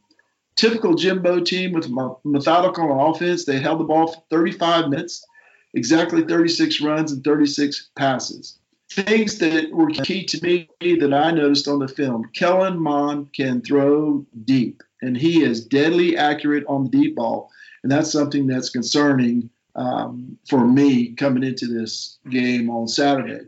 Typical 0.56 0.94
Jimbo 0.94 1.40
team 1.40 1.72
with 1.72 1.90
methodical 2.24 3.10
offense. 3.10 3.44
They 3.44 3.58
held 3.58 3.80
the 3.80 3.84
ball 3.84 4.06
for 4.06 4.22
35 4.30 4.88
minutes, 4.88 5.26
exactly 5.74 6.22
36 6.22 6.80
runs 6.80 7.10
and 7.12 7.24
36 7.24 7.90
passes 7.96 8.58
things 8.94 9.38
that 9.38 9.72
were 9.72 9.90
key 9.90 10.24
to 10.24 10.42
me 10.42 10.68
that 10.80 11.12
I 11.12 11.30
noticed 11.32 11.68
on 11.68 11.80
the 11.80 11.88
film. 11.88 12.30
Kellen 12.34 12.78
Mond 12.78 13.32
can 13.32 13.60
throw 13.60 14.24
deep, 14.44 14.82
and 15.02 15.16
he 15.16 15.42
is 15.42 15.64
deadly 15.64 16.16
accurate 16.16 16.64
on 16.68 16.84
the 16.84 16.90
deep 16.90 17.16
ball, 17.16 17.50
and 17.82 17.90
that's 17.90 18.12
something 18.12 18.46
that's 18.46 18.70
concerning 18.70 19.50
um, 19.76 20.38
for 20.48 20.66
me 20.66 21.12
coming 21.12 21.42
into 21.42 21.66
this 21.66 22.18
game 22.30 22.70
on 22.70 22.88
Saturday. 22.88 23.46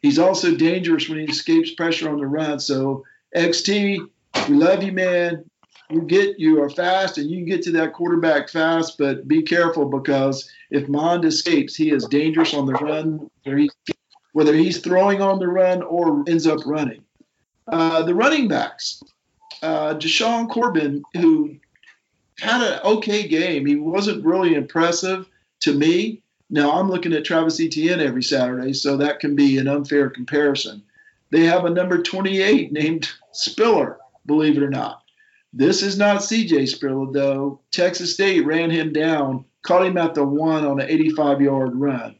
He's 0.00 0.18
also 0.18 0.54
dangerous 0.54 1.08
when 1.08 1.18
he 1.18 1.24
escapes 1.24 1.72
pressure 1.72 2.08
on 2.08 2.18
the 2.18 2.26
run. 2.26 2.60
So 2.60 3.04
XT, 3.34 3.98
we 4.48 4.54
love 4.54 4.82
you, 4.82 4.92
man. 4.92 5.44
You 5.90 6.02
get 6.02 6.38
you 6.38 6.62
are 6.62 6.68
fast 6.68 7.16
and 7.16 7.30
you 7.30 7.38
can 7.38 7.46
get 7.46 7.62
to 7.62 7.72
that 7.72 7.94
quarterback 7.94 8.50
fast, 8.50 8.98
but 8.98 9.26
be 9.26 9.42
careful 9.42 9.86
because 9.86 10.50
if 10.70 10.86
Mond 10.86 11.24
escapes, 11.24 11.74
he 11.74 11.90
is 11.90 12.04
dangerous 12.04 12.52
on 12.52 12.66
the 12.66 12.74
run. 12.74 13.30
Where 13.44 13.56
he 13.56 13.70
whether 14.32 14.54
he's 14.54 14.78
throwing 14.78 15.22
on 15.22 15.38
the 15.38 15.48
run 15.48 15.82
or 15.82 16.22
ends 16.28 16.46
up 16.46 16.60
running. 16.66 17.02
Uh, 17.66 18.02
the 18.02 18.14
running 18.14 18.48
backs, 18.48 19.02
uh, 19.62 19.94
Jashaun 19.94 20.48
Corbin, 20.48 21.02
who 21.14 21.56
had 22.38 22.60
an 22.60 22.80
okay 22.84 23.26
game, 23.26 23.66
he 23.66 23.76
wasn't 23.76 24.24
really 24.24 24.54
impressive 24.54 25.26
to 25.60 25.72
me. 25.72 26.22
Now 26.50 26.78
I'm 26.78 26.90
looking 26.90 27.12
at 27.12 27.24
Travis 27.24 27.60
Etienne 27.60 28.00
every 28.00 28.22
Saturday, 28.22 28.72
so 28.72 28.96
that 28.96 29.20
can 29.20 29.36
be 29.36 29.58
an 29.58 29.68
unfair 29.68 30.08
comparison. 30.08 30.82
They 31.30 31.44
have 31.44 31.64
a 31.64 31.70
number 31.70 32.02
28 32.02 32.72
named 32.72 33.08
Spiller, 33.32 33.98
believe 34.26 34.56
it 34.56 34.62
or 34.62 34.70
not. 34.70 35.02
This 35.52 35.82
is 35.82 35.98
not 35.98 36.20
CJ 36.20 36.68
Spiller, 36.68 37.12
though. 37.12 37.60
Texas 37.70 38.14
State 38.14 38.44
ran 38.44 38.70
him 38.70 38.92
down, 38.92 39.44
caught 39.62 39.86
him 39.86 39.96
at 39.96 40.14
the 40.14 40.24
one 40.24 40.64
on 40.64 40.80
an 40.80 40.88
85 40.88 41.40
yard 41.40 41.74
run. 41.74 42.16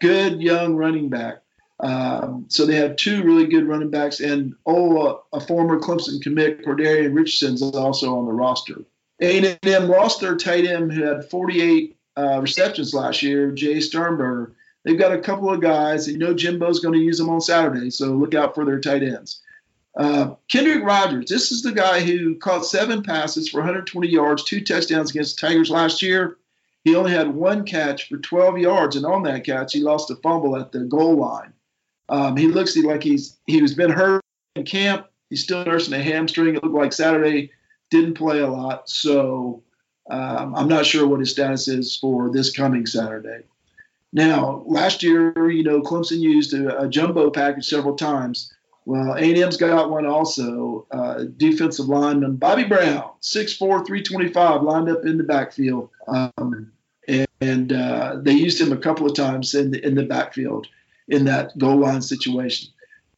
Good 0.00 0.40
young 0.40 0.74
running 0.74 1.08
back. 1.08 1.42
Um, 1.80 2.44
so 2.48 2.66
they 2.66 2.76
have 2.76 2.96
two 2.96 3.22
really 3.22 3.46
good 3.46 3.66
running 3.66 3.90
backs, 3.90 4.20
and 4.20 4.54
oh, 4.66 5.22
a 5.32 5.40
former 5.40 5.78
Clemson 5.80 6.22
commit, 6.22 6.64
Cordarrian 6.64 7.14
Richardson, 7.14 7.54
is 7.54 7.62
also 7.62 8.18
on 8.18 8.26
the 8.26 8.32
roster. 8.32 8.84
A&M 9.20 9.88
lost 9.88 10.20
their 10.20 10.36
tight 10.36 10.66
end 10.66 10.92
who 10.92 11.04
had 11.04 11.28
48 11.28 11.96
uh, 12.20 12.40
receptions 12.40 12.94
last 12.94 13.22
year, 13.22 13.50
Jace 13.50 13.84
Sternberger. 13.84 14.52
They've 14.84 14.98
got 14.98 15.12
a 15.12 15.20
couple 15.20 15.50
of 15.50 15.60
guys, 15.60 16.06
and 16.06 16.20
you 16.20 16.26
know 16.26 16.34
Jimbo's 16.34 16.80
going 16.80 16.94
to 16.94 17.04
use 17.04 17.18
them 17.18 17.30
on 17.30 17.40
Saturday, 17.40 17.90
so 17.90 18.06
look 18.06 18.34
out 18.34 18.54
for 18.54 18.64
their 18.64 18.80
tight 18.80 19.02
ends. 19.02 19.40
Uh, 19.96 20.34
Kendrick 20.48 20.84
Rogers, 20.84 21.28
this 21.28 21.50
is 21.50 21.62
the 21.62 21.72
guy 21.72 22.00
who 22.00 22.36
caught 22.36 22.64
seven 22.64 23.02
passes 23.02 23.48
for 23.48 23.58
120 23.58 24.08
yards, 24.08 24.44
two 24.44 24.60
touchdowns 24.60 25.10
against 25.10 25.38
the 25.40 25.46
Tigers 25.46 25.70
last 25.70 26.00
year. 26.00 26.38
He 26.84 26.94
only 26.94 27.10
had 27.10 27.34
one 27.34 27.64
catch 27.66 28.08
for 28.08 28.16
12 28.16 28.58
yards, 28.58 28.96
and 28.96 29.04
on 29.04 29.22
that 29.24 29.44
catch, 29.44 29.72
he 29.72 29.80
lost 29.80 30.10
a 30.10 30.16
fumble 30.16 30.56
at 30.56 30.72
the 30.72 30.80
goal 30.80 31.16
line. 31.16 31.52
Um, 32.08 32.36
he 32.36 32.48
looks 32.48 32.76
like 32.76 33.02
he's 33.02 33.36
he 33.46 33.62
was 33.62 33.74
been 33.74 33.90
hurt 33.90 34.22
in 34.56 34.64
camp. 34.64 35.06
He's 35.28 35.42
still 35.42 35.64
nursing 35.64 35.94
a 35.94 36.02
hamstring. 36.02 36.56
It 36.56 36.62
looked 36.62 36.74
like 36.74 36.92
Saturday 36.92 37.50
didn't 37.90 38.14
play 38.14 38.40
a 38.40 38.48
lot, 38.48 38.88
so 38.88 39.62
um, 40.10 40.54
I'm 40.54 40.68
not 40.68 40.86
sure 40.86 41.06
what 41.06 41.20
his 41.20 41.30
status 41.30 41.68
is 41.68 41.96
for 41.96 42.30
this 42.30 42.50
coming 42.54 42.86
Saturday. 42.86 43.44
Now, 44.12 44.64
last 44.66 45.02
year, 45.02 45.50
you 45.50 45.62
know, 45.62 45.80
Clemson 45.82 46.18
used 46.18 46.52
a, 46.52 46.82
a 46.82 46.88
jumbo 46.88 47.30
package 47.30 47.66
several 47.66 47.94
times. 47.94 48.52
Well, 48.84 49.14
A&M's 49.14 49.56
got 49.56 49.90
one 49.90 50.06
also. 50.06 50.86
Uh, 50.90 51.24
defensive 51.36 51.86
lineman 51.86 52.36
Bobby 52.36 52.64
Brown, 52.64 53.10
6'4", 53.22 53.58
325, 53.58 54.62
lined 54.62 54.88
up 54.88 55.04
in 55.04 55.16
the 55.16 55.24
backfield, 55.24 55.90
um, 56.08 56.72
and, 57.40 57.72
uh, 57.72 58.16
they 58.20 58.32
used 58.32 58.60
him 58.60 58.72
a 58.72 58.76
couple 58.76 59.06
of 59.06 59.14
times 59.14 59.54
in 59.54 59.70
the, 59.70 59.86
in 59.86 59.94
the 59.94 60.02
backfield 60.02 60.66
in 61.08 61.24
that 61.26 61.56
goal 61.58 61.78
line 61.78 62.02
situation. 62.02 62.70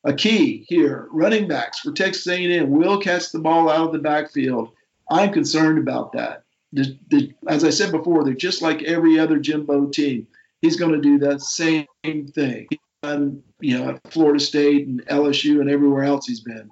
a 0.05 0.13
key 0.13 0.65
here. 0.69 1.09
Running 1.11 1.47
backs 1.49 1.79
for 1.79 1.93
Texas 1.93 2.27
A&M 2.27 2.71
will 2.71 2.99
catch 3.01 3.31
the 3.31 3.39
ball 3.39 3.71
out 3.71 3.87
of 3.87 3.93
the 3.93 3.99
backfield. 3.99 4.73
I'm 5.11 5.33
concerned 5.33 5.79
about 5.79 6.13
that. 6.13 6.45
The, 6.73 6.99
the, 7.09 7.33
as 7.49 7.65
I 7.65 7.71
said 7.71 7.93
before, 7.93 8.25
they're 8.25 8.35
just 8.35 8.63
like 8.63 8.83
every 8.83 9.19
other 9.19 9.39
Jimbo 9.39 9.87
team. 9.87 10.27
He's 10.61 10.77
going 10.77 10.93
to 10.93 11.01
do 11.01 11.19
that 11.19 11.43
same 11.43 11.87
thing. 12.03 12.69
And, 13.03 13.43
you 13.61 13.79
know, 13.79 13.99
Florida 14.11 14.41
State 14.41 14.87
and 14.87 15.05
LSU 15.07 15.61
and 15.61 15.69
everywhere 15.69 16.05
else 16.05 16.27
he's 16.27 16.41
been. 16.41 16.71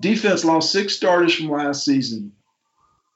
Defense 0.00 0.44
lost 0.44 0.72
six 0.72 0.94
starters 0.94 1.34
from 1.34 1.50
last 1.50 1.84
season, 1.84 2.32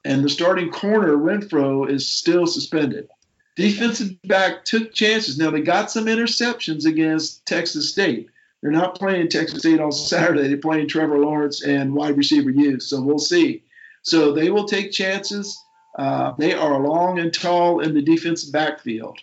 and 0.03 0.23
the 0.23 0.29
starting 0.29 0.69
corner 0.69 1.15
Renfro 1.15 1.89
is 1.89 2.11
still 2.11 2.45
suspended. 2.45 3.07
Defensive 3.55 4.21
back 4.23 4.65
took 4.65 4.93
chances. 4.93 5.37
Now 5.37 5.51
they 5.51 5.61
got 5.61 5.91
some 5.91 6.05
interceptions 6.05 6.85
against 6.85 7.45
Texas 7.45 7.91
State. 7.91 8.29
They're 8.61 8.71
not 8.71 8.95
playing 8.95 9.29
Texas 9.29 9.59
State 9.59 9.79
on 9.79 9.91
Saturday. 9.91 10.47
They're 10.47 10.57
playing 10.57 10.87
Trevor 10.87 11.19
Lawrence 11.19 11.63
and 11.63 11.93
wide 11.93 12.17
receiver 12.17 12.49
youth. 12.49 12.83
So 12.83 13.01
we'll 13.01 13.19
see. 13.19 13.63
So 14.01 14.33
they 14.33 14.49
will 14.49 14.65
take 14.65 14.91
chances. 14.91 15.62
Uh, 15.95 16.33
they 16.37 16.53
are 16.53 16.79
long 16.79 17.19
and 17.19 17.33
tall 17.33 17.79
in 17.79 17.93
the 17.93 18.01
defensive 18.01 18.51
backfield. 18.51 19.19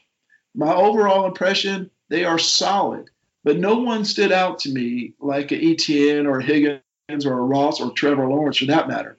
My 0.55 0.75
overall 0.75 1.27
impression, 1.27 1.91
they 2.09 2.25
are 2.25 2.39
solid, 2.39 3.11
but 3.45 3.59
no 3.59 3.79
one 3.79 4.05
stood 4.05 4.33
out 4.33 4.61
to 4.61 4.71
me 4.71 5.15
like 5.21 5.53
a 5.53 5.57
Etienne 5.57 6.27
or 6.27 6.41
Higgins 6.41 6.81
or 7.25 7.33
a 7.33 7.45
Ross 7.45 7.81
or 7.81 7.93
Trevor 7.93 8.29
Lawrence 8.29 8.59
for 8.59 8.67
that 8.67 8.89
matter. 8.89 9.17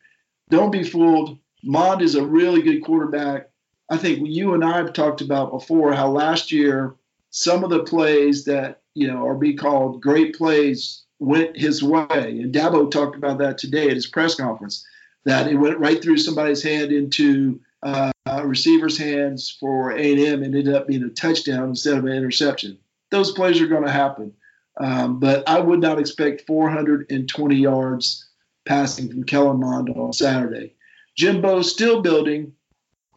Don't 0.49 0.71
be 0.71 0.83
fooled. 0.83 1.37
Mond 1.63 2.01
is 2.01 2.15
a 2.15 2.25
really 2.25 2.61
good 2.61 2.83
quarterback. 2.83 3.49
I 3.89 3.97
think 3.97 4.19
you 4.23 4.53
and 4.53 4.63
I 4.63 4.77
have 4.77 4.93
talked 4.93 5.21
about 5.21 5.51
before 5.51 5.93
how 5.93 6.09
last 6.09 6.51
year 6.51 6.95
some 7.29 7.63
of 7.63 7.69
the 7.69 7.83
plays 7.83 8.45
that 8.45 8.81
you 8.93 9.07
know 9.07 9.25
are 9.25 9.35
be 9.35 9.53
called 9.53 10.01
great 10.01 10.35
plays 10.35 11.03
went 11.19 11.57
his 11.57 11.83
way, 11.83 12.07
and 12.09 12.53
Dabo 12.53 12.89
talked 12.89 13.15
about 13.15 13.37
that 13.39 13.57
today 13.57 13.89
at 13.89 13.95
his 13.95 14.07
press 14.07 14.35
conference. 14.35 14.85
That 15.25 15.47
it 15.47 15.55
went 15.55 15.79
right 15.79 16.01
through 16.01 16.17
somebody's 16.17 16.63
hand 16.63 16.91
into 16.91 17.59
uh, 17.83 18.11
receiver's 18.43 18.97
hands 18.97 19.55
for 19.59 19.91
A&M 19.91 20.43
and 20.43 20.55
ended 20.55 20.73
up 20.73 20.87
being 20.87 21.03
a 21.03 21.09
touchdown 21.09 21.69
instead 21.69 21.97
of 21.97 22.05
an 22.05 22.11
interception. 22.11 22.77
Those 23.11 23.31
plays 23.31 23.61
are 23.61 23.67
going 23.67 23.85
to 23.85 23.91
happen, 23.91 24.33
um, 24.79 25.19
but 25.19 25.47
I 25.47 25.59
would 25.59 25.79
not 25.79 25.99
expect 25.99 26.47
420 26.47 27.55
yards 27.55 28.27
passing 28.65 29.09
from 29.09 29.23
Kellen 29.25 29.59
Mond 29.59 29.89
on 29.89 30.13
Saturday. 30.13 30.75
Jimbo's 31.15 31.71
still 31.71 32.01
building 32.01 32.53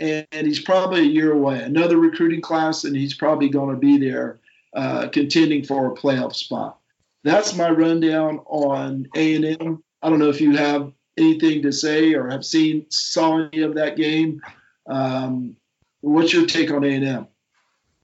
and, 0.00 0.26
and 0.32 0.46
he's 0.46 0.60
probably 0.60 1.00
a 1.00 1.04
year 1.04 1.32
away. 1.32 1.62
Another 1.62 1.96
recruiting 1.96 2.40
class, 2.40 2.84
and 2.84 2.96
he's 2.96 3.14
probably 3.14 3.48
going 3.48 3.74
to 3.74 3.80
be 3.80 3.98
there 3.98 4.40
uh, 4.74 5.08
contending 5.08 5.64
for 5.64 5.86
a 5.86 5.94
playoff 5.94 6.34
spot. 6.34 6.78
That's 7.22 7.54
my 7.54 7.70
rundown 7.70 8.40
on 8.46 9.08
A 9.14 9.34
and 9.34 9.44
M. 9.44 9.84
I 10.02 10.10
don't 10.10 10.18
know 10.18 10.28
if 10.28 10.40
you 10.40 10.56
have 10.56 10.92
anything 11.16 11.62
to 11.62 11.72
say 11.72 12.14
or 12.14 12.28
have 12.28 12.44
seen 12.44 12.86
saw 12.90 13.46
any 13.52 13.62
of 13.62 13.74
that 13.74 13.96
game. 13.96 14.40
Um, 14.86 15.56
what's 16.00 16.32
your 16.32 16.46
take 16.46 16.70
on 16.70 16.84
A 16.84 16.88
and 16.88 17.04
M? 17.04 17.28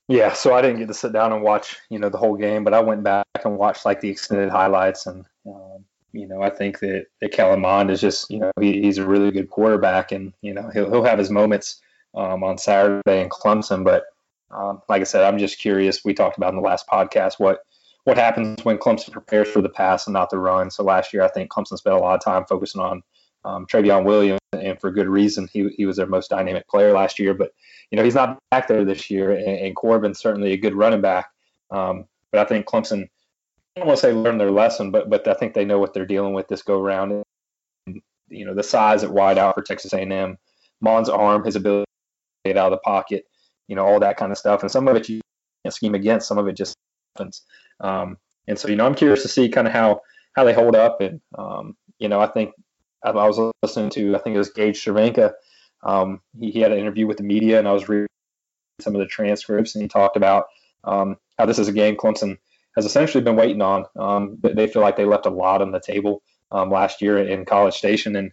Yeah, 0.08 0.32
so 0.32 0.54
I 0.54 0.62
didn't 0.62 0.78
get 0.78 0.88
to 0.88 0.94
sit 0.94 1.12
down 1.12 1.32
and 1.32 1.42
watch, 1.42 1.76
you 1.88 1.98
know, 1.98 2.08
the 2.08 2.18
whole 2.18 2.36
game, 2.36 2.64
but 2.64 2.74
I 2.74 2.80
went 2.80 3.02
back 3.02 3.26
and 3.44 3.56
watched 3.56 3.84
like 3.84 4.00
the 4.00 4.08
extended 4.08 4.50
highlights, 4.50 5.06
and 5.06 5.24
um, 5.46 5.84
you 6.12 6.26
know, 6.26 6.42
I 6.42 6.50
think 6.50 6.80
that, 6.80 7.06
that 7.20 7.32
Kellen 7.32 7.90
is 7.90 8.00
just, 8.00 8.30
you 8.30 8.40
know, 8.40 8.50
he, 8.60 8.82
he's 8.82 8.98
a 8.98 9.06
really 9.06 9.30
good 9.30 9.50
quarterback 9.50 10.12
and, 10.12 10.32
you 10.42 10.52
know, 10.52 10.68
he'll, 10.72 10.90
he'll 10.90 11.04
have 11.04 11.18
his 11.18 11.30
moments 11.30 11.80
um, 12.14 12.42
on 12.42 12.58
Saturday 12.58 13.22
in 13.22 13.28
Clemson. 13.28 13.84
But 13.84 14.06
um, 14.50 14.82
like 14.88 15.00
I 15.00 15.04
said, 15.04 15.22
I'm 15.22 15.38
just 15.38 15.58
curious. 15.58 16.04
We 16.04 16.14
talked 16.14 16.36
about 16.36 16.50
in 16.50 16.56
the 16.56 16.62
last 16.62 16.88
podcast 16.88 17.38
what, 17.38 17.64
what 18.10 18.18
happens 18.18 18.64
when 18.64 18.76
Clemson 18.76 19.12
prepares 19.12 19.48
for 19.48 19.62
the 19.62 19.68
pass 19.68 20.08
and 20.08 20.14
not 20.14 20.30
the 20.30 20.38
run. 20.38 20.68
So 20.68 20.82
last 20.82 21.12
year, 21.12 21.22
I 21.22 21.28
think 21.28 21.48
Clemson 21.48 21.78
spent 21.78 21.94
a 21.94 21.98
lot 22.00 22.16
of 22.16 22.24
time 22.24 22.44
focusing 22.44 22.80
on 22.80 23.02
um, 23.44 23.66
Trayveon 23.66 24.04
Williams, 24.04 24.40
and 24.52 24.80
for 24.80 24.90
good 24.90 25.06
reason. 25.06 25.48
He, 25.52 25.68
he 25.76 25.86
was 25.86 25.96
their 25.96 26.06
most 26.06 26.28
dynamic 26.28 26.66
player 26.68 26.92
last 26.92 27.20
year, 27.20 27.34
but 27.34 27.52
you 27.92 27.96
know 27.96 28.02
he's 28.02 28.16
not 28.16 28.36
back 28.50 28.66
there 28.66 28.84
this 28.84 29.10
year. 29.10 29.30
And, 29.30 29.46
and 29.46 29.76
Corbin's 29.76 30.18
certainly 30.18 30.52
a 30.52 30.56
good 30.56 30.74
running 30.74 31.00
back, 31.00 31.30
um, 31.70 32.06
but 32.32 32.40
I 32.40 32.44
think 32.44 32.66
Clemson 32.66 33.08
I 33.76 33.80
don't 33.80 33.86
want 33.86 34.00
to 34.00 34.02
say 34.02 34.12
learn 34.12 34.38
their 34.38 34.50
lesson, 34.50 34.90
but 34.90 35.08
but 35.08 35.28
I 35.28 35.34
think 35.34 35.54
they 35.54 35.64
know 35.64 35.78
what 35.78 35.94
they're 35.94 36.04
dealing 36.04 36.34
with 36.34 36.48
this 36.48 36.62
go 36.62 36.82
round. 36.82 37.22
You 38.28 38.44
know, 38.44 38.54
the 38.54 38.64
size 38.64 39.04
at 39.04 39.12
wide 39.12 39.38
out 39.38 39.54
for 39.54 39.62
Texas 39.62 39.92
A&M, 39.92 40.36
Mond's 40.80 41.08
arm, 41.08 41.44
his 41.44 41.54
ability 41.54 41.86
to 42.44 42.50
get 42.50 42.58
out 42.58 42.72
of 42.72 42.78
the 42.78 42.82
pocket, 42.82 43.24
you 43.68 43.76
know, 43.76 43.86
all 43.86 44.00
that 44.00 44.16
kind 44.16 44.32
of 44.32 44.38
stuff. 44.38 44.62
And 44.62 44.70
some 44.70 44.88
of 44.88 44.96
it 44.96 45.08
you 45.08 45.20
scheme 45.68 45.94
against, 45.94 46.26
some 46.26 46.38
of 46.38 46.48
it 46.48 46.56
just 46.56 46.74
happens. 47.16 47.42
Um, 47.80 48.18
and 48.46 48.58
so, 48.58 48.68
you 48.68 48.76
know, 48.76 48.86
I'm 48.86 48.94
curious 48.94 49.22
to 49.22 49.28
see 49.28 49.48
kind 49.48 49.66
of 49.66 49.72
how 49.72 50.02
how 50.34 50.44
they 50.44 50.52
hold 50.52 50.76
up. 50.76 51.00
And 51.00 51.20
um, 51.36 51.76
you 51.98 52.08
know, 52.08 52.20
I 52.20 52.26
think 52.26 52.52
I, 53.04 53.10
I, 53.10 53.26
was 53.26 53.52
listening 53.62 53.90
to 53.90 54.14
I 54.14 54.18
think 54.18 54.34
it 54.34 54.38
was 54.38 54.50
Gage 54.50 54.82
Cervenka. 54.84 55.32
Um, 55.82 56.20
he, 56.38 56.50
he, 56.50 56.60
had 56.60 56.72
an 56.72 56.78
interview 56.78 57.06
with 57.06 57.16
the 57.16 57.22
media, 57.22 57.58
and 57.58 57.66
I 57.66 57.72
was 57.72 57.88
reading 57.88 58.06
some 58.80 58.94
of 58.94 59.00
the 59.00 59.06
transcripts, 59.06 59.74
and 59.74 59.82
he 59.82 59.88
talked 59.88 60.16
about 60.16 60.46
um, 60.84 61.16
how 61.38 61.46
this 61.46 61.58
is 61.58 61.68
a 61.68 61.72
game 61.72 61.96
Clemson 61.96 62.38
has 62.76 62.84
essentially 62.84 63.22
been 63.22 63.36
waiting 63.36 63.62
on. 63.62 63.86
Um, 63.96 64.38
they 64.42 64.66
feel 64.66 64.82
like 64.82 64.96
they 64.96 65.04
left 65.04 65.26
a 65.26 65.30
lot 65.30 65.62
on 65.62 65.72
the 65.72 65.80
table 65.80 66.22
um, 66.52 66.70
last 66.70 67.02
year 67.02 67.18
in 67.18 67.44
College 67.44 67.74
Station, 67.74 68.16
and 68.16 68.32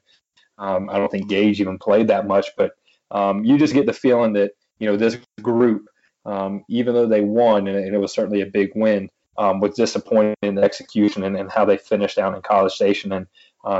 um, 0.58 0.90
I 0.90 0.98
don't 0.98 1.12
think 1.12 1.30
Gage 1.30 1.62
even 1.62 1.78
played 1.78 2.08
that 2.08 2.28
much. 2.28 2.50
But 2.58 2.72
um, 3.12 3.44
you 3.44 3.58
just 3.58 3.74
get 3.74 3.86
the 3.86 3.94
feeling 3.94 4.34
that 4.34 4.52
you 4.80 4.88
know 4.88 4.98
this 4.98 5.18
group, 5.42 5.88
um, 6.26 6.64
even 6.70 6.94
though 6.94 7.08
they 7.08 7.22
won, 7.22 7.68
and 7.68 7.78
it 7.78 7.98
was 7.98 8.14
certainly 8.14 8.42
a 8.42 8.46
big 8.46 8.72
win, 8.76 9.10
um, 9.38 9.60
was 9.60 9.76
disappointed 9.76 10.36
in 10.41 10.56
the 10.56 10.63
execution 10.63 11.23
and, 11.23 11.38
and, 11.38 11.52
how 11.52 11.63
they 11.63 11.78
finished 11.78 12.15
down 12.15 12.34
in 12.34 12.41
College 12.41 12.73
Station. 12.73 13.12
And 13.12 13.28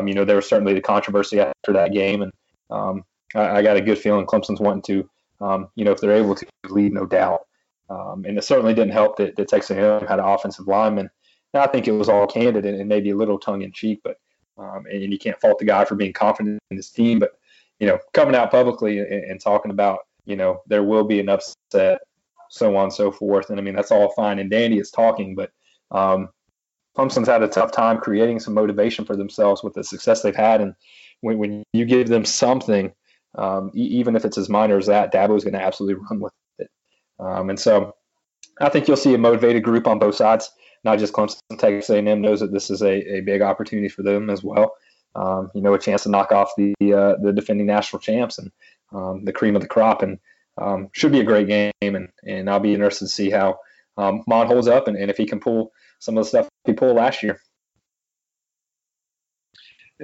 you 0.08 0.14
know 0.14 0.26
there 0.26 0.36
was 0.36 0.48
certainly 0.48 0.74
the 0.74 0.82
controversy 0.82 1.40
after 1.40 1.74
that 1.74 1.94
game, 1.94 2.22
and 2.22 2.32
I, 3.36 3.58
I, 3.58 3.62
got 3.62 3.78
a 3.78 3.82
good 3.82 3.98
feeling 3.98 4.26
Clemson's 4.26 4.60
wanting 4.60 4.84
to, 4.84 5.10
you 5.76 5.86
know, 5.86 5.92
if 5.92 6.02
they're 6.02 6.12
able 6.12 6.36
to 6.36 6.46
lead, 6.70 6.94
no 6.94 7.06
doubt. 7.06 7.42
Um, 7.90 8.26
and 8.26 8.38
it 8.38 8.44
certainly 8.44 8.74
didn't 8.74 8.92
help 8.92 9.18
that, 9.18 9.36
that 9.36 9.48
Texas 9.48 9.78
A&M 9.78 10.06
had 10.06 10.20
an 10.20 10.26
offensive 10.26 10.68
lineman. 10.68 11.10
Now, 11.54 11.62
I 11.62 11.68
think 11.68 11.88
it 11.88 11.94
was 11.94 12.10
all 12.10 12.28
candid 12.28 12.66
and, 12.66 12.80
and 12.80 12.90
maybe 12.90 13.12
a 13.12 13.16
little 13.16 13.40
tongue 13.40 13.62
in 13.62 13.72
cheek, 13.72 14.02
but 14.04 14.18
um, 14.58 14.86
and, 14.92 15.04
and, 15.04 15.14
you 15.14 15.20
can't 15.20 15.40
fault 15.40 15.60
the 15.60 15.66
guy 15.66 15.86
for 15.86 15.96
being 15.96 16.14
confident 16.14 16.60
in 16.72 16.78
his 16.78 16.90
team. 16.90 17.20
But 17.20 17.38
you 17.80 17.88
know, 17.88 18.00
coming 18.14 18.36
out 18.36 18.52
publicly 18.52 19.00
and, 19.00 19.08
and, 19.08 19.40
talking 19.40 19.72
about 19.72 20.00
you 20.26 20.36
know 20.36 20.62
there 20.68 20.84
will 20.84 21.04
be 21.04 21.20
an 21.20 21.30
upset, 21.30 22.00
so 22.50 22.76
on 22.76 22.86
and 22.86 22.94
so 22.94 23.12
forth. 23.12 23.50
And 23.50 23.60
I 23.60 23.64
mean 23.64 23.76
that's 23.76 23.92
all 23.92 24.14
fine 24.14 24.40
and 24.40 24.50
dandy. 24.50 24.80
is 24.80 24.92
talking, 24.92 25.36
but 25.36 25.52
um, 25.92 26.30
Clemson's 26.98 27.28
had 27.28 27.44
a 27.44 27.48
tough 27.48 27.72
time 27.72 28.00
creating 28.00 28.40
some 28.40 28.54
motivation 28.54 29.06
for 29.06 29.16
themselves 29.16 29.64
with 29.64 29.74
the 29.74 29.84
success 29.84 30.22
they've 30.22 30.36
had. 30.36 30.62
And 30.62 30.74
when, 31.22 31.38
when 31.38 31.64
you 31.74 31.86
give 31.86 32.08
them 32.08 32.26
something, 32.26 32.92
um, 33.38 33.72
e- 33.76 34.00
even 34.00 34.16
if 34.16 34.26
it's 34.26 34.38
as 34.38 34.50
minor 34.50 34.78
as 34.78 34.88
that, 34.88 35.14
Dabo's 35.14 35.44
going 35.44 35.54
to 35.54 35.62
absolutely 35.62 36.04
run 36.10 36.20
with 36.20 36.34
it. 36.60 36.70
um, 37.20 37.50
and 37.50 37.60
so 37.60 37.94
I 38.60 38.70
think 38.70 38.88
you'll 38.88 38.98
see 38.98 39.14
a 39.14 39.20
motivated 39.20 39.64
group 39.64 39.88
on 39.88 40.00
both 40.00 40.16
sides. 40.16 40.52
Not 40.84 41.00
just 41.00 41.14
Clemson, 41.14 41.40
Texas 41.58 41.90
A&M 41.90 42.22
knows 42.22 42.40
that 42.40 42.52
this 42.52 42.70
is 42.70 42.82
a, 42.82 43.18
a 43.18 43.22
big 43.22 43.42
opportunity 43.42 43.90
for 43.90 44.04
them 44.04 44.30
as 44.30 44.44
well. 44.44 44.76
Um, 45.16 45.52
you 45.54 45.62
know, 45.62 45.74
a 45.74 45.80
chance 45.80 46.04
to 46.04 46.10
knock 46.10 46.32
off 46.32 46.52
the 46.58 46.74
uh, 46.82 47.16
the 47.22 47.34
defending 47.34 47.66
national 47.66 48.00
champs 48.00 48.38
and 48.38 48.52
um, 48.94 49.26
the 49.26 49.34
cream 49.34 49.56
of 49.56 49.62
the 49.62 49.68
crop, 49.68 50.04
and 50.04 50.20
um, 50.58 50.90
should 50.94 51.12
be 51.12 51.20
a 51.20 51.26
great 51.26 51.48
game. 51.48 51.72
And 51.82 52.10
and 52.26 52.50
I'll 52.50 52.60
be 52.60 52.74
interested 52.74 53.06
to 53.06 53.12
see 53.12 53.30
how 53.30 53.60
um, 53.98 54.24
holds 54.28 54.68
up 54.68 54.88
and, 54.88 54.98
and 54.98 55.10
if 55.10 55.18
he 55.18 55.26
can 55.26 55.40
pull 55.40 55.72
some 56.00 56.18
of 56.18 56.24
the 56.24 56.30
stuff 56.30 56.50
he 56.66 56.74
pulled 56.74 56.98
last 56.98 57.24
year. 57.24 57.40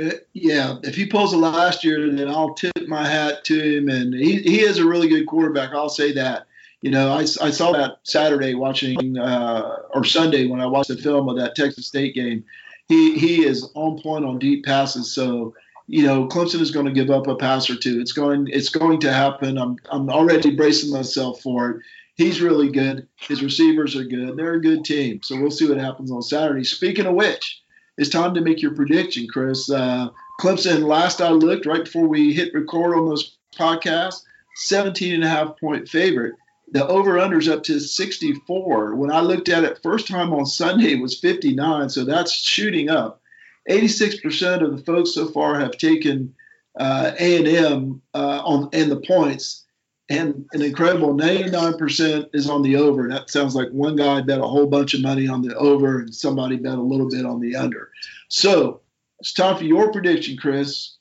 Uh, 0.01 0.09
yeah, 0.33 0.77
if 0.81 0.95
he 0.95 1.05
pulls 1.05 1.33
it 1.33 1.37
last 1.37 1.83
year, 1.83 2.09
then 2.11 2.27
I'll 2.27 2.55
tip 2.55 2.87
my 2.87 3.07
hat 3.07 3.43
to 3.45 3.77
him. 3.77 3.89
And 3.89 4.13
he, 4.13 4.41
he 4.41 4.61
is 4.61 4.79
a 4.79 4.87
really 4.87 5.07
good 5.07 5.27
quarterback. 5.27 5.69
I'll 5.71 5.89
say 5.89 6.13
that 6.13 6.47
you 6.83 6.91
know, 6.91 7.13
I, 7.13 7.21
I 7.21 7.49
saw 7.49 7.71
that 7.71 7.99
Saturday 8.03 8.55
watching 8.55 9.17
uh, 9.17 9.77
or 9.91 10.03
Sunday 10.03 10.47
when 10.47 10.59
I 10.59 10.65
watched 10.65 10.89
the 10.89 10.97
film 10.97 11.29
of 11.29 11.37
that 11.37 11.55
Texas 11.55 11.87
State 11.87 12.13
game. 12.13 12.43
He 12.89 13.17
he 13.17 13.45
is 13.45 13.71
on 13.73 14.01
point 14.01 14.25
on 14.25 14.37
deep 14.37 14.65
passes. 14.65 15.15
So 15.15 15.55
you 15.93 16.01
know, 16.01 16.27
Clemson 16.27 16.60
is 16.60 16.71
going 16.71 16.88
to 16.88 16.91
give 16.91 17.12
up 17.12 17.27
a 17.27 17.36
pass 17.36 17.69
or 17.69 17.75
two. 17.75 18.01
It's 18.01 18.13
going 18.13 18.47
it's 18.51 18.69
going 18.69 18.99
to 19.01 19.13
happen. 19.13 19.60
I'm 19.60 19.77
I'm 19.91 20.10
already 20.10 20.56
bracing 20.56 20.91
myself 20.91 21.41
for 21.41 21.69
it. 21.69 21.82
He's 22.15 22.41
really 22.41 22.71
good. 22.71 23.08
His 23.15 23.43
receivers 23.43 23.95
are 23.95 24.03
good. 24.03 24.36
They're 24.36 24.56
a 24.56 24.62
good 24.62 24.86
team. 24.86 25.21
So 25.21 25.39
we'll 25.39 25.51
see 25.51 25.69
what 25.69 25.77
happens 25.77 26.12
on 26.12 26.23
Saturday. 26.23 26.63
Speaking 26.63 27.06
of 27.06 27.13
which, 27.13 27.62
it's 27.99 28.10
time 28.10 28.34
to 28.34 28.41
make 28.41 28.60
your 28.60 28.73
prediction, 28.73 29.27
Chris. 29.27 29.69
Uh, 29.69 30.10
Clemson, 30.41 30.88
last 30.88 31.21
I 31.21 31.29
looked, 31.29 31.67
right 31.67 31.84
before 31.84 32.08
we 32.08 32.34
hit 32.34 32.56
record 32.56 32.97
on 32.97 33.12
this 33.12 33.38
podcast, 33.56 34.23
17 34.56 35.13
and 35.13 35.23
a 35.23 35.29
half 35.29 35.60
point 35.60 35.88
favorite 35.88 36.34
the 36.71 36.88
over 36.88 37.19
unders 37.19 37.51
up 37.51 37.62
to 37.62 37.79
64. 37.79 38.95
When 38.95 39.12
I 39.12 39.19
looked 39.19 39.47
at 39.47 39.63
it 39.63 39.84
first 39.84 40.08
time 40.08 40.34
on 40.34 40.47
Sunday, 40.47 40.93
it 40.93 41.01
was 41.01 41.19
59. 41.19 41.89
So 41.89 42.03
that's 42.03 42.32
shooting 42.32 42.89
up. 42.89 43.21
86% 43.69 44.62
of 44.62 44.78
the 44.78 44.84
folks 44.84 45.13
so 45.13 45.28
far 45.28 45.60
have 45.60 45.78
taken 45.78 46.34
uh, 46.80 47.12
A&M 47.19 48.02
uh, 48.13 48.41
on 48.43 48.69
and 48.73 48.91
the 48.91 48.97
points. 48.97 49.65
and 50.10 50.45
an 50.54 50.62
incredible 50.62 51.13
99% 51.13 52.30
is 52.34 52.49
on 52.49 52.62
the 52.62 52.76
over. 52.76 53.08
That 53.08 53.30
sounds 53.30 53.56
like 53.56 53.69
one 53.69 53.95
guy 53.95 54.21
bet 54.21 54.39
a 54.39 54.47
whole 54.47 54.67
bunch 54.67 54.93
of 54.93 55.02
money 55.02 55.28
on 55.28 55.41
the 55.41 55.56
over 55.56 55.99
and 55.99 56.13
somebody 56.13 56.58
bet 56.58 56.78
a 56.78 56.82
little 56.82 57.10
bit 57.10 57.26
on 57.26 57.39
the 57.39 57.56
under. 57.56 57.89
So 58.28 58.82
it's 59.19 59.34
time 59.34 59.58
for 59.58 59.63
your 59.63 59.91
prediction, 59.91 60.38
Chris. 60.38 60.97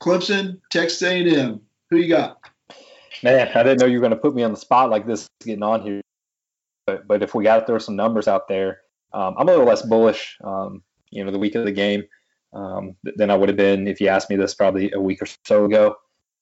Clemson, 0.00 0.60
Texas 0.70 1.02
A&M. 1.02 1.60
Who 1.90 1.96
you 1.98 2.08
got? 2.08 2.38
Man, 3.22 3.48
I 3.54 3.62
didn't 3.62 3.80
know 3.80 3.86
you 3.86 3.98
were 3.98 4.08
going 4.08 4.10
to 4.10 4.16
put 4.16 4.34
me 4.34 4.42
on 4.42 4.50
the 4.50 4.56
spot 4.56 4.90
like 4.90 5.06
this 5.06 5.26
getting 5.44 5.62
on 5.62 5.82
here. 5.82 6.00
But, 6.86 7.06
but 7.06 7.22
if 7.22 7.34
we 7.34 7.44
got 7.44 7.60
to 7.60 7.66
throw 7.66 7.78
some 7.78 7.96
numbers 7.96 8.28
out 8.28 8.48
there, 8.48 8.80
um, 9.12 9.34
I'm 9.38 9.48
a 9.48 9.52
little 9.52 9.66
less 9.66 9.82
bullish, 9.82 10.36
um, 10.44 10.82
you 11.16 11.24
know, 11.24 11.30
the 11.30 11.38
week 11.38 11.54
of 11.54 11.64
the 11.64 11.72
game 11.72 12.04
um, 12.52 12.94
than 13.02 13.30
I 13.30 13.36
would 13.36 13.48
have 13.48 13.56
been 13.56 13.88
if 13.88 14.00
you 14.00 14.08
asked 14.08 14.30
me 14.30 14.36
this 14.36 14.54
probably 14.54 14.92
a 14.92 15.00
week 15.00 15.22
or 15.22 15.26
so 15.44 15.64
ago. 15.64 15.96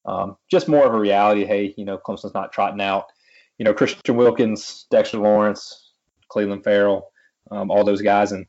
Um, 0.04 0.36
just 0.50 0.68
more 0.68 0.84
of 0.84 0.94
a 0.94 0.98
reality. 0.98 1.44
Hey, 1.44 1.74
you 1.76 1.84
know, 1.84 1.96
Clemson's 1.96 2.34
not 2.34 2.52
trotting 2.52 2.80
out. 2.80 3.06
You 3.58 3.64
know, 3.64 3.72
Christian 3.72 4.16
Wilkins, 4.16 4.86
Dexter 4.90 5.18
Lawrence, 5.18 5.92
Clelin 6.30 6.62
Ferrell, 6.62 7.10
um, 7.50 7.70
all 7.70 7.84
those 7.84 8.02
guys, 8.02 8.32
and 8.32 8.46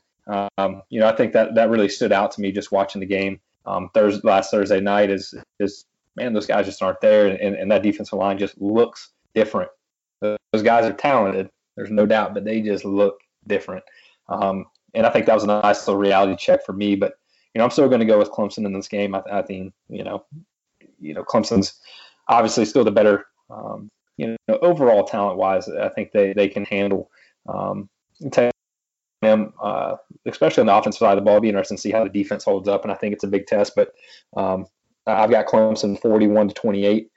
um, 0.58 0.82
you 0.90 1.00
know, 1.00 1.08
I 1.08 1.16
think 1.16 1.34
that 1.34 1.54
that 1.56 1.70
really 1.70 1.88
stood 1.88 2.12
out 2.12 2.32
to 2.32 2.42
me 2.42 2.52
just 2.52 2.72
watching 2.72 3.00
the 3.00 3.06
game 3.06 3.40
Thursday 3.94 4.28
last 4.28 4.50
Thursday 4.50 4.82
night. 4.82 5.12
Is 5.12 5.36
is 5.60 5.86
man, 6.16 6.34
those 6.34 6.48
guys 6.48 6.66
just 6.66 6.82
aren't 6.82 7.02
there, 7.02 7.28
and, 7.28 7.56
and 7.56 7.72
that 7.72 7.84
defensive 7.84 8.18
line 8.18 8.40
just 8.40 8.60
looks 8.60 9.12
different. 9.36 9.70
Those 10.22 10.64
guys 10.64 10.86
are 10.86 10.94
talented, 10.94 11.50
there's 11.76 11.92
no 11.92 12.06
doubt, 12.06 12.34
but 12.34 12.46
they 12.46 12.62
just 12.62 12.86
look 12.86 13.20
different. 13.48 13.84
Um, 14.28 14.66
and 14.96 15.06
I 15.06 15.10
think 15.10 15.26
that 15.26 15.36
was 15.36 15.44
a 15.44 15.48
nice 15.48 15.88
little 15.88 16.00
reality 16.00 16.36
check 16.36 16.66
for 16.66 16.74
me. 16.74 16.96
But 16.96 17.18
you 17.54 17.60
know, 17.60 17.66
I'm 17.66 17.72
still 17.72 17.88
going 17.88 18.00
to 18.00 18.06
go 18.06 18.18
with 18.18 18.32
Clemson 18.32 18.66
in 18.66 18.74
this 18.74 18.88
game. 18.88 19.16
I, 19.16 19.22
I, 19.32 19.42
think 19.42 19.74
you 19.90 20.04
know, 20.04 20.26
you 21.00 21.14
know, 21.14 21.24
Clemson's 21.24 21.80
obviously 22.28 22.66
still 22.66 22.84
the 22.84 22.92
better, 22.92 23.28
um, 23.50 23.90
you 24.18 24.36
know, 24.48 24.58
overall 24.62 25.04
talent 25.04 25.38
wise. 25.38 25.70
I 25.70 25.90
think 25.90 26.12
they 26.12 26.34
they 26.34 26.48
can 26.48 26.66
handle 26.66 27.10
um, 27.48 27.90
them, 29.22 29.54
uh, 29.62 29.96
especially 30.26 30.62
on 30.62 30.68
the 30.68 30.76
offensive 30.76 31.00
side 31.00 31.18
of 31.18 31.24
the 31.24 31.26
ball. 31.26 31.36
It'll 31.36 31.42
be 31.42 31.50
interesting 31.50 31.78
to 31.78 31.82
see 31.82 31.92
how 31.92 32.04
the 32.04 32.10
defense 32.10 32.44
holds 32.44 32.68
up, 32.68 32.84
and 32.84 32.92
I 32.92 32.96
think 32.96 33.14
it's 33.14 33.24
a 33.24 33.28
big 33.28 33.48
test. 33.48 33.74
But 33.76 33.94
um, 34.36 34.66
I've 35.08 35.30
got 35.30 35.48
Clemson 35.48 36.00
41 36.00 36.50
to 36.50 36.54
28. 36.54 37.10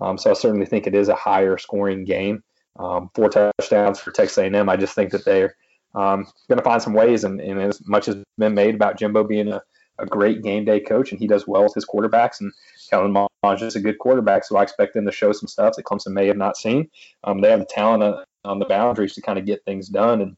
Um, 0.00 0.18
so 0.18 0.30
I 0.30 0.34
certainly 0.34 0.66
think 0.66 0.86
it 0.86 0.94
is 0.94 1.08
a 1.08 1.14
higher 1.14 1.56
scoring 1.58 2.04
game. 2.04 2.42
Um, 2.78 3.10
four 3.14 3.30
touchdowns 3.30 3.98
for 3.98 4.10
Texas 4.10 4.36
A&M. 4.36 4.68
I 4.68 4.76
just 4.76 4.94
think 4.94 5.10
that 5.12 5.24
they're 5.24 5.56
um, 5.96 6.26
going 6.48 6.58
to 6.58 6.62
find 6.62 6.82
some 6.82 6.92
ways, 6.92 7.24
and, 7.24 7.40
and, 7.40 7.58
as 7.60 7.80
much 7.88 8.06
has 8.06 8.16
been 8.36 8.54
made 8.54 8.74
about 8.74 8.98
Jimbo 8.98 9.24
being 9.24 9.48
a, 9.48 9.62
a, 9.98 10.04
great 10.04 10.42
game 10.42 10.64
day 10.64 10.78
coach, 10.78 11.10
and 11.10 11.18
he 11.18 11.26
does 11.26 11.48
well 11.48 11.64
with 11.64 11.74
his 11.74 11.86
quarterbacks, 11.86 12.38
and 12.40 12.52
Kellen 12.90 13.12
Mond 13.12 13.62
is 13.62 13.76
a 13.76 13.80
good 13.80 13.98
quarterback, 13.98 14.44
so 14.44 14.56
I 14.56 14.62
expect 14.62 14.92
them 14.92 15.06
to 15.06 15.12
show 15.12 15.32
some 15.32 15.48
stuff 15.48 15.74
that 15.76 15.86
Clemson 15.86 16.12
may 16.12 16.26
have 16.26 16.36
not 16.36 16.58
seen. 16.58 16.90
Um, 17.24 17.40
they 17.40 17.50
have 17.50 17.60
the 17.60 17.66
talent 17.66 18.02
uh, 18.02 18.24
on 18.44 18.58
the 18.58 18.66
boundaries 18.66 19.14
to 19.14 19.22
kind 19.22 19.38
of 19.38 19.46
get 19.46 19.64
things 19.64 19.88
done, 19.88 20.20
and 20.20 20.36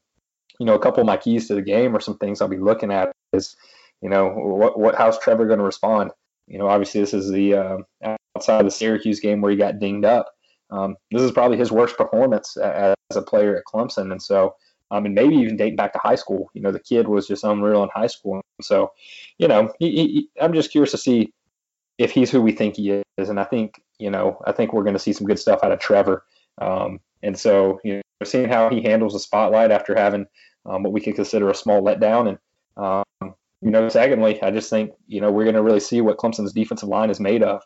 you 0.59 0.65
know, 0.65 0.75
a 0.75 0.79
couple 0.79 1.01
of 1.01 1.07
my 1.07 1.17
keys 1.17 1.47
to 1.47 1.55
the 1.55 1.61
game 1.61 1.95
or 1.95 1.99
some 1.99 2.17
things 2.17 2.41
I'll 2.41 2.47
be 2.47 2.57
looking 2.57 2.91
at 2.91 3.11
is, 3.33 3.55
you 4.01 4.09
know, 4.09 4.29
what, 4.29 4.77
what 4.79 4.95
how's 4.95 5.19
Trevor 5.19 5.45
going 5.45 5.59
to 5.59 5.65
respond? 5.65 6.11
You 6.47 6.57
know, 6.57 6.67
obviously 6.67 7.01
this 7.01 7.13
is 7.13 7.31
the 7.31 7.53
uh, 7.53 7.77
outside 8.35 8.59
of 8.59 8.65
the 8.65 8.71
Syracuse 8.71 9.19
game 9.19 9.41
where 9.41 9.51
he 9.51 9.57
got 9.57 9.79
dinged 9.79 10.05
up. 10.05 10.27
Um, 10.69 10.97
this 11.11 11.21
is 11.21 11.31
probably 11.31 11.57
his 11.57 11.71
worst 11.71 11.97
performance 11.97 12.55
as 12.57 12.95
a 13.15 13.21
player 13.21 13.57
at 13.57 13.63
Clemson, 13.65 14.11
and 14.11 14.21
so 14.21 14.55
um, 14.91 15.05
and 15.05 15.15
maybe 15.15 15.35
even 15.35 15.57
dating 15.57 15.75
back 15.75 15.93
to 15.93 15.99
high 15.99 16.15
school. 16.15 16.49
You 16.53 16.61
know, 16.61 16.71
the 16.71 16.79
kid 16.79 17.07
was 17.07 17.27
just 17.27 17.43
unreal 17.43 17.83
in 17.83 17.89
high 17.93 18.07
school, 18.07 18.41
so 18.61 18.91
you 19.37 19.47
know, 19.47 19.73
he, 19.79 19.91
he, 19.91 20.29
I'm 20.41 20.53
just 20.53 20.71
curious 20.71 20.91
to 20.91 20.97
see 20.97 21.33
if 21.97 22.11
he's 22.11 22.31
who 22.31 22.41
we 22.41 22.51
think 22.51 22.75
he 22.75 22.91
is, 22.91 23.29
and 23.29 23.39
I 23.39 23.43
think 23.43 23.81
you 23.99 24.09
know, 24.09 24.41
I 24.45 24.51
think 24.51 24.73
we're 24.73 24.83
going 24.83 24.93
to 24.93 24.99
see 24.99 25.13
some 25.13 25.27
good 25.27 25.39
stuff 25.39 25.59
out 25.63 25.71
of 25.71 25.79
Trevor. 25.79 26.23
Um, 26.59 26.99
and 27.21 27.37
so 27.37 27.79
you 27.83 27.95
know, 27.95 28.01
seeing 28.23 28.49
how 28.49 28.69
he 28.69 28.81
handles 28.81 29.13
the 29.13 29.19
spotlight 29.19 29.71
after 29.71 29.95
having 29.95 30.25
um, 30.65 30.83
what 30.83 30.93
we 30.93 31.01
could 31.01 31.15
consider 31.15 31.49
a 31.49 31.55
small 31.55 31.81
letdown, 31.81 32.29
and 32.29 32.37
um, 32.77 33.35
you 33.61 33.71
know, 33.71 33.89
secondly, 33.89 34.41
I 34.41 34.51
just 34.51 34.69
think, 34.69 34.91
you 35.07 35.19
know, 35.19 35.31
we're 35.31 35.43
going 35.43 35.55
to 35.55 35.63
really 35.63 35.81
see 35.81 36.01
what 36.01 36.17
Clemson's 36.17 36.53
defensive 36.53 36.87
line 36.87 37.09
is 37.09 37.19
made 37.19 37.43
of. 37.43 37.61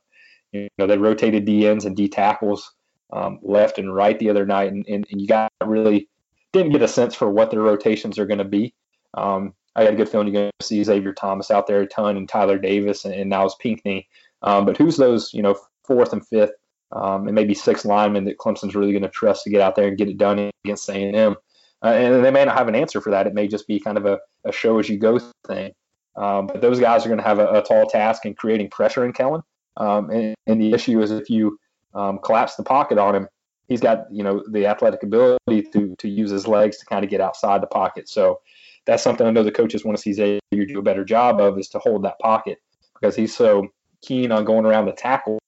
You 0.51 0.67
know, 0.77 0.87
they 0.87 0.97
rotated 0.97 1.45
D 1.45 1.67
ends 1.67 1.85
and 1.85 1.95
D 1.95 2.07
tackles 2.07 2.71
um, 3.11 3.39
left 3.43 3.77
and 3.77 3.93
right 3.93 4.17
the 4.17 4.29
other 4.29 4.45
night, 4.45 4.71
and, 4.71 4.85
and, 4.87 5.05
and, 5.09 5.21
you 5.21 5.27
got 5.27 5.51
really 5.63 6.09
didn't 6.53 6.71
get 6.71 6.81
a 6.81 6.87
sense 6.87 7.13
for 7.15 7.29
what 7.29 7.51
their 7.51 7.61
rotations 7.61 8.17
are 8.17 8.25
going 8.25 8.37
to 8.37 8.45
be. 8.45 8.73
Um, 9.15 9.53
I 9.75 9.83
got 9.83 9.93
a 9.93 9.97
good 9.97 10.09
feeling 10.09 10.27
you're 10.27 10.43
going 10.43 10.51
to 10.59 10.65
see 10.65 10.83
Xavier 10.83 11.13
Thomas 11.13 11.51
out 11.51 11.67
there 11.67 11.81
a 11.81 11.87
ton 11.87 12.15
and 12.15 12.29
Tyler 12.29 12.59
Davis 12.59 13.05
and, 13.05 13.13
and 13.13 13.31
Nyles 13.31 13.57
Pinckney. 13.59 14.07
Um, 14.43 14.65
but 14.65 14.77
who's 14.77 14.97
those, 14.97 15.33
you 15.33 15.41
know, 15.41 15.55
fourth 15.83 16.13
and 16.13 16.25
fifth 16.25 16.53
um, 16.91 17.27
and 17.27 17.35
maybe 17.35 17.53
sixth 17.53 17.85
linemen 17.85 18.25
that 18.25 18.37
Clemson's 18.37 18.75
really 18.75 18.91
going 18.91 19.03
to 19.03 19.09
trust 19.09 19.43
to 19.43 19.49
get 19.49 19.61
out 19.61 19.75
there 19.75 19.87
and 19.87 19.97
get 19.97 20.09
it 20.09 20.17
done 20.17 20.51
against 20.63 20.89
A&M? 20.89 21.35
Uh, 21.83 21.87
and 21.87 22.23
they 22.23 22.31
may 22.31 22.45
not 22.45 22.57
have 22.57 22.67
an 22.67 22.75
answer 22.75 23.01
for 23.01 23.11
that. 23.11 23.27
It 23.27 23.33
may 23.33 23.47
just 23.47 23.67
be 23.67 23.79
kind 23.79 23.97
of 23.97 24.05
a, 24.05 24.19
a 24.45 24.51
show 24.51 24.79
as 24.79 24.87
you 24.87 24.97
go 24.97 25.19
thing. 25.47 25.73
Um, 26.15 26.47
but 26.47 26.61
those 26.61 26.79
guys 26.79 27.05
are 27.05 27.09
going 27.09 27.19
to 27.19 27.25
have 27.25 27.39
a, 27.39 27.47
a, 27.47 27.63
tall 27.63 27.87
task 27.87 28.25
in 28.25 28.35
creating 28.35 28.69
pressure 28.69 29.03
in 29.03 29.13
Kellen. 29.13 29.41
Um, 29.77 30.11
and, 30.11 30.35
and, 30.45 30.61
the 30.61 30.71
issue 30.71 31.01
is 31.01 31.09
if 31.09 31.27
you 31.27 31.57
um, 31.95 32.19
collapse 32.23 32.55
the 32.55 32.61
pocket 32.61 32.99
on 32.99 33.15
him, 33.15 33.27
he's 33.67 33.81
got 33.81 34.05
you 34.11 34.23
know 34.23 34.43
the 34.51 34.65
athletic 34.65 35.03
ability 35.03 35.63
to 35.73 35.95
to 35.97 36.09
use 36.09 36.31
his 36.31 36.47
legs 36.47 36.77
to 36.77 36.85
kind 36.85 37.03
of 37.03 37.09
get 37.09 37.21
outside 37.21 37.61
the 37.61 37.67
pocket. 37.67 38.09
So 38.09 38.39
that's 38.85 39.03
something 39.03 39.25
I 39.25 39.31
know 39.31 39.43
the 39.43 39.51
coaches 39.51 39.85
want 39.85 39.97
to 39.97 40.01
see 40.01 40.13
Xavier 40.13 40.65
do 40.67 40.79
a 40.79 40.83
better 40.83 41.05
job 41.05 41.39
of 41.39 41.57
is 41.57 41.69
to 41.69 41.79
hold 41.79 42.03
that 42.03 42.19
pocket 42.19 42.59
because 42.93 43.15
he's 43.15 43.35
so 43.35 43.67
keen 44.01 44.31
on 44.31 44.45
going 44.45 44.65
around 44.65 44.85
the 44.85 44.91
tackles 44.91 45.39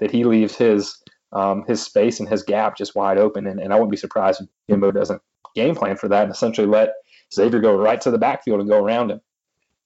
that 0.00 0.10
he 0.10 0.24
leaves 0.24 0.56
his 0.56 1.00
um, 1.32 1.64
his 1.66 1.82
space 1.82 2.20
and 2.20 2.28
his 2.28 2.42
gap 2.42 2.76
just 2.76 2.94
wide 2.94 3.18
open. 3.18 3.46
And, 3.46 3.60
and 3.60 3.72
I 3.72 3.76
wouldn't 3.76 3.90
be 3.90 3.96
surprised 3.96 4.40
if 4.40 4.48
Jimbo 4.68 4.92
doesn't 4.92 5.20
game 5.54 5.74
plan 5.74 5.96
for 5.96 6.08
that 6.08 6.24
and 6.24 6.32
essentially 6.32 6.66
let 6.66 6.94
Xavier 7.32 7.60
go 7.60 7.76
right 7.76 8.00
to 8.00 8.10
the 8.10 8.18
backfield 8.18 8.60
and 8.60 8.68
go 8.68 8.82
around 8.82 9.10
him. 9.10 9.20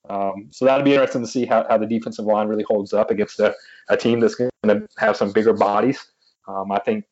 Um, 0.08 0.48
so 0.50 0.64
that'll 0.64 0.84
be 0.84 0.92
interesting 0.94 1.22
to 1.22 1.28
see 1.28 1.44
how, 1.44 1.66
how 1.68 1.76
the 1.76 1.86
defensive 1.86 2.24
line 2.24 2.48
really 2.48 2.64
holds 2.66 2.92
up 2.92 3.10
against 3.10 3.40
a, 3.40 3.54
a 3.88 3.96
team 3.96 4.20
that's 4.20 4.34
going 4.34 4.50
to 4.64 4.86
have 4.98 5.16
some 5.16 5.32
bigger 5.32 5.52
bodies. 5.52 6.06
Um, 6.46 6.72
I 6.72 6.78
think 6.78 7.04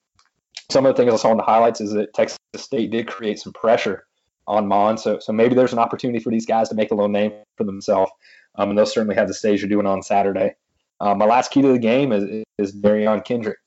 some 0.71 0.87
of 0.87 0.95
the 0.95 1.03
things 1.03 1.13
I 1.13 1.17
saw 1.17 1.31
in 1.31 1.37
the 1.37 1.43
highlights 1.43 1.81
is 1.81 1.93
that 1.93 2.15
Texas 2.15 2.39
State 2.57 2.91
did 2.91 3.07
create 3.07 3.39
some 3.39 3.53
pressure 3.53 4.07
on 4.47 4.67
Mond. 4.67 5.01
So, 5.01 5.19
so 5.19 5.33
maybe 5.33 5.55
there's 5.55 5.73
an 5.73 5.79
opportunity 5.79 6.19
for 6.19 6.31
these 6.31 6.47
guys 6.47 6.69
to 6.69 6.75
make 6.75 6.91
a 6.91 6.95
little 6.95 7.09
name 7.09 7.33
for 7.57 7.65
themselves. 7.65 8.11
Um, 8.57 8.71
and 8.71 8.79
they'll 8.79 8.87
certainly 8.87 9.17
have 9.17 9.29
the 9.29 9.35
stage 9.35 9.61
they're 9.61 9.69
doing 9.69 9.87
on 9.87 10.03
Saturday. 10.03 10.55
Uh, 11.01 11.15
my 11.15 11.27
last 11.27 11.51
key 11.51 11.63
to 11.63 11.73
the 11.73 11.79
game 11.79 12.13
is, 12.13 12.45
is 12.59 12.75
Derion 12.75 13.25
Kendrick. 13.25 13.59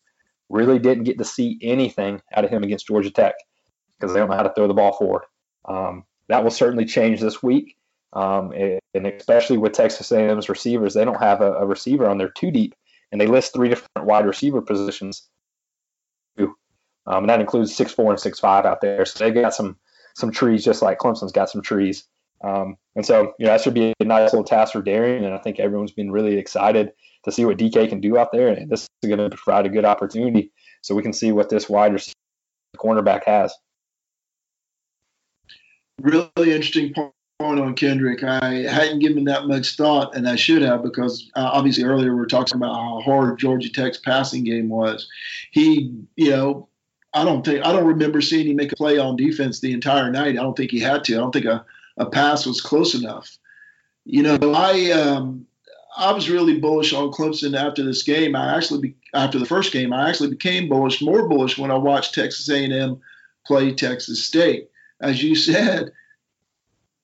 Really 0.49 0.79
didn't 0.79 1.03
get 1.03 1.19
to 1.19 1.25
see 1.25 1.59
anything 1.61 2.21
out 2.35 2.43
of 2.43 2.49
him 2.49 2.63
against 2.63 2.87
Georgia 2.87 3.11
Tech 3.11 3.35
because 3.99 4.13
they 4.13 4.19
don't 4.19 4.29
know 4.29 4.35
how 4.35 4.43
to 4.43 4.53
throw 4.53 4.67
the 4.67 4.73
ball 4.73 4.93
forward. 4.93 5.23
Um, 5.65 6.05
that 6.27 6.43
will 6.43 6.51
certainly 6.51 6.85
change 6.85 7.21
this 7.21 7.43
week. 7.43 7.75
Um, 8.13 8.51
and 8.95 9.05
especially 9.05 9.57
with 9.57 9.73
Texas 9.73 10.11
A&M's 10.11 10.49
receivers, 10.49 10.95
they 10.95 11.05
don't 11.05 11.21
have 11.21 11.41
a, 11.41 11.53
a, 11.53 11.65
receiver 11.67 12.09
on 12.09 12.17
their 12.17 12.29
two 12.29 12.49
deep, 12.49 12.73
and 13.11 13.21
they 13.21 13.27
list 13.27 13.53
three 13.53 13.69
different 13.69 14.07
wide 14.07 14.25
receiver 14.25 14.61
positions. 14.61 15.29
Um, 17.09 17.23
and 17.23 17.29
that 17.29 17.41
includes 17.41 17.75
six 17.75 17.91
four 17.91 18.11
and 18.11 18.19
six 18.19 18.39
five 18.39 18.65
out 18.65 18.81
there. 18.81 19.03
So 19.05 19.23
they 19.23 19.31
got 19.31 19.53
some 19.53 19.77
some 20.15 20.31
trees, 20.31 20.63
just 20.63 20.81
like 20.81 20.99
Clemson's 20.99 21.31
got 21.31 21.49
some 21.49 21.61
trees. 21.61 22.05
Um, 22.41 22.77
and 22.95 23.05
so 23.05 23.33
you 23.39 23.45
know 23.45 23.51
that 23.51 23.61
should 23.61 23.73
be 23.73 23.93
a 23.99 24.05
nice 24.05 24.31
little 24.31 24.45
task 24.45 24.73
for 24.73 24.81
Derion, 24.81 25.25
and 25.25 25.33
I 25.33 25.39
think 25.39 25.59
everyone's 25.59 25.91
been 25.91 26.11
really 26.11 26.37
excited 26.37 26.93
to 27.25 27.31
see 27.31 27.43
what 27.43 27.57
DK 27.57 27.89
can 27.89 27.99
do 27.99 28.17
out 28.17 28.31
there. 28.31 28.49
And 28.49 28.69
this 28.69 28.87
is 29.01 29.09
going 29.09 29.29
to 29.29 29.35
provide 29.35 29.65
a 29.65 29.69
good 29.69 29.85
opportunity 29.85 30.51
so 30.81 30.95
we 30.95 31.03
can 31.03 31.11
see 31.11 31.31
what 31.31 31.49
this 31.49 31.67
wide 31.67 31.93
receiver 31.93 32.13
cornerback 32.77 33.25
has. 33.25 33.53
Really 36.01 36.29
interesting 36.37 36.93
point 36.93 37.11
on 37.41 37.75
Kendrick. 37.75 38.23
I 38.23 38.63
hadn't 38.69 38.99
given 38.99 39.25
that 39.25 39.47
much 39.47 39.75
thought, 39.75 40.15
and 40.15 40.29
I 40.29 40.35
should 40.35 40.61
have 40.61 40.83
because 40.83 41.29
uh, 41.35 41.49
obviously 41.51 41.83
earlier 41.83 42.13
we 42.13 42.19
were 42.19 42.25
talking 42.25 42.55
about 42.55 42.75
how 42.75 43.01
hard 43.01 43.37
Georgia 43.39 43.69
Tech's 43.69 43.97
passing 43.97 44.45
game 44.45 44.69
was. 44.69 45.09
He, 45.51 45.93
you 46.15 46.29
know, 46.29 46.69
I 47.13 47.23
don't 47.23 47.43
think 47.43 47.65
I 47.65 47.71
don't 47.71 47.87
remember 47.87 48.21
seeing 48.21 48.47
him 48.47 48.55
make 48.55 48.71
a 48.71 48.75
play 48.75 48.97
on 48.97 49.15
defense 49.15 49.59
the 49.59 49.73
entire 49.73 50.11
night. 50.11 50.37
I 50.37 50.43
don't 50.43 50.55
think 50.55 50.71
he 50.71 50.79
had 50.79 51.03
to. 51.05 51.15
I 51.15 51.17
don't 51.19 51.31
think 51.31 51.45
a, 51.45 51.65
a 51.97 52.05
pass 52.05 52.45
was 52.45 52.61
close 52.61 52.93
enough. 52.93 53.37
You 54.05 54.23
know, 54.23 54.37
I 54.53 54.91
um, 54.91 55.45
I 55.97 56.11
was 56.11 56.29
really 56.29 56.59
bullish 56.59 56.93
on 56.93 57.11
Clemson 57.11 57.57
after 57.57 57.83
this 57.83 58.03
game. 58.03 58.35
I 58.35 58.55
actually 58.55 58.81
be, 58.81 58.95
after 59.13 59.39
the 59.39 59.45
first 59.45 59.73
game, 59.73 59.91
I 59.91 60.09
actually 60.09 60.29
became 60.29 60.69
bullish, 60.69 61.01
more 61.01 61.27
bullish 61.27 61.57
when 61.57 61.71
I 61.71 61.75
watched 61.75 62.13
Texas 62.13 62.47
A&M 62.49 63.01
play 63.45 63.73
Texas 63.73 64.23
State. 64.23 64.69
As 65.01 65.23
you 65.23 65.35
said, 65.35 65.91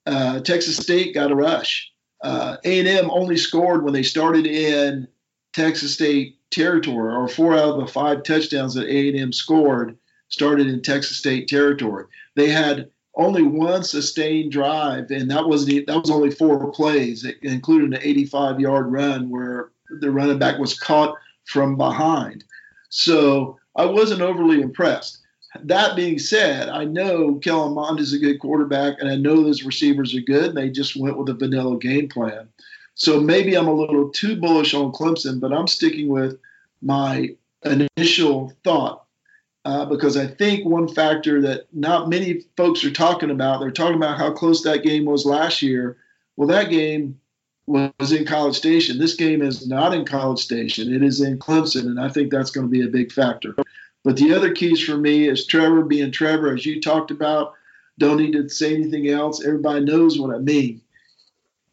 uh, 0.05 0.39
Texas 0.41 0.77
State 0.77 1.13
got 1.13 1.31
a 1.31 1.35
rush. 1.35 1.91
Uh, 2.21 2.57
A&M 2.63 3.09
only 3.09 3.37
scored 3.37 3.83
when 3.83 3.93
they 3.93 4.03
started 4.03 4.45
in 4.45 5.07
Texas 5.55 5.93
State 5.93 6.37
territory, 6.51 7.15
or 7.15 7.29
four 7.29 7.53
out 7.53 7.69
of 7.69 7.79
the 7.79 7.87
five 7.87 8.23
touchdowns 8.23 8.73
that 8.73 8.89
A&M 8.89 9.31
scored 9.31 9.97
started 10.27 10.67
in 10.67 10.81
Texas 10.81 11.17
State 11.17 11.47
territory. 11.47 12.05
They 12.35 12.49
had 12.49 12.89
only 13.15 13.41
one 13.41 13.85
sustained 13.85 14.51
drive, 14.51 15.09
and 15.11 15.31
that 15.31 15.47
was 15.47 15.65
that 15.65 15.87
was 15.87 16.11
only 16.11 16.29
four 16.29 16.69
plays. 16.73 17.23
It 17.23 17.37
included 17.41 17.93
an 17.93 18.01
85-yard 18.01 18.91
run 18.91 19.29
where 19.29 19.69
the 20.01 20.11
running 20.11 20.39
back 20.39 20.59
was 20.59 20.77
caught 20.77 21.15
from 21.45 21.77
behind. 21.77 22.43
So 22.89 23.57
I 23.77 23.85
wasn't 23.85 24.21
overly 24.21 24.61
impressed. 24.61 25.19
That 25.63 25.95
being 25.95 26.19
said, 26.19 26.67
I 26.67 26.83
know 26.83 27.35
Kellen 27.35 27.75
Mond 27.75 28.01
is 28.01 28.11
a 28.11 28.19
good 28.19 28.41
quarterback, 28.41 28.99
and 28.99 29.09
I 29.09 29.15
know 29.15 29.41
those 29.41 29.63
receivers 29.63 30.13
are 30.13 30.19
good. 30.19 30.49
And 30.49 30.57
they 30.57 30.69
just 30.69 30.97
went 30.97 31.17
with 31.17 31.29
a 31.29 31.33
vanilla 31.33 31.77
game 31.79 32.09
plan. 32.09 32.49
So 32.95 33.19
maybe 33.19 33.55
I'm 33.55 33.67
a 33.67 33.73
little 33.73 34.09
too 34.09 34.39
bullish 34.39 34.73
on 34.73 34.91
Clemson, 34.91 35.39
but 35.39 35.53
I'm 35.53 35.67
sticking 35.67 36.07
with 36.07 36.39
my 36.81 37.35
initial 37.63 38.53
thought 38.63 39.05
uh, 39.65 39.85
because 39.85 40.15
I 40.15 40.27
think 40.27 40.65
one 40.65 40.87
factor 40.87 41.41
that 41.41 41.67
not 41.73 42.09
many 42.09 42.41
folks 42.55 42.83
are 42.85 42.91
talking 42.91 43.31
about, 43.31 43.59
they're 43.59 43.71
talking 43.71 43.97
about 43.97 44.17
how 44.17 44.31
close 44.31 44.63
that 44.63 44.83
game 44.83 45.05
was 45.05 45.25
last 45.25 45.61
year. 45.61 45.97
Well, 46.37 46.47
that 46.47 46.69
game 46.69 47.19
was 47.67 48.11
in 48.11 48.25
College 48.25 48.55
Station. 48.55 48.99
This 48.99 49.15
game 49.15 49.41
is 49.41 49.67
not 49.67 49.93
in 49.93 50.05
College 50.05 50.39
Station. 50.39 50.93
It 50.93 51.03
is 51.03 51.19
in 51.19 51.39
Clemson, 51.39 51.87
and 51.87 51.99
I 51.99 52.09
think 52.09 52.31
that's 52.31 52.51
going 52.51 52.67
to 52.67 52.71
be 52.71 52.85
a 52.85 52.89
big 52.89 53.11
factor. 53.11 53.55
But 54.03 54.17
the 54.17 54.33
other 54.33 54.53
keys 54.53 54.83
for 54.83 54.97
me 54.97 55.27
is 55.27 55.47
Trevor 55.47 55.83
being 55.83 56.11
Trevor, 56.11 56.53
as 56.53 56.65
you 56.65 56.79
talked 56.79 57.09
about. 57.09 57.53
Don't 57.97 58.17
need 58.17 58.33
to 58.33 58.47
say 58.49 58.75
anything 58.75 59.09
else. 59.09 59.43
Everybody 59.43 59.83
knows 59.83 60.19
what 60.19 60.35
I 60.35 60.37
mean. 60.37 60.81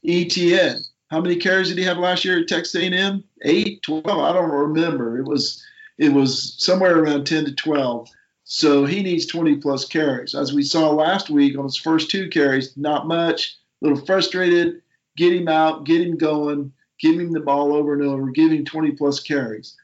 ETN. 0.04 0.82
How 1.12 1.20
many 1.20 1.36
carries 1.36 1.68
did 1.68 1.76
he 1.76 1.84
have 1.84 1.98
last 1.98 2.24
year 2.24 2.40
at 2.40 2.48
Texas 2.48 2.74
A&M? 2.74 3.22
Eight, 3.42 3.82
12? 3.82 4.06
I 4.06 4.32
don't 4.32 4.50
remember. 4.50 5.18
It 5.18 5.26
was 5.26 5.62
it 5.98 6.10
was 6.10 6.54
somewhere 6.56 6.98
around 6.98 7.26
10 7.26 7.44
to 7.44 7.54
12. 7.54 8.08
So 8.44 8.86
he 8.86 9.02
needs 9.02 9.26
20 9.26 9.56
plus 9.56 9.84
carries. 9.84 10.34
As 10.34 10.54
we 10.54 10.62
saw 10.62 10.88
last 10.88 11.28
week 11.28 11.58
on 11.58 11.64
his 11.64 11.76
first 11.76 12.10
two 12.10 12.30
carries, 12.30 12.74
not 12.78 13.06
much, 13.06 13.58
a 13.82 13.88
little 13.88 14.02
frustrated. 14.06 14.80
Get 15.18 15.34
him 15.34 15.48
out, 15.48 15.84
get 15.84 16.00
him 16.00 16.16
going, 16.16 16.72
give 16.98 17.20
him 17.20 17.32
the 17.32 17.40
ball 17.40 17.74
over 17.74 17.92
and 17.92 18.02
over, 18.02 18.30
give 18.30 18.50
him 18.50 18.64
20 18.64 18.92
plus 18.92 19.20
carries. 19.20 19.76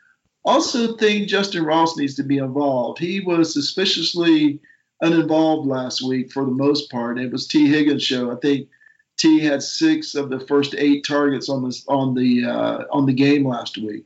Also, 0.46 0.96
think 0.96 1.28
Justin 1.28 1.62
Ross 1.62 1.94
needs 1.98 2.14
to 2.14 2.22
be 2.22 2.38
involved. 2.38 3.00
He 3.00 3.20
was 3.20 3.52
suspiciously 3.52 4.60
uninvolved 5.02 5.68
last 5.68 6.00
week 6.00 6.32
for 6.32 6.46
the 6.46 6.50
most 6.50 6.90
part. 6.90 7.18
It 7.18 7.30
was 7.30 7.46
Tee 7.46 7.68
Higgins' 7.68 8.02
show. 8.02 8.32
I 8.32 8.36
think 8.36 8.70
Tee 9.18 9.40
had 9.40 9.62
six 9.62 10.14
of 10.14 10.30
the 10.30 10.40
first 10.40 10.74
eight 10.78 11.04
targets 11.04 11.48
on 11.48 11.62
the 11.62 11.82
on 11.88 12.14
the 12.14 12.44
uh, 12.44 12.84
on 12.90 13.06
the 13.06 13.12
game 13.12 13.46
last 13.46 13.76
week. 13.76 14.04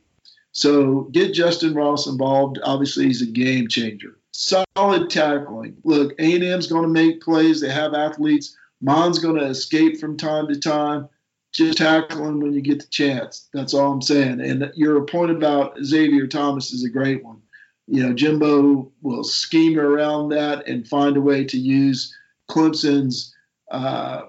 So 0.51 1.01
get 1.11 1.33
Justin 1.33 1.73
Ross 1.73 2.07
involved. 2.07 2.59
Obviously, 2.63 3.05
he's 3.05 3.21
a 3.21 3.27
game 3.27 3.67
changer. 3.67 4.17
Solid 4.31 5.09
tackling. 5.09 5.77
Look, 5.83 6.13
A&M's 6.19 6.67
going 6.67 6.83
to 6.83 6.89
make 6.89 7.21
plays. 7.21 7.61
They 7.61 7.69
have 7.69 7.93
athletes. 7.93 8.55
Mond's 8.81 9.19
going 9.19 9.35
to 9.35 9.45
escape 9.45 9.99
from 9.99 10.17
time 10.17 10.47
to 10.47 10.59
time. 10.59 11.07
Just 11.53 11.77
tackle 11.77 12.27
him 12.27 12.39
when 12.39 12.53
you 12.53 12.61
get 12.61 12.79
the 12.79 12.87
chance. 12.87 13.47
That's 13.53 13.73
all 13.73 13.91
I'm 13.91 14.01
saying. 14.01 14.41
And 14.41 14.71
your 14.75 15.05
point 15.05 15.31
about 15.31 15.77
Xavier 15.83 16.25
Thomas 16.25 16.71
is 16.71 16.83
a 16.83 16.89
great 16.89 17.23
one. 17.23 17.41
You 17.87 18.03
know, 18.03 18.13
Jimbo 18.13 18.91
will 19.01 19.23
scheme 19.23 19.77
around 19.77 20.29
that 20.29 20.67
and 20.67 20.87
find 20.87 21.15
a 21.15 21.21
way 21.21 21.43
to 21.45 21.57
use 21.57 22.15
Clemson's 22.49 23.35
uh, 23.71 24.23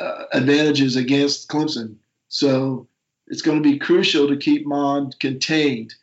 uh, 0.00 0.24
advantages 0.32 0.96
against 0.96 1.48
Clemson. 1.48 1.96
So 2.28 2.88
it's 3.26 3.42
going 3.42 3.62
to 3.62 3.68
be 3.68 3.78
crucial 3.78 4.28
to 4.28 4.36
keep 4.36 4.66
Mond 4.66 5.16
contained. 5.20 5.94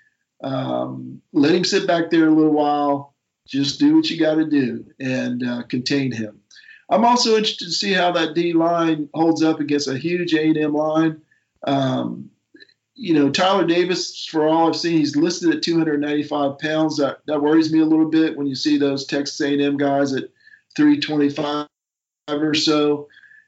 Um, 0.44 1.22
let 1.34 1.56
him 1.56 1.66
sit 1.66 1.88
back 1.88 2.10
there 2.10 2.28
a 2.28 2.34
little 2.34 2.54
while. 2.54 3.16
Just 3.48 3.80
do 3.80 3.96
what 3.96 4.10
you 4.10 4.20
got 4.20 4.36
to 4.36 4.46
do 4.46 4.86
and 5.00 5.44
uh, 5.44 5.64
contain 5.64 6.12
him. 6.12 6.42
I'm 6.90 7.06
also 7.06 7.36
interested 7.36 7.66
to 7.66 7.72
see 7.72 7.92
how 7.92 8.12
that 8.12 8.34
D 8.34 8.54
line 8.54 9.10
holds 9.14 9.44
up 9.44 9.60
against 9.60 9.88
a 9.88 9.98
huge 9.98 10.34
A&M 10.34 10.74
line. 10.74 11.22
Um, 11.66 12.30
you 12.94 13.14
know, 13.14 13.30
Tyler 13.30 13.66
Davis, 13.66 14.26
for 14.26 14.48
all 14.48 14.68
I've 14.68 14.76
seen, 14.76 14.98
he's 14.98 15.16
listed 15.16 15.54
at 15.54 15.62
295 15.62 16.58
pounds. 16.60 16.98
That 16.98 17.20
that 17.28 17.42
worries 17.42 17.72
me 17.72 17.80
a 17.80 17.86
little 17.86 18.10
bit 18.10 18.38
when 18.38 18.48
you 18.48 18.56
see 18.56 18.78
those 18.78 19.06
Texas 19.06 19.40
A&M 19.42 19.78
guys 19.78 20.14
at 20.14 20.30
325 20.76 21.68
or 22.30 22.54
so. 22.54 23.08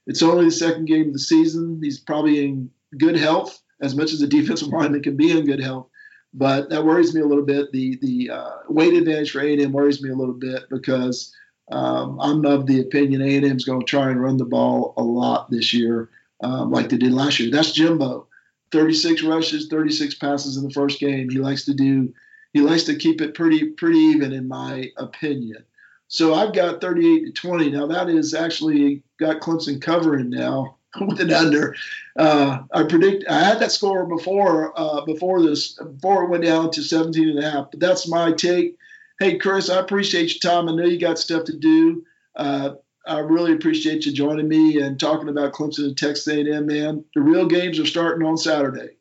It's 0.10 0.24
only 0.24 0.46
the 0.46 0.52
second 0.52 0.86
game 0.86 1.08
of 1.08 1.14
the 1.14 1.20
season. 1.20 1.80
He's 1.84 2.00
probably 2.00 2.44
in 2.44 2.72
good 2.98 3.16
health 3.16 3.62
as 3.80 3.96
much 3.96 4.12
as 4.12 4.22
a 4.22 4.28
defensive 4.38 4.70
lineman 4.70 5.04
can 5.04 5.16
be 5.16 5.32
in 5.32 5.46
good 5.46 5.62
health. 5.62 5.88
But 6.34 6.72
that 6.72 6.84
worries 6.84 7.14
me 7.14 7.22
a 7.22 7.26
little 7.26 7.46
bit. 7.46 7.72
The 7.72 7.98
the 8.02 8.32
uh, 8.32 8.52
weight 8.68 8.94
advantage 8.94 9.32
for 9.32 9.40
A&M 9.40 9.72
worries 9.72 10.02
me 10.02 10.10
a 10.10 10.16
little 10.16 10.34
bit 10.34 10.64
because 10.70 11.34
um, 11.72 12.20
I'm 12.20 12.44
of 12.46 12.66
the 12.66 12.82
opinion 12.82 13.22
A&M 13.22 13.56
is 13.56 13.66
going 13.66 13.82
to 13.82 13.86
try 13.86 14.10
and 14.10 14.22
run 14.22 14.38
the 14.38 14.46
ball 14.46 14.94
a 14.98 15.04
lot 15.04 15.50
this 15.52 15.74
year, 15.74 16.10
um, 16.44 16.72
like 16.72 16.90
they 16.90 16.98
did 16.98 17.14
last 17.14 17.40
year. 17.40 17.52
That's 17.52 17.72
Jimbo, 17.72 18.28
36 18.72 19.24
rushes, 19.24 19.68
36 19.70 20.16
passes 20.16 20.58
in 20.58 20.64
the 20.64 20.74
first 20.74 21.00
game. 21.00 21.30
He 21.30 21.38
likes 21.38 21.66
to 21.66 21.74
do. 21.74 22.14
He 22.54 22.62
likes 22.62 22.84
to 22.84 22.96
keep 22.96 23.22
it 23.22 23.36
pretty 23.36 23.70
pretty 23.72 24.00
even, 24.00 24.34
in 24.34 24.48
my 24.48 24.90
opinion. 24.98 25.66
So 26.10 26.34
I've 26.34 26.54
got 26.54 26.82
38 26.82 27.26
to 27.28 27.32
20. 27.32 27.70
Now 27.70 27.86
that 27.86 28.10
is 28.10 28.34
actually 28.34 29.04
got 29.20 29.42
Clemson 29.42 29.80
covering 29.80 30.32
now 30.32 30.78
with 31.02 31.22
an 31.22 31.32
under. 31.32 31.76
Uh, 32.18 32.64
I 32.74 32.84
predict 32.84 33.26
I 33.30 33.44
had 33.44 33.60
that 33.60 33.72
score 33.72 34.06
before 34.06 34.74
uh, 34.78 35.06
before 35.06 35.42
this 35.42 35.74
before 35.74 36.24
it 36.24 36.30
went 36.30 36.44
down 36.44 36.72
to 36.72 36.82
17 36.82 37.30
and 37.30 37.40
a 37.40 37.50
half. 37.50 37.72
But 37.72 37.80
that's 37.80 38.08
my 38.08 38.34
take. 38.34 38.76
Hey 39.20 39.38
Chris, 39.38 39.70
I 39.70 39.80
appreciate 39.80 40.34
your 40.34 40.52
time. 40.52 40.68
I 40.68 40.76
know 40.76 40.86
you 40.86 41.00
got 41.00 41.20
stuff 41.20 41.46
to 41.46 41.56
do. 41.56 42.04
Uh, 42.36 42.72
I 43.06 43.20
really 43.20 43.54
appreciate 43.54 44.06
you 44.06 44.12
joining 44.12 44.48
me 44.48 44.82
and 44.82 45.00
talking 45.00 45.30
about 45.30 45.54
Clemson 45.54 45.86
and 45.86 45.98
Texas 45.98 46.28
A&M. 46.28 46.66
Man, 46.66 47.06
the 47.14 47.22
real 47.22 47.46
games 47.46 47.80
are 47.80 47.86
starting 47.86 48.26
on 48.26 48.38
Saturday. 48.38 48.98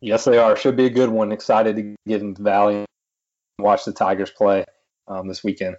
Yes, 0.00 0.24
they 0.24 0.38
are. 0.38 0.56
Should 0.56 0.76
be 0.76 0.86
a 0.86 0.90
good 0.90 1.08
one. 1.08 1.30
Excited 1.30 1.76
to 1.76 1.94
get 2.06 2.20
into 2.20 2.42
the 2.42 2.48
Valley 2.48 2.76
and 2.76 2.86
watch 3.58 3.84
the 3.84 3.92
Tigers 3.92 4.30
play 4.30 4.64
um, 5.06 5.28
this 5.28 5.44
weekend. 5.44 5.76